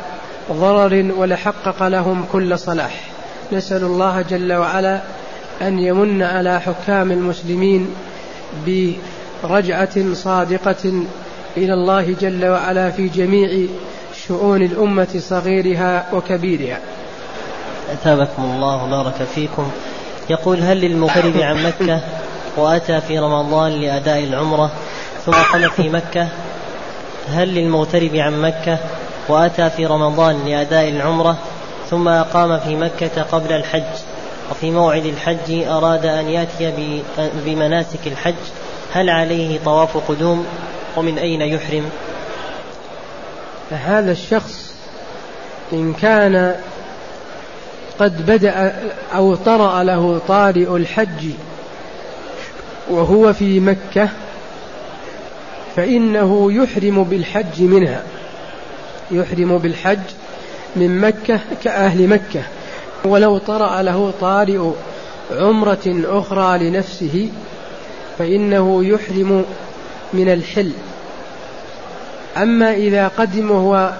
ضرر 0.52 1.12
ولحقق 1.16 1.82
لهم 1.82 2.24
كل 2.32 2.58
صلاح. 2.58 3.00
نسأل 3.52 3.82
الله 3.84 4.22
جل 4.22 4.52
وعلا 4.52 5.00
أن 5.62 5.78
يمن 5.78 6.22
على 6.22 6.60
حكام 6.60 7.12
المسلمين 7.12 7.94
برجعة 8.66 10.14
صادقة 10.14 11.02
إلى 11.56 11.74
الله 11.74 12.14
جل 12.20 12.46
وعلا 12.46 12.90
في 12.90 13.08
جميع 13.08 13.66
شؤون 14.26 14.62
الأمة 14.62 15.08
صغيرها 15.18 16.06
وكبيرها. 16.12 16.78
أثابكم 17.92 18.42
الله 18.42 18.84
وبارك 18.84 19.28
فيكم. 19.34 19.70
يقول 20.30 20.58
هل 20.62 20.76
للمغترب 20.80 21.36
عن 21.36 21.62
مكة 21.62 22.00
وأتى 22.58 23.00
في 23.00 23.18
رمضان 23.18 23.72
لأداء 23.72 24.24
العمرة 24.24 24.70
ثم 25.26 25.32
قام 25.32 25.70
في 25.70 25.88
مكة 25.88 26.28
هل 27.28 27.54
للمغترب 27.54 28.14
عن 28.14 28.42
مكة 28.42 28.78
وأتى 29.28 29.70
في 29.70 29.86
رمضان 29.86 30.44
لأداء 30.46 30.88
العمرة 30.88 31.36
ثم 31.90 32.08
أقام 32.08 32.58
في 32.58 32.76
مكة 32.76 33.22
قبل 33.22 33.52
الحج. 33.52 33.82
وفي 34.50 34.70
موعد 34.70 35.04
الحج 35.04 35.66
أراد 35.68 36.06
أن 36.06 36.28
يأتي 36.28 37.02
بمناسك 37.18 38.06
الحج 38.06 38.34
هل 38.92 39.10
عليه 39.10 39.58
طواف 39.64 40.10
قدوم؟ 40.10 40.46
ومن 40.96 41.18
أين 41.18 41.42
يحرم؟ 41.42 41.90
هذا 43.70 44.12
الشخص 44.12 44.74
إن 45.72 45.92
كان 45.92 46.56
قد 48.00 48.26
بدأ 48.26 48.74
أو 49.14 49.34
طرأ 49.34 49.82
له 49.82 50.20
طارئ 50.28 50.76
الحج 50.76 51.30
وهو 52.90 53.32
في 53.32 53.60
مكة 53.60 54.08
فإنه 55.76 56.52
يحرم 56.52 57.04
بالحج 57.04 57.62
منها. 57.62 58.02
يحرم 59.10 59.58
بالحج 59.58 59.98
من 60.76 61.00
مكة 61.00 61.40
كأهل 61.64 62.08
مكة. 62.08 62.42
ولو 63.04 63.38
طرأ 63.38 63.82
له 63.82 64.12
طارئ 64.20 64.70
عمرة 65.30 66.02
أخرى 66.04 66.58
لنفسه 66.58 67.28
فإنه 68.18 68.84
يحرم 68.84 69.44
من 70.12 70.28
الحل. 70.28 70.72
أما 72.36 72.74
إذا 72.74 73.08
قدم 73.08 73.52
هو 73.52 73.92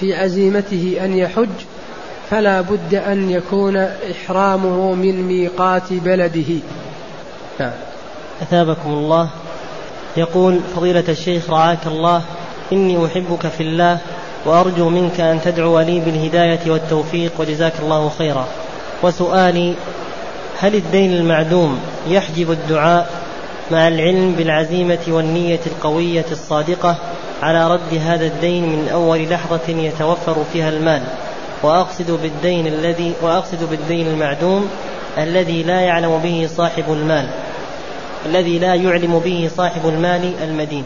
في 0.00 0.14
عزيمته 0.14 0.96
أن 1.04 1.16
يحج 1.16 1.48
فلا 2.30 2.60
بد 2.60 2.94
أن 2.94 3.30
يكون 3.30 3.76
إحرامه 3.76 4.94
من 4.94 5.22
ميقات 5.22 5.92
بلده. 5.92 6.60
نعم. 7.60 7.72
أثابكم 8.42 8.90
الله. 8.90 9.28
يقول 10.16 10.60
فضيلة 10.76 11.04
الشيخ 11.08 11.50
رعاك 11.50 11.86
الله. 11.86 12.22
إني 12.72 13.06
أحبك 13.06 13.48
في 13.48 13.62
الله 13.62 13.98
وأرجو 14.46 14.88
منك 14.88 15.20
أن 15.20 15.40
تدعو 15.40 15.80
لي 15.80 16.00
بالهداية 16.00 16.60
والتوفيق 16.66 17.32
وجزاك 17.38 17.72
الله 17.82 18.10
خيرا. 18.18 18.46
وسؤالي 19.02 19.74
هل 20.60 20.74
الدين 20.74 21.12
المعدوم 21.12 21.80
يحجب 22.08 22.50
الدعاء 22.50 23.10
مع 23.70 23.88
العلم 23.88 24.34
بالعزيمة 24.38 24.98
والنية 25.08 25.60
القوية 25.66 26.24
الصادقة 26.32 26.96
على 27.42 27.70
رد 27.70 28.00
هذا 28.00 28.26
الدين 28.26 28.68
من 28.68 28.88
أول 28.88 29.28
لحظة 29.28 29.68
يتوفر 29.68 30.36
فيها 30.52 30.68
المال؟ 30.68 31.02
وأقصد 31.62 32.10
بالدين 32.22 32.66
الذي 32.66 33.12
وأقصد 33.22 33.70
بالدين 33.70 34.06
المعدوم 34.06 34.68
الذي 35.18 35.62
لا 35.62 35.80
يعلم 35.80 36.18
به 36.18 36.48
صاحب 36.56 36.84
المال. 36.88 37.28
الذي 38.26 38.58
لا 38.58 38.74
يعلم 38.74 39.18
به 39.18 39.50
صاحب 39.56 39.88
المال 39.88 40.32
المدين. 40.42 40.84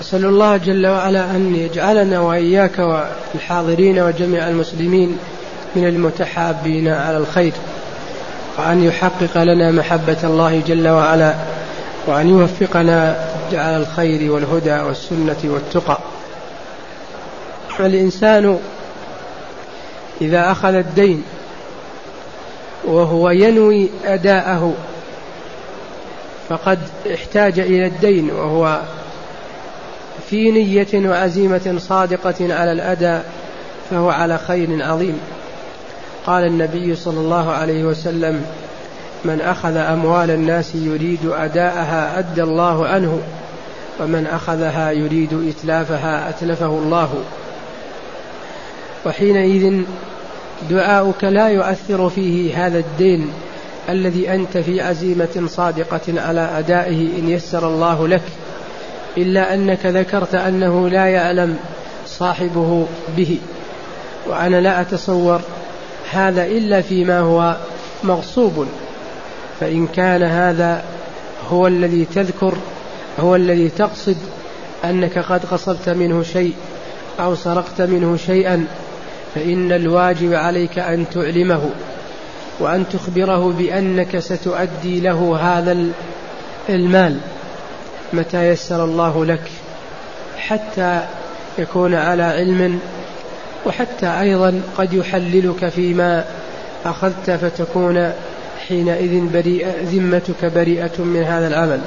أسأل 0.00 0.24
الله 0.24 0.56
جل 0.56 0.86
وعلا 0.86 1.30
أن 1.30 1.56
يجعلنا 1.56 2.20
وإياك 2.20 2.78
والحاضرين 2.78 3.98
وجميع 3.98 4.48
المسلمين 4.48 5.18
من 5.76 5.86
المتحابين 5.86 6.88
على 6.88 7.16
الخير 7.16 7.52
وأن 8.58 8.84
يحقق 8.84 9.42
لنا 9.42 9.70
محبة 9.70 10.16
الله 10.24 10.62
جل 10.66 10.88
وعلا 10.88 11.34
وأن 12.06 12.28
يوفقنا 12.28 13.28
على 13.52 13.76
الخير 13.76 14.32
والهدى 14.32 14.80
والسنة 14.80 15.36
والتقى. 15.44 15.98
الإنسان 17.80 18.58
إذا 20.20 20.50
أخذ 20.50 20.74
الدين 20.74 21.22
وهو 22.84 23.30
ينوي 23.30 23.88
أداءه 24.04 24.74
فقد 26.50 26.78
احتاج 27.14 27.58
إلى 27.58 27.86
الدين 27.86 28.30
وهو 28.30 28.80
في 30.30 30.50
نية 30.50 31.08
وعزيمة 31.08 31.76
صادقة 31.78 32.54
على 32.54 32.72
الأداء 32.72 33.24
فهو 33.90 34.10
على 34.10 34.38
خير 34.38 34.84
عظيم. 34.84 35.20
قال 36.26 36.44
النبي 36.44 36.94
صلى 36.94 37.20
الله 37.20 37.50
عليه 37.50 37.84
وسلم 37.84 38.44
من 39.24 39.40
أخذ 39.40 39.76
أموال 39.76 40.30
الناس 40.30 40.74
يريد 40.74 41.26
أداءها 41.26 42.18
أدى 42.18 42.42
الله 42.42 42.86
عنه 42.86 43.20
ومن 44.00 44.26
أخذها 44.26 44.90
يريد 44.90 45.48
إتلافها 45.48 46.28
أتلفه 46.28 46.66
الله. 46.66 47.14
وحينئذ 49.06 49.82
دعاؤك 50.70 51.24
لا 51.24 51.48
يؤثر 51.48 52.08
فيه 52.08 52.66
هذا 52.66 52.78
الدين 52.78 53.30
الذي 53.90 54.34
أنت 54.34 54.58
في 54.58 54.80
عزيمة 54.80 55.46
صادقة 55.46 56.20
على 56.20 56.40
أدائه 56.58 57.18
إن 57.18 57.28
يسر 57.28 57.68
الله 57.68 58.08
لك 58.08 58.22
إلا 59.16 59.54
أنك 59.54 59.86
ذكرت 59.86 60.34
أنه 60.34 60.88
لا 60.88 61.06
يعلم 61.06 61.56
صاحبه 62.06 62.86
به. 63.16 63.38
وأنا 64.26 64.60
لا 64.60 64.80
أتصور 64.80 65.40
هذا 66.10 66.44
إلا 66.44 66.80
فيما 66.80 67.18
هو 67.18 67.56
مغصوب. 68.04 68.66
فإن 69.60 69.86
كان 69.86 70.22
هذا 70.22 70.84
هو 71.50 71.66
الذي 71.66 72.04
تذكر 72.04 72.54
هو 73.20 73.36
الذي 73.36 73.68
تقصد 73.68 74.16
أنك 74.84 75.18
قد 75.18 75.40
غصبت 75.52 75.88
منه 75.88 76.22
شيء 76.22 76.54
أو 77.20 77.34
سرقت 77.34 77.80
منه 77.80 78.16
شيئا 78.16 78.66
فإن 79.34 79.72
الواجب 79.72 80.34
عليك 80.34 80.78
أن 80.78 81.04
تعلمه. 81.14 81.70
وأن 82.60 82.84
تخبره 82.92 83.52
بأنك 83.52 84.18
ستؤدي 84.18 85.00
له 85.00 85.38
هذا 85.40 85.76
المال. 86.68 87.16
متى 88.12 88.48
يسر 88.48 88.84
الله 88.84 89.24
لك؟ 89.24 89.50
حتى 90.38 91.00
يكون 91.58 91.94
على 91.94 92.22
علم 92.22 92.78
وحتى 93.66 94.06
أيضا 94.06 94.60
قد 94.78 94.92
يحللك 94.92 95.68
فيما 95.68 96.24
أخذت 96.84 97.30
فتكون 97.30 98.12
حينئذ 98.68 99.20
بريئة 99.32 99.72
ذمتك 99.82 100.44
بريئة 100.44 100.98
من 100.98 101.22
هذا 101.22 101.48
العمل. 101.48 101.80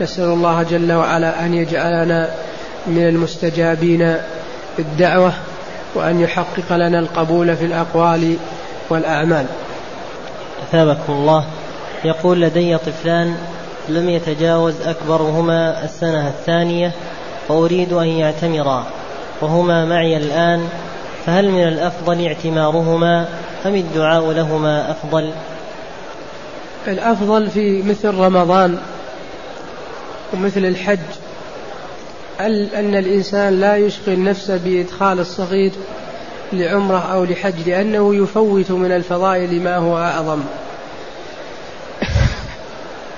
نسأل 0.00 0.24
الله 0.24 0.62
جل 0.62 0.92
وعلا 0.92 1.44
أن 1.44 1.54
يجعلنا 1.54 2.30
من 2.86 3.08
المستجابين 3.08 4.16
الدعوة 4.78 5.32
وأن 5.94 6.20
يحقق 6.20 6.72
لنا 6.72 6.98
القبول 6.98 7.56
في 7.56 7.64
الأقوال 7.64 8.36
والأعمال. 8.90 9.46
أثابكم 10.68 11.12
الله. 11.12 11.44
يقول 12.04 12.40
لدي 12.40 12.78
طفلان 12.78 13.36
لم 13.88 14.08
يتجاوز 14.08 14.74
أكبرهما 14.80 15.84
السنة 15.84 16.28
الثانية 16.28 16.92
وأريد 17.48 17.92
أن 17.92 18.06
يعتمرا 18.06 18.86
وهما 19.40 19.84
معي 19.84 20.16
الآن 20.16 20.68
فهل 21.26 21.50
من 21.50 21.68
الأفضل 21.68 22.26
اعتمارهما 22.26 23.28
أم 23.66 23.74
الدعاء 23.74 24.32
لهما 24.32 24.90
أفضل؟ 24.90 25.32
الأفضل 26.88 27.50
في 27.50 27.82
مثل 27.82 28.14
رمضان 28.14 28.78
ومثل 30.32 30.64
الحج 30.64 30.98
أن 32.40 32.94
الإنسان 32.94 33.60
لا 33.60 33.76
يشغل 33.76 34.24
نفسه 34.24 34.56
بإدخال 34.56 35.20
الصغير 35.20 35.72
لعمرة 36.52 37.12
أو 37.12 37.24
لحج 37.24 37.54
لأنه 37.66 38.14
يفوت 38.14 38.70
من 38.70 38.92
الفضائل 38.92 39.62
ما 39.62 39.76
هو 39.76 39.98
أعظم. 39.98 40.40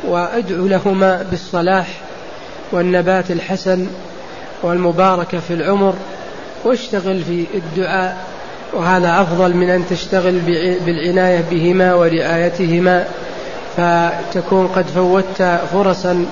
وأدعو 0.04 0.66
لهما 0.66 1.26
بالصلاح 1.30 1.86
والنبات 2.72 3.30
الحسن 3.30 3.86
والمباركة 4.62 5.38
في 5.38 5.54
العمر 5.54 5.94
واشتغل 6.64 7.22
في 7.22 7.46
الدعاء. 7.54 8.16
وهذا 8.72 9.22
أفضل 9.22 9.56
من 9.56 9.70
أن 9.70 9.86
تشتغل 9.90 10.40
بالعناية 10.86 11.44
بهما 11.50 11.94
ورعايتهما. 11.94 13.06
فتكون 13.76 14.66
قد 14.66 14.86
فوتت 14.86 15.60
فرصا 15.72 16.26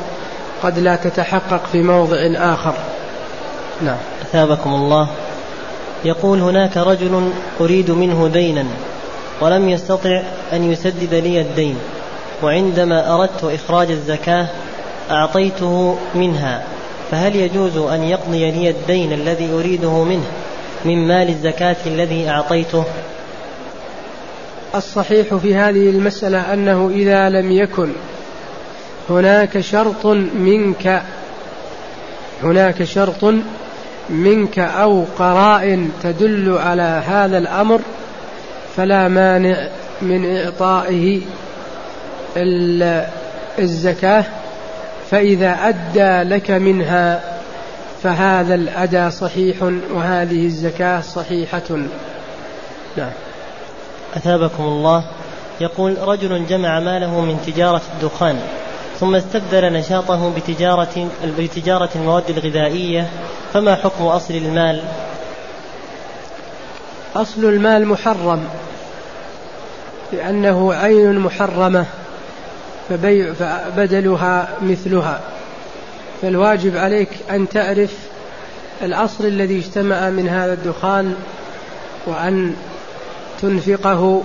قد 0.62 0.78
لا 0.78 0.96
تتحقق 0.96 1.66
في 1.72 1.82
موضع 1.82 2.16
آخر. 2.36 2.74
نعم. 3.82 3.96
أثابكم 4.22 4.70
الله. 4.70 5.08
يقول 6.04 6.40
هناك 6.40 6.76
رجل 6.76 7.30
أريد 7.60 7.90
منه 7.90 8.28
دينا 8.28 8.64
ولم 9.40 9.68
يستطع 9.68 10.22
أن 10.52 10.72
يسدد 10.72 11.14
لي 11.14 11.40
الدين 11.40 11.76
وعندما 12.42 13.14
أردت 13.14 13.44
إخراج 13.44 13.90
الزكاة 13.90 14.46
أعطيته 15.10 15.98
منها 16.14 16.64
فهل 17.10 17.36
يجوز 17.36 17.76
أن 17.76 18.02
يقضي 18.02 18.50
لي 18.50 18.70
الدين 18.70 19.12
الذي 19.12 19.52
أريده 19.52 20.04
منه 20.04 20.26
من 20.84 21.08
مال 21.08 21.28
الزكاة 21.28 21.76
الذي 21.86 22.28
أعطيته؟ 22.28 22.84
الصحيح 24.74 25.34
في 25.34 25.54
هذه 25.54 25.90
المسألة 25.90 26.52
أنه 26.52 26.90
إذا 26.94 27.28
لم 27.28 27.52
يكن 27.52 27.92
هناك 29.10 29.60
شرط 29.60 30.06
منك 30.34 31.02
هناك 32.42 32.84
شرط 32.84 33.34
منك 34.10 34.58
أو 34.58 35.04
قرائن 35.18 35.90
تدل 36.02 36.58
على 36.58 37.02
هذا 37.06 37.38
الأمر 37.38 37.80
فلا 38.76 39.08
مانع 39.08 39.68
من 40.02 40.36
إعطائه 40.36 41.20
الزكاة 43.58 44.24
فإذا 45.10 45.50
أدى 45.50 46.34
لك 46.34 46.50
منها 46.50 47.20
فهذا 48.02 48.54
الأداء 48.54 49.10
صحيح 49.10 49.56
وهذه 49.92 50.46
الزكاة 50.46 51.00
صحيحة. 51.00 51.70
نعم. 52.96 53.10
أثابكم 54.16 54.62
الله. 54.62 55.04
يقول 55.60 55.96
رجل 56.00 56.46
جمع 56.46 56.80
ماله 56.80 57.20
من 57.20 57.40
تجارة 57.46 57.82
الدخان. 57.94 58.40
ثم 59.00 59.14
استبدل 59.14 59.72
نشاطه 59.72 60.34
بتجارة 60.34 61.08
بتجارة 61.38 61.90
المواد 61.96 62.30
الغذائية 62.30 63.08
فما 63.52 63.74
حكم 63.74 64.04
أصل 64.04 64.34
المال؟ 64.34 64.82
أصل 67.16 67.44
المال 67.44 67.86
محرم 67.86 68.44
لأنه 70.12 70.74
عين 70.74 71.18
محرمة 71.18 71.86
فبيع 72.88 73.32
فبدلها 73.32 74.48
مثلها 74.62 75.20
فالواجب 76.22 76.76
عليك 76.76 77.08
أن 77.30 77.48
تعرف 77.48 77.94
الأصل 78.82 79.26
الذي 79.26 79.58
اجتمع 79.58 80.10
من 80.10 80.28
هذا 80.28 80.52
الدخان 80.52 81.14
وأن 82.06 82.54
تنفقه 83.42 84.22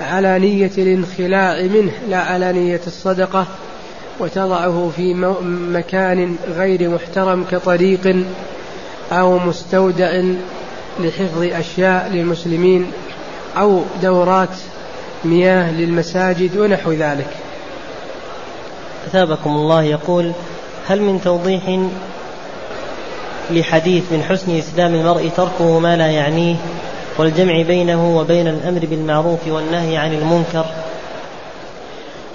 على 0.00 0.38
نية 0.38 0.70
الانخلاع 0.78 1.62
منه 1.62 1.92
لا 2.08 2.18
على 2.18 2.52
نية 2.52 2.80
الصدقة 2.86 3.46
وتضعه 4.20 4.90
في 4.96 5.14
مكان 5.72 6.36
غير 6.48 6.88
محترم 6.88 7.44
كطريق 7.50 8.16
أو 9.12 9.38
مستودع 9.38 10.22
لحفظ 11.00 11.42
أشياء 11.42 12.10
للمسلمين 12.12 12.90
أو 13.56 13.82
دورات 14.02 14.56
مياه 15.24 15.72
للمساجد 15.72 16.56
ونحو 16.56 16.92
ذلك. 16.92 17.30
أثابكم 19.06 19.50
الله 19.50 19.82
يقول 19.82 20.32
هل 20.88 21.02
من 21.02 21.20
توضيح 21.20 21.80
لحديث 23.50 24.12
من 24.12 24.22
حسن 24.22 24.58
إسلام 24.58 24.94
المرء 24.94 25.30
تركه 25.36 25.78
ما 25.78 25.96
لا 25.96 26.06
يعنيه 26.06 26.56
والجمع 27.18 27.62
بينه 27.62 28.18
وبين 28.18 28.48
الأمر 28.48 28.80
بالمعروف 28.86 29.48
والنهي 29.48 29.96
عن 29.96 30.14
المنكر؟ 30.14 30.66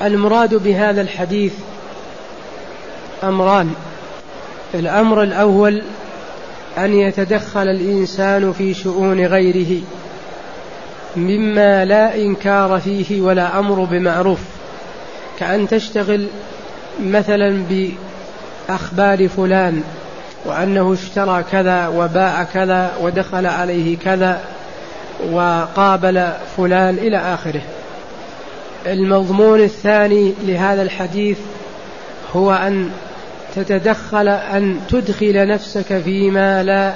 المراد 0.02 0.56
بهذا 0.56 1.02
الحديث 1.02 1.54
أمران 3.24 3.74
الأمر 4.74 5.24
الأول 5.24 5.84
أن 6.78 6.94
يتدخل 6.94 7.68
الإنسان 7.68 8.54
في 8.54 8.74
شؤون 8.74 9.26
غيره 9.26 9.82
مما 11.16 11.86
لا 11.86 12.16
إنكار 12.16 12.80
فيه 12.80 13.22
ولا 13.22 13.60
أمر 13.60 13.84
بمعروف. 13.84 14.40
كأن 15.40 15.68
تشتغل 15.68 16.28
مثلا 17.04 17.64
بأخبار 18.70 19.28
فلان 19.28 19.84
وأنه 20.46 20.94
اشترى 20.94 21.44
كذا 21.52 21.88
وباع 21.88 22.44
كذا 22.44 22.92
ودخل 23.02 23.46
عليه 23.46 23.98
كذا 23.98 24.42
وقابل 25.32 26.30
فلان 26.58 26.98
إلى 26.98 27.18
آخره. 27.18 27.62
المضمون 28.86 29.60
الثاني 29.60 30.34
لهذا 30.44 30.82
الحديث 30.82 31.38
هو 32.36 32.54
أن 32.54 32.90
تتدخل 33.56 34.28
أن 34.28 34.80
تدخل 34.90 35.48
نفسك 35.48 36.02
فيما 36.06 36.64
لا 36.64 36.94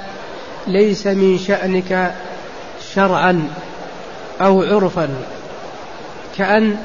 ليس 0.66 1.06
من 1.06 1.38
شأنك 1.38 2.14
شرعا 2.94 3.48
أو 4.40 4.62
عرفا. 4.62 5.08
كأن 6.38 6.76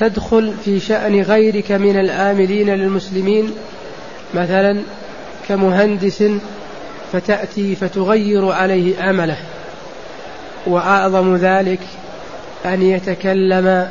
تدخل 0.00 0.54
في 0.64 0.80
شأن 0.80 1.20
غيرك 1.20 1.72
من 1.72 2.00
العاملين 2.00 2.70
للمسلمين 2.70 3.50
مثلا 4.34 4.82
كمهندس 5.48 6.24
فتأتي 7.12 7.76
فتغير 7.76 8.52
عليه 8.52 9.02
عمله 9.02 9.36
وأعظم 10.66 11.36
ذلك 11.36 11.80
أن 12.66 12.82
يتكلم 12.82 13.88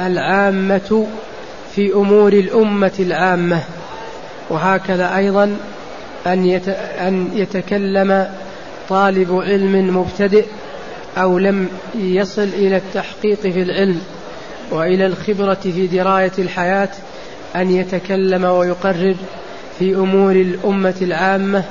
العامة 0.00 1.06
في 1.78 1.92
أمور 1.92 2.32
الأمة 2.32 2.92
العامة 3.00 3.62
وهكذا 4.50 5.16
أيضا 5.16 5.56
أن 6.26 7.30
يتكلم 7.34 8.28
طالب 8.88 9.32
علم 9.32 9.96
مبتدئ 9.96 10.44
أو 11.18 11.38
لم 11.38 11.68
يصل 11.94 12.42
إلى 12.42 12.76
التحقيق 12.76 13.40
في 13.40 13.62
العلم 13.62 14.00
وإلى 14.70 15.06
الخبرة 15.06 15.54
في 15.54 15.86
دراية 15.86 16.32
الحياة 16.38 16.88
أن 17.56 17.70
يتكلم 17.70 18.44
ويقرر 18.44 19.16
في 19.78 19.94
أمور 19.94 20.32
الأمة 20.32 20.96
العامة 21.02 21.64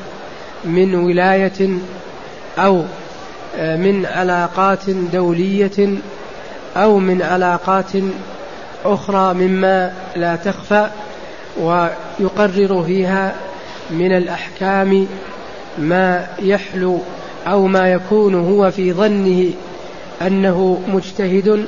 من 0.66 0.96
ولاية 0.96 1.70
أو 2.58 2.84
من 3.60 4.06
علاقات 4.06 4.90
دولية 4.90 5.90
أو 6.78 7.00
من 7.00 7.22
علاقات 7.22 7.92
أخرى 8.86 9.34
مما 9.34 9.92
لا 10.16 10.36
تخفى 10.36 10.90
ويقرر 11.60 12.84
فيها 12.84 13.36
من 13.90 14.12
الأحكام 14.12 15.08
ما 15.78 16.28
يحلو 16.40 17.00
أو 17.48 17.68
ما 17.68 17.92
يكون 17.92 18.36
هو 18.36 18.72
في 18.72 18.94
ظنه 18.94 19.52
أنه 20.22 20.82
مجتهد 20.88 21.66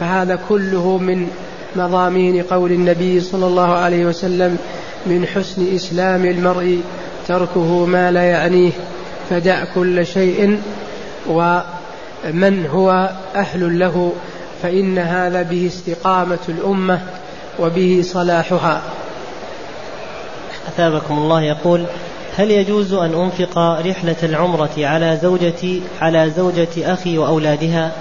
فهذا 0.00 0.38
كله 0.48 0.98
من 0.98 1.28
مضامين 1.76 2.42
قول 2.42 2.72
النبي 2.72 3.20
صلى 3.20 3.46
الله 3.46 3.74
عليه 3.74 4.06
وسلم 4.06 4.58
من 5.06 5.26
حسن 5.26 5.74
إسلام 5.74 6.24
المرء 6.24 6.80
تركه 7.28 7.86
ما 7.86 8.10
لا 8.10 8.22
يعنيه 8.22 8.70
فدع 9.30 9.64
كل 9.74 10.06
شيء 10.06 10.60
ومن 11.28 12.66
هو 12.66 13.10
أهل 13.34 13.78
له 13.78 14.12
فإن 14.62 14.98
هذا 14.98 15.42
به 15.42 15.66
استقامة 15.66 16.38
الأمة 16.48 17.00
وبه 17.58 18.00
صلاحها. 18.04 18.82
أثابكم 20.68 21.14
الله 21.14 21.42
يقول 21.42 21.86
هل 22.36 22.50
يجوز 22.50 22.92
أن 22.92 23.14
أنفق 23.14 23.58
رحلة 23.58 24.16
العمرة 24.22 24.70
على 24.78 25.18
زوجتي 25.22 25.82
على 26.00 26.30
زوجة 26.36 26.68
أخي 26.78 27.18
وأولادها؟ 27.18 27.92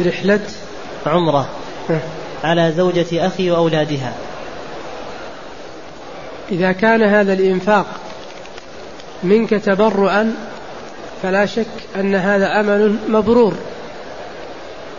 رحلة 0.00 0.40
عمرة 1.06 1.48
على 2.44 2.72
زوجة 2.76 3.26
أخي 3.26 3.50
وأولادها. 3.50 4.12
إذا 6.52 6.72
كان 6.72 7.02
هذا 7.02 7.32
الإنفاق 7.32 7.86
منك 9.22 9.50
تبرعا 9.50 10.34
فلا 11.22 11.46
شك 11.46 11.66
أن 11.96 12.14
هذا 12.14 12.48
عمل 12.48 12.96
مبرور 13.08 13.54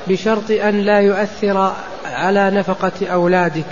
بشرط 0.08 0.52
أن 0.52 0.82
لا 0.82 1.00
يؤثر 1.00 1.74
على 2.06 2.52
نفقة 2.52 3.08
أولادك 3.08 3.66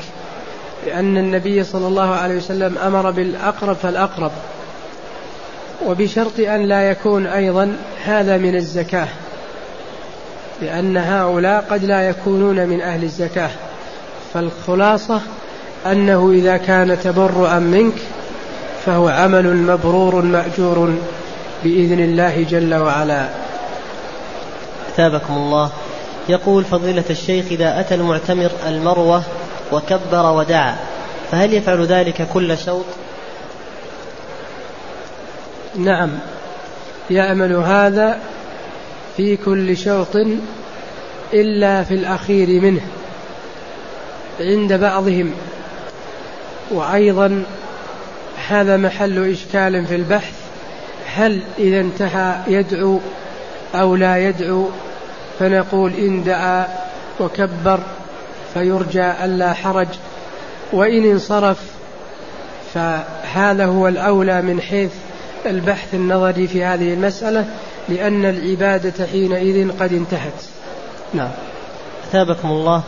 لأن 0.86 1.18
النبي 1.18 1.64
صلى 1.64 1.88
الله 1.88 2.16
عليه 2.16 2.38
وسلم 2.38 2.78
أمر 2.78 3.12
بالأقرب 3.12 3.76
فالأقرب 3.76 4.32
وبشرط 5.86 6.40
أن 6.40 6.62
لا 6.62 6.90
يكون 6.90 7.28
أيضا 7.28 7.76
هذا 8.06 8.38
من 8.38 8.56
الزكاة 8.56 9.08
لأن 10.62 10.98
هؤلاء 10.98 11.66
قد 11.70 11.84
لا 11.84 12.10
يكونون 12.10 12.68
من 12.68 12.82
أهل 12.82 13.04
الزكاة 13.04 13.50
فالخلاصة 14.34 15.22
أنه 15.86 16.32
إذا 16.34 16.58
كان 16.58 17.00
تبرعا 17.00 17.60
منك 17.60 17.94
فهو 18.86 19.08
عمل 19.08 19.56
مبرور 19.56 20.22
مأجور. 20.22 20.96
بإذن 21.64 22.00
الله 22.00 22.44
جل 22.44 22.74
وعلا. 22.74 23.30
أثابكم 24.90 25.34
الله. 25.34 25.72
يقول 26.30 26.66
فضيلة 26.66 27.04
الشيخ 27.10 27.46
إذا 27.52 27.80
أتى 27.80 27.96
المعتمر 27.96 28.52
المروة 28.68 29.24
وكبر 29.72 30.32
ودعا 30.32 30.76
فهل 31.32 31.54
يفعل 31.54 31.86
ذلك 31.86 32.28
كل 32.34 32.58
شوط؟ 32.58 32.86
نعم 35.76 36.10
يعمل 37.10 37.54
هذا 37.54 38.20
في 39.18 39.38
كل 39.38 39.78
شوط 39.78 40.16
إلا 41.34 41.84
في 41.84 41.94
الأخير 41.94 42.62
منه 42.62 42.82
عند 44.40 44.74
بعضهم. 44.74 45.34
وأيضا 46.72 47.44
هذا 48.48 48.78
محل 48.78 49.32
إشكال 49.32 49.86
في 49.86 49.96
البحث 49.96 50.41
هل 51.16 51.42
إذا 51.60 51.80
انتهى 51.80 52.36
يدعو 52.48 53.00
أو 53.76 53.96
لا 53.96 54.18
يدعو؟ 54.18 54.70
فنقول 55.40 55.94
إن 55.94 56.24
دعا 56.24 56.68
وكبر 57.20 57.80
فيرجى 58.54 59.12
ألا 59.24 59.54
حرج. 59.54 59.88
وإن 60.74 61.12
انصرف 61.12 61.60
فهذا 62.74 63.66
هو 63.66 63.88
الأولى 63.88 64.42
من 64.42 64.62
حيث 64.62 64.92
البحث 65.46 65.94
النظري 65.94 66.48
في 66.48 66.64
هذه 66.64 66.94
المسألة 66.94 67.46
لأن 67.90 68.26
العبادة 68.26 69.06
حينئذ 69.06 69.72
قد 69.80 69.94
انتهت. 69.94 70.44
نعم. 71.14 71.32
أثابكم 72.10 72.52
الله. 72.52 72.84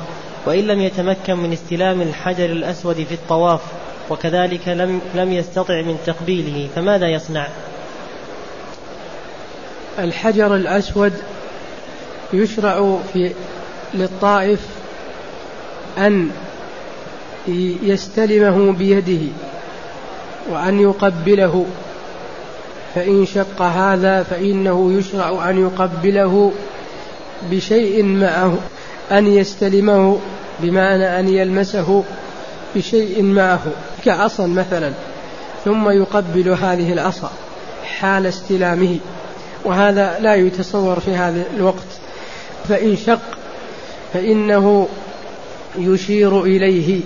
وإن 0.46 0.68
لم 0.68 0.82
يتمكن 0.82 1.38
من 1.38 1.54
استلام 1.54 2.02
الحجر 2.02 2.46
الأسود 2.46 2.96
في 2.96 3.14
الطواف 3.14 3.62
وكذلك 4.10 4.68
لم 4.68 5.02
لم 5.16 5.34
يستطع 5.34 5.82
من 5.82 5.98
تقبيله 6.06 6.68
فماذا 6.76 7.08
يصنع؟ 7.08 7.48
الحجر 10.00 10.56
الأسود 10.56 11.14
يشرع 12.34 12.98
في 13.14 13.32
للطائف 13.94 14.60
أن 15.98 16.30
يستلمه 17.84 18.72
بيده 18.72 19.32
وأن 20.50 20.80
يقبله 20.80 21.66
فإن 22.96 23.26
شق 23.26 23.62
هذا 23.62 24.24
فإنه 24.24 24.94
يشرع 24.94 25.50
أن 25.50 25.62
يقبله 25.62 26.52
بشيء 27.52 28.04
معه 28.04 28.58
أن 29.12 29.28
يستلمه 29.28 30.20
بمعنى 30.60 31.20
أن 31.20 31.28
يلمسه 31.28 32.04
بشيء 32.76 33.24
معه. 33.24 33.62
كعصا 34.06 34.48
مثلا 34.48 34.94
ثم 35.66 35.90
يقبل 35.90 36.50
هذه 36.50 36.94
العصا 36.94 37.32
حال 38.00 38.26
استلامه. 38.26 38.98
وهذا 39.66 40.20
لا 40.20 40.36
يتصور 40.36 41.00
في 41.00 41.16
هذا 41.16 41.44
الوقت. 41.58 41.88
فإن 42.70 42.98
شق 42.98 43.22
فإنه 44.14 44.88
يشير 45.78 46.42
إليه 46.42 47.02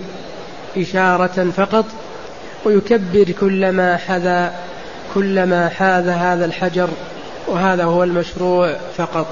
إشارة 0.77 1.51
فقط 1.51 1.85
ويكبر 2.65 3.31
كلما 3.39 3.97
حذا 3.97 4.53
كلما 5.13 5.69
حاذ 5.69 6.09
هذا 6.09 6.45
الحجر 6.45 6.89
وهذا 7.47 7.83
هو 7.83 8.03
المشروع 8.03 8.77
فقط. 8.97 9.27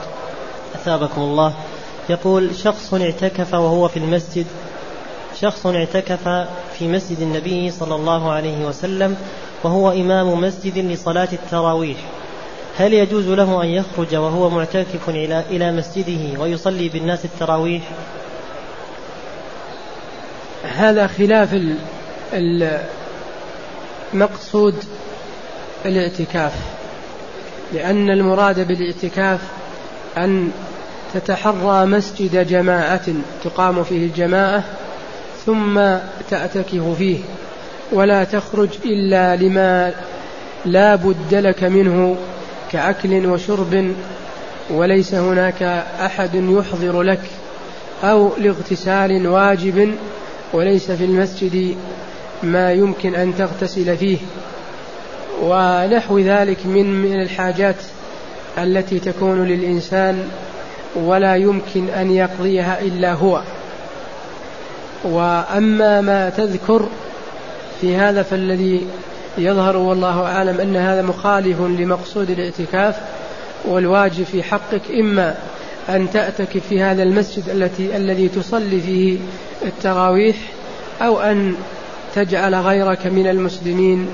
أثابكم 0.76 1.22
الله. 1.22 1.54
يقول 2.10 2.56
شخص 2.56 2.94
اعتكف 2.94 3.54
وهو 3.54 3.88
في 3.88 3.98
المسجد 3.98 4.46
شخص 5.42 5.66
اعتكف 5.66 6.48
في 6.80 6.88
مسجد 6.88 7.20
النبي 7.22 7.72
صلى 7.72 7.96
الله 7.96 8.32
عليه 8.32 8.66
وسلم 8.66 9.16
وهو 9.64 9.92
إمام 9.92 10.42
مسجد 10.42 10.78
لصلاة 10.78 11.28
التراويح. 11.34 11.98
هل 12.78 12.94
يجوز 12.94 13.28
له 13.28 13.64
أن 13.64 13.68
يخرج 13.68 14.16
وهو 14.16 14.50
معتكف 14.50 15.10
إلى 15.10 15.44
إلى 15.50 15.72
مسجده 15.72 16.40
ويصلي 16.40 16.90
بالناس 16.90 17.26
التراويح؟ 17.26 17.82
هذا 20.64 21.08
خلاف 21.08 21.60
المقصود 24.14 24.76
الاعتكاف 25.86 26.54
لأن 27.74 28.10
المراد 28.10 28.68
بالاعتكاف 28.68 29.40
أن 30.18 30.52
تتحرى 31.14 31.86
مسجد 31.86 32.48
جماعة 32.48 33.06
تقام 33.44 33.84
فيه 33.84 34.06
الجماعة 34.06 34.64
ثم 35.46 35.82
تعتكف 36.30 36.98
فيه 36.98 37.20
ولا 37.92 38.24
تخرج 38.24 38.70
إلا 38.86 39.36
لما 39.36 39.94
لا 40.66 40.96
بد 40.96 41.36
لك 41.36 41.64
منه 41.64 42.18
كأكل 42.76 43.26
وشرب 43.26 43.94
وليس 44.70 45.14
هناك 45.14 45.64
أحد 46.06 46.36
يحضر 46.36 47.02
لك 47.02 47.22
أو 48.04 48.32
لاغتسال 48.38 49.28
واجب 49.28 49.96
وليس 50.54 50.92
في 50.92 51.04
المسجد 51.06 51.76
ما 52.44 52.72
يمكن 52.72 53.16
أن 53.16 53.36
تغتسل 53.38 53.98
فيه 53.98 54.18
ونحو 55.42 56.20
ذلك 56.20 56.66
من 56.66 57.02
من 57.02 57.22
الحاجات 57.22 57.76
التي 58.58 59.00
تكون 59.00 59.48
للإنسان 59.48 60.30
ولا 60.96 61.36
يمكن 61.36 61.90
أن 61.90 62.12
يقضيها 62.12 62.82
إلا 62.82 63.14
هو. 63.14 63.42
وأما 65.04 66.02
ما 66.02 66.30
تذكر 66.30 66.88
في 67.82 67.96
هذا 67.96 68.24
فالذي 68.24 68.88
يظهر 69.38 69.78
والله 69.78 70.22
أعلم 70.22 70.60
أن 70.60 70.76
هذا 70.76 71.02
مخالف 71.02 71.62
لمقصود 71.62 72.30
الاعتكاف 72.30 72.96
والواجب 73.66 74.24
في 74.24 74.44
حقك 74.44 74.82
إما 75.00 75.36
أن 75.90 76.12
تأتكف 76.12 76.68
في 76.70 76.82
هذا 76.82 77.04
المسجد 77.04 77.50
التي 77.50 77.98
الذي 77.98 78.30
تصلي 78.30 78.82
فيه 78.82 79.18
التراويح 79.66 80.36
أو 81.02 81.20
أن 81.20 81.56
تجعل 82.16 82.56
غيرك 82.56 83.08
من 83.08 83.28
المسلمين 83.28 84.08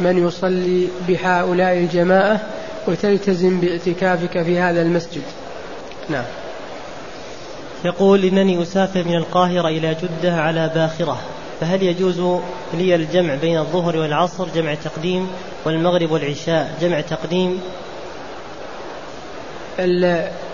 من 0.00 0.26
يصلي 0.26 0.88
بهؤلاء 1.08 1.78
الجماعة 1.78 2.40
وتلتزم 2.86 3.60
باعتكافك 3.60 4.42
في 4.42 4.58
هذا 4.58 4.82
المسجد. 4.82 5.22
نعم. 6.08 6.24
يقول 7.84 8.24
إنني 8.24 8.62
أسافر 8.62 9.04
من 9.04 9.16
القاهرة 9.16 9.68
إلى 9.68 9.96
جدة 10.02 10.34
على 10.34 10.70
باخرة. 10.74 11.20
فهل 11.60 11.82
يجوز 11.82 12.40
لي 12.74 12.94
الجمع 12.94 13.34
بين 13.34 13.58
الظهر 13.58 13.96
والعصر 13.96 14.48
جمع 14.54 14.74
تقديم 14.74 15.28
والمغرب 15.64 16.10
والعشاء 16.10 16.74
جمع 16.80 17.00
تقديم؟ 17.00 17.60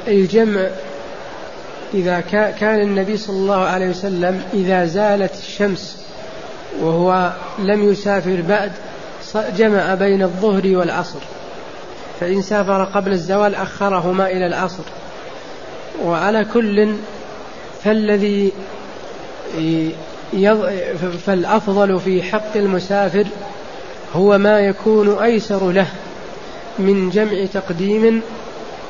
الجمع 0.09 0.70
إذا 1.94 2.20
كان 2.61 2.80
النبي 2.80 3.16
صلى 3.16 3.36
الله 3.36 3.64
عليه 3.64 3.88
وسلم 3.90 4.42
إذا 4.55 4.86
زالت 4.86 5.38
الشمس 5.38 6.07
وهو 6.80 7.32
لم 7.59 7.92
يسافر 7.92 8.40
بعد 8.48 8.72
جمع 9.57 9.94
بين 9.94 10.22
الظهر 10.22 10.76
والعصر. 10.76 11.20
فإن 12.20 12.42
سافر 12.42 12.84
قبل 12.84 13.12
الزوال 13.12 13.55
أخرهما 13.55 14.26
إلى 14.26 14.46
العصر. 14.46 14.84
وعلى 16.05 16.46
كل 16.55 16.94
فالذي 17.84 18.52
فالأفضل 21.26 22.01
في 22.01 22.22
حق 22.22 22.57
المسافر 22.57 23.26
هو 24.14 24.39
ما 24.39 24.61
يكون 24.61 25.18
أيسر 25.18 25.70
له 25.70 25.87
من 26.78 27.11
جمع 27.11 27.45
تقديم 27.55 28.22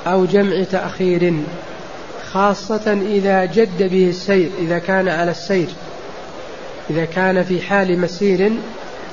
أو 0.07 0.25
جمع 0.25 0.63
تأخير 0.63 1.35
خاصة 2.33 2.93
إذا 2.93 3.45
جد 3.45 3.83
به 3.83 4.09
السير 4.09 4.51
إذا 4.59 4.79
كان 4.79 5.09
على 5.09 5.31
السير. 5.31 5.69
إذا 6.91 7.05
كان 7.05 7.45
في 7.45 7.61
حال 7.61 8.01
مسير 8.01 8.53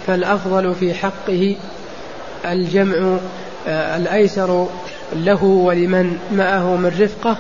فالأفضل 0.08 0.76
في 0.76 0.94
حقه 0.94 1.56
الجمع 2.46 3.18
آه، 3.68 3.98
الأيسر 3.98 4.68
له 5.16 5.44
ولمن 5.44 6.18
معه 6.32 6.76
من 6.76 6.92
رفقة 7.00 7.38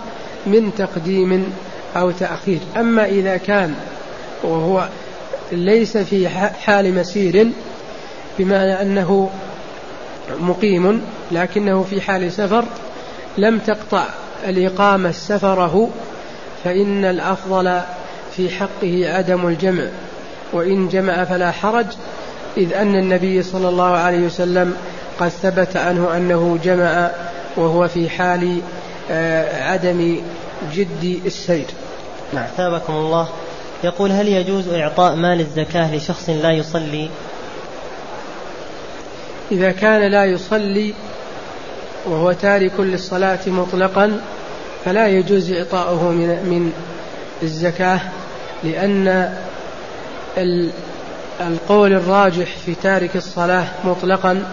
من 0.47 0.71
تقديم 0.77 1.53
أو 1.95 2.11
تأخير. 2.11 2.59
أما 2.77 3.05
إذا 3.05 3.37
كان 3.37 3.75
وهو 4.43 4.87
ليس 5.51 5.97
في 5.97 6.29
حال 6.29 6.95
مسير 6.95 7.47
بمعنى 8.39 8.81
أنه 8.81 9.29
مقيم 10.39 11.01
لكنه 11.31 11.83
في 11.83 12.01
حال 12.01 12.31
سفر 12.31 12.65
لم 13.37 13.59
تقطع 13.59 14.05
الإقامة 14.47 15.11
سفره 15.11 15.89
فإن 16.63 17.05
الأفضل 17.05 17.79
في 18.35 18.49
حقه 18.49 19.03
عدم 19.05 19.47
الجمع. 19.47 19.87
وإن 20.53 20.87
جمع 20.87 21.23
فلا 21.23 21.51
حرج 21.51 21.85
إذ 22.57 22.73
أن 22.73 22.95
النبي 22.95 23.43
صلى 23.43 23.69
الله 23.69 23.97
عليه 23.97 24.25
وسلم 24.25 24.73
قد 25.19 25.27
ثبت 25.27 25.77
عنه 25.77 26.17
أنه 26.17 26.59
جمع 26.63 27.09
وهو 27.57 27.87
في 27.87 28.09
حال 28.09 28.61
آه، 29.11 29.71
عدم 29.71 30.21
جد 30.73 31.21
السير. 31.25 31.65
نعم 32.33 32.47
ثابكم 32.57 32.93
الله. 32.93 33.29
يقول 33.83 34.11
هل 34.11 34.27
يجوز 34.27 34.67
إعطاء 34.67 35.15
مال 35.15 35.39
الزكاة 35.39 35.95
لشخص 35.95 36.29
لا 36.29 36.51
يصلي؟ 36.51 37.09
إذا 39.51 39.71
كان 39.71 40.11
لا 40.11 40.25
يصلي 40.25 40.93
وهو 42.05 42.31
تارك 42.31 42.79
للصلاة 42.79 43.39
مطلقا 43.47 44.21
فلا 44.85 45.07
يجوز 45.07 45.51
إعطاؤه 45.51 46.09
من 46.09 46.27
من 46.27 46.71
الزكاة 47.43 47.99
لأن 48.63 49.33
القول 51.41 51.93
الراجح 51.93 52.57
في 52.65 52.75
تارك 52.75 53.15
الصلاة 53.15 53.67
مطلقا 53.83 54.43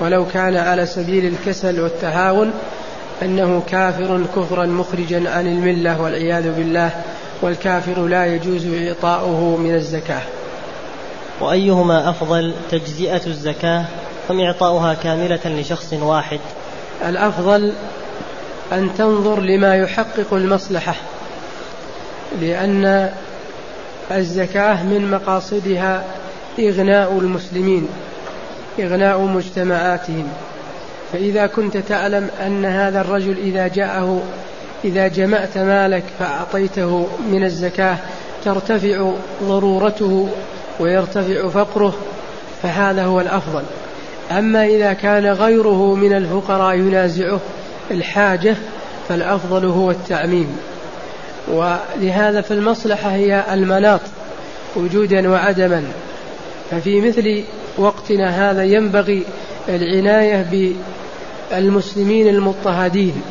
ولو 0.00 0.26
كان 0.26 0.56
على 0.56 0.86
سبيل 0.86 1.26
الكسل 1.26 1.80
والتهاون 1.80 2.52
أنه 3.22 3.62
كافر 3.70 4.24
كفرا 4.36 4.66
مخرجا 4.66 5.30
عن 5.30 5.46
الملة 5.46 6.00
والعياذ 6.00 6.52
بالله. 6.52 6.90
والكافر 7.42 8.06
لا 8.06 8.26
يجوز 8.26 8.66
إعطاؤه 8.66 9.56
من 9.56 9.74
الزكاة. 9.74 10.22
وأيهما 11.40 12.10
أفضل 12.10 12.54
تجزئة 12.70 13.26
الزكاة 13.26 13.84
أم 14.30 14.40
إعطاؤها 14.40 14.94
كاملة 14.94 15.40
لشخص 15.44 15.92
واحد؟ 15.92 16.40
الأفضل 17.08 17.72
أن 18.72 18.90
تنظر 18.98 19.40
لما 19.40 19.76
يحقق 19.76 20.34
المصلحة 20.34 20.94
لأن 22.40 23.10
الزكاة 24.10 24.82
من 24.82 25.10
مقاصدها 25.10 26.04
إغناء 26.58 27.18
المسلمين 27.18 27.88
إغناء 28.80 29.20
مجتمعاتهم. 29.20 30.28
فإذا 31.12 31.46
كنت 31.46 31.76
تعلم 31.76 32.30
أن 32.46 32.64
هذا 32.64 33.00
الرجل 33.00 33.38
إذا 33.38 33.68
جاءه 33.68 34.22
إذا 34.84 35.08
جمعت 35.08 35.58
مالك 35.58 36.02
فأعطيته 36.18 37.06
من 37.32 37.44
الزكاة 37.44 37.96
ترتفع 38.44 39.12
ضرورته 39.42 40.28
ويرتفع 40.80 41.48
فقره 41.48 41.94
فهذا 42.62 43.04
هو 43.04 43.20
الأفضل. 43.20 43.62
أما 44.30 44.66
إذا 44.66 44.92
كان 44.92 45.26
غيره 45.26 45.94
من 45.94 46.12
الفقراء 46.12 46.76
ينازعه 46.76 47.40
الحاجة 47.90 48.56
فالأفضل 49.08 49.66
هو 49.66 49.90
التعميم. 49.90 50.56
ولهذا 51.48 52.40
فالمصلحة 52.40 53.10
هي 53.10 53.44
المناط 53.52 54.00
وجودا 54.76 55.30
وعدما. 55.30 55.84
ففي 56.70 57.00
مثل 57.00 57.44
وقتنا 57.78 58.50
هذا 58.50 58.64
ينبغي 58.64 59.22
العناية 59.68 60.72
بالمسلمين 61.50 62.28
المضطهدين. 62.28 63.22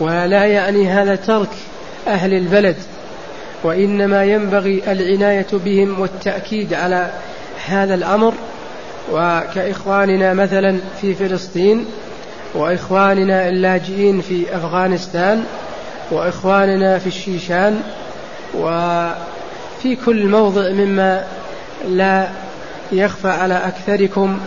ولا 0.00 0.44
يعني 0.44 0.88
هذا 0.88 1.14
ترك 1.16 1.50
أهل 2.08 2.34
البلد 2.34 2.76
وإنما 3.62 4.24
ينبغي 4.24 4.82
العناية 4.92 5.46
بهم 5.52 6.00
والتأكيد 6.00 6.74
على 6.74 7.10
هذا 7.66 7.94
الأمر. 7.94 8.34
وكإخواننا 9.12 10.34
مثلا 10.34 10.78
في 11.00 11.14
فلسطين 11.14 11.86
وإخواننا 12.54 13.48
اللاجئين 13.48 14.20
في 14.20 14.56
أفغانستان 14.56 15.44
وإخواننا 16.10 16.98
في 16.98 17.06
الشيشان 17.06 17.80
وفي 18.54 19.96
كل 20.06 20.26
موضع 20.26 20.70
مما 20.70 21.24
لا 21.88 22.28
يخفى 22.92 23.28
على 23.28 23.54
أكثركم 23.54 24.38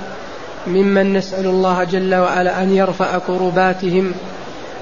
ممن 0.68 1.14
نسأل 1.14 1.46
الله 1.46 1.84
جل 1.84 2.16
وعلا 2.16 2.64
أن 2.64 2.76
يرفع 2.76 3.18
كرباتهم 3.18 4.14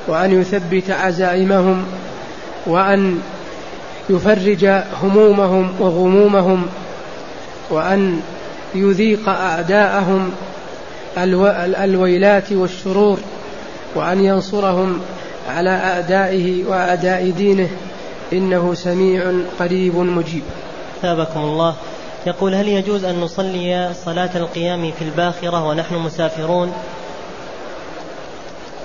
وأن 0.07 0.41
يثبت 0.41 0.90
عزائمهم 0.90 1.86
وأن 2.68 3.19
يفرج 4.10 4.65
همومهم 5.03 5.76
وغمومهم 5.80 6.65
وأن 7.69 8.22
يذيق 8.76 9.30
أعداءهم 9.30 10.32
الويلات 11.84 12.52
والشرور 12.52 13.19
وأن 13.95 14.23
ينصرهم 14.23 15.02
على 15.49 15.69
أعدائه 15.69 16.65
وأعداء 16.65 17.30
دينه 17.30 17.69
إنه 18.34 18.73
سميع 18.73 19.34
قريب 19.60 19.95
مجيب. 19.95 20.44
ثابكم 21.02 21.40
الله. 21.40 21.76
يقول 22.27 22.56
هل 22.56 22.68
يجوز 22.68 23.03
أن 23.03 23.19
نصلي 23.19 23.91
صلاة 24.06 24.30
القيام 24.36 24.91
في 24.91 25.02
الباخرة 25.02 25.68
ونحن 25.68 25.95
مسافرون؟ 25.95 26.73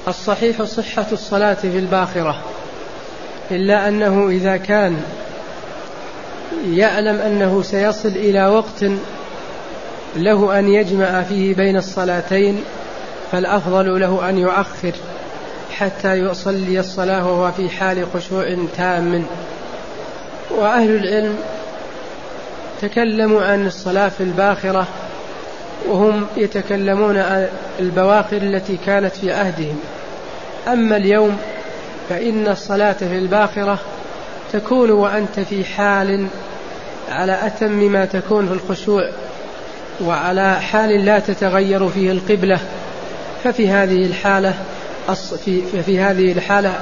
الصحيح 0.09 0.63
صحة 0.63 1.07
الصلاة 1.13 1.55
في 1.55 1.79
الباخرة 1.79 2.41
إلا 3.51 3.89
أنه 3.89 4.29
إذا 4.29 4.57
كان 4.57 5.03
يعلم 6.67 7.17
أنه 7.17 7.63
سيصل 7.63 8.09
إلى 8.09 8.47
وقت 8.47 8.85
له 10.17 10.59
أن 10.59 10.69
يجمع 10.69 11.23
فيه 11.23 11.55
بين 11.55 11.77
الصلاتين 11.77 12.61
فالأفضل 13.33 14.01
له 14.01 14.29
أن 14.29 14.39
يؤخر 14.39 14.93
حتى 15.73 16.15
يصلي 16.15 16.81
الصلاة 16.81 17.29
وهو 17.29 17.53
في 17.53 17.71
حال 17.71 18.07
خشوع 18.15 18.57
تام. 18.77 19.25
وأهل 20.51 20.91
العلم 20.91 21.37
تكلموا 22.83 23.43
عن 23.43 23.67
الصلاة 23.67 24.09
في 24.09 24.23
الباخرة 24.23 24.87
وهم 25.89 26.27
يتكلمون 26.37 27.17
عن 27.17 27.49
البواخر 27.81 28.37
التي 28.37 28.79
كانت 28.87 29.17
في 29.17 29.33
عهدهم. 29.33 29.79
أما 30.69 30.97
اليوم 30.97 31.37
فإن 32.09 32.49
الصلاة 32.49 32.93
في 32.93 33.19
الباخرة 33.19 33.79
تكون 34.53 34.91
وأنت 34.91 35.41
في 35.41 35.65
حال 35.65 36.27
على 37.11 37.39
أتم 37.47 37.93
ما 37.93 38.05
تكون 38.05 38.49
في 38.49 38.53
الخشوع 38.53 39.11
وعلى 40.05 40.61
حال 40.61 41.05
لا 41.05 41.19
تتغير 41.19 41.89
فيه 41.89 42.13
القبلة 42.13 42.59
ففي 43.45 43.69
هذه 43.69 44.07
الحالة 44.07 44.55
في, 45.87 46.01
هذه 46.01 46.33
الحالة 46.33 46.75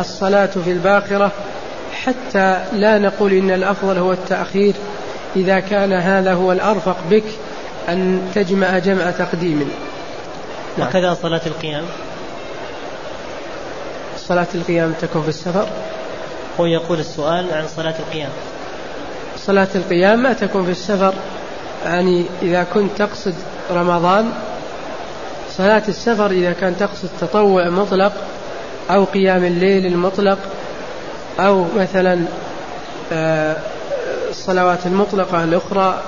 الصلاة 0.00 0.46
في 0.46 0.72
الباخرة 0.72 1.32
حتى 2.04 2.64
لا 2.72 2.98
نقول 2.98 3.32
إن 3.32 3.50
الأفضل 3.50 3.98
هو 3.98 4.12
التأخير 4.12 4.74
إذا 5.36 5.60
كان 5.60 5.92
هذا 5.92 6.32
هو 6.32 6.52
الأرفق 6.52 6.96
بك 7.10 7.24
أن 7.88 8.30
تجمع 8.34 8.78
جمع 8.78 9.10
تقديم. 9.10 9.70
نعم. 10.78 10.88
وكذا 10.88 11.16
صلاة 11.22 11.40
القيام. 11.46 11.84
صلاة 14.16 14.46
القيام 14.54 14.92
تكون 15.00 15.22
في 15.22 15.28
السفر؟ 15.28 15.66
هو 16.60 16.66
يقول 16.66 17.00
السؤال 17.00 17.54
عن 17.54 17.64
صلاة 17.76 17.94
القيام. 17.98 18.30
صلاة 19.36 19.68
القيام 19.74 20.22
ما 20.22 20.32
تكون 20.32 20.64
في 20.64 20.70
السفر؟ 20.70 21.14
يعني 21.84 22.24
إذا 22.42 22.62
كنت 22.62 22.90
تقصد 22.98 23.34
رمضان 23.70 24.32
صلاة 25.56 25.82
السفر 25.88 26.30
إذا 26.30 26.52
كان 26.52 26.76
تقصد 26.76 27.08
تطوع 27.20 27.68
مطلق 27.68 28.12
أو 28.90 29.04
قيام 29.04 29.44
الليل 29.44 29.86
المطلق 29.86 30.38
أو 31.40 31.66
مثلا 31.76 32.24
آه، 33.12 33.56
الصلوات 34.30 34.86
المطلقة 34.86 35.44
الأخرى 35.44 36.02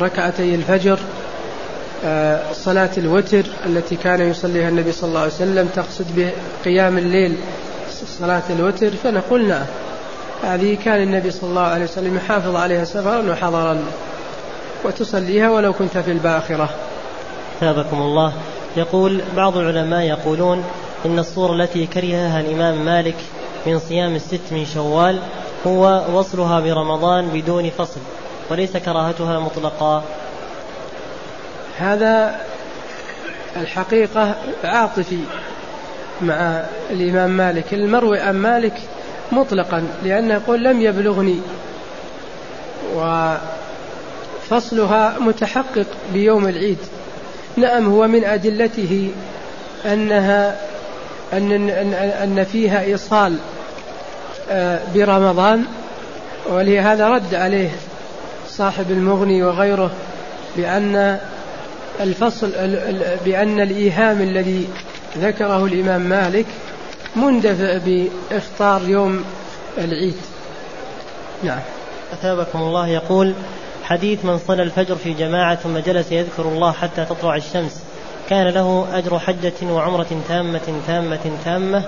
ركعتي 0.00 0.54
الفجر 0.54 0.92
آه، 0.92 1.13
صلاة 2.52 2.90
الوتر 2.98 3.44
التي 3.66 3.96
كان 3.96 4.30
يصليها 4.30 4.68
النبي 4.68 4.92
صلى 4.92 5.08
الله 5.08 5.20
عليه 5.20 5.32
وسلم 5.32 5.68
تقصد 5.74 6.32
بقيام 6.64 6.98
الليل 6.98 7.36
صلاة 8.18 8.42
الوتر 8.50 8.90
فنقول 8.90 9.48
نعم. 9.48 9.66
هذه 10.42 10.76
كان 10.84 11.02
النبي 11.02 11.30
صلى 11.30 11.50
الله 11.50 11.62
عليه 11.62 11.84
وسلم 11.84 12.16
يحافظ 12.16 12.56
عليها 12.56 12.84
سفرا 12.84 13.30
وحضرا 13.30 13.78
وتصليها 14.84 15.50
ولو 15.50 15.72
كنت 15.72 15.98
في 15.98 16.10
الباخرة. 16.10 16.70
ثابكم 17.60 18.02
الله. 18.02 18.32
يقول 18.76 19.20
بعض 19.36 19.56
العلماء 19.56 20.02
يقولون 20.02 20.64
إن 21.06 21.18
الصورة 21.18 21.52
التي 21.54 21.86
كرهها 21.86 22.40
الإمام 22.40 22.84
مالك 22.84 23.16
من 23.66 23.78
صيام 23.78 24.14
الست 24.14 24.40
من 24.50 24.66
شوال 24.74 25.18
هو 25.66 26.04
وصلها 26.12 26.60
برمضان 26.60 27.28
بدون 27.28 27.70
فصل 27.70 28.00
وليس 28.50 28.76
كراهتها 28.76 29.40
مطلقا. 29.40 30.04
هذا 31.78 32.40
الحقيقة 33.56 34.34
عاطفي 34.64 35.18
مع 36.22 36.62
الإمام 36.90 37.30
مالك. 37.30 37.74
المروي 37.74 38.20
عن 38.20 38.34
مالك 38.34 38.74
مطلقا 39.32 39.84
لأنه 40.04 40.34
يقول 40.34 40.64
لم 40.64 40.80
يبلغني. 40.80 41.40
وفصلها 44.50 45.16
متحقق 45.20 45.86
بيوم 46.12 46.48
العيد. 46.48 46.78
نعم 47.56 47.86
هو 47.86 48.06
من 48.06 48.24
أدلته 48.24 49.10
أنها 49.86 50.56
أن 51.32 51.70
أن 52.22 52.44
فيها 52.52 52.80
إيصال 52.80 53.36
آه، 54.50 54.80
برمضان. 54.94 55.64
ولهذا 56.50 57.08
رد 57.08 57.34
عليه 57.34 57.70
صاحب 58.48 58.90
المغني 58.90 59.42
وغيره 59.42 59.90
بأن 60.56 61.18
الفصل 62.00 62.52
بأن 63.24 63.60
الإيهام 63.60 64.22
الذي 64.22 64.68
ذكره 65.18 65.64
الإمام 65.64 66.00
مالك 66.00 66.46
مندفع 67.16 67.78
بإفطار 67.86 68.88
يوم 68.88 69.24
العيد. 69.78 70.16
نعم. 71.42 71.60
أثابكم 72.12 72.58
الله 72.58 72.88
يقول 72.88 73.34
حديث 73.84 74.24
من 74.24 74.38
صلى 74.38 74.62
الفجر 74.62 74.96
في 74.96 75.12
جماعة 75.12 75.54
ثم 75.54 75.78
جلس 75.78 76.12
يذكر 76.12 76.42
الله 76.42 76.72
حتى 76.72 77.04
تطلع 77.04 77.36
الشمس 77.36 77.82
كان 78.30 78.46
له 78.48 78.86
أجر 78.92 79.18
حجة 79.18 79.52
وعمرة 79.62 80.22
تامة 80.28 80.80
تامة 80.86 81.38
تامة. 81.44 81.82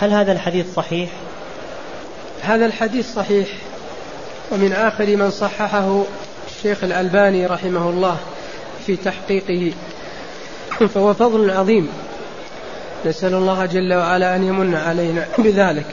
هل 0.00 0.12
هذا 0.12 0.32
الحديث 0.32 0.74
صحيح؟ 0.74 1.10
هذا 2.42 2.66
الحديث 2.66 3.14
صحيح 3.14 3.48
ومن 4.52 4.72
آخر 4.72 5.16
من 5.16 5.30
صححه 5.30 6.02
الشيخ 6.48 6.84
الألباني 6.84 7.46
رحمه 7.46 7.90
الله. 7.90 8.16
في 8.86 8.96
تحقيقه. 8.96 9.72
فهو 10.94 11.14
فضل 11.14 11.50
عظيم. 11.50 11.88
نسأل 13.06 13.34
الله 13.34 13.66
جل 13.66 13.94
وعلا 13.94 14.36
أن 14.36 14.44
يمن 14.44 14.74
علينا 14.74 15.26
بذلك. 15.38 15.86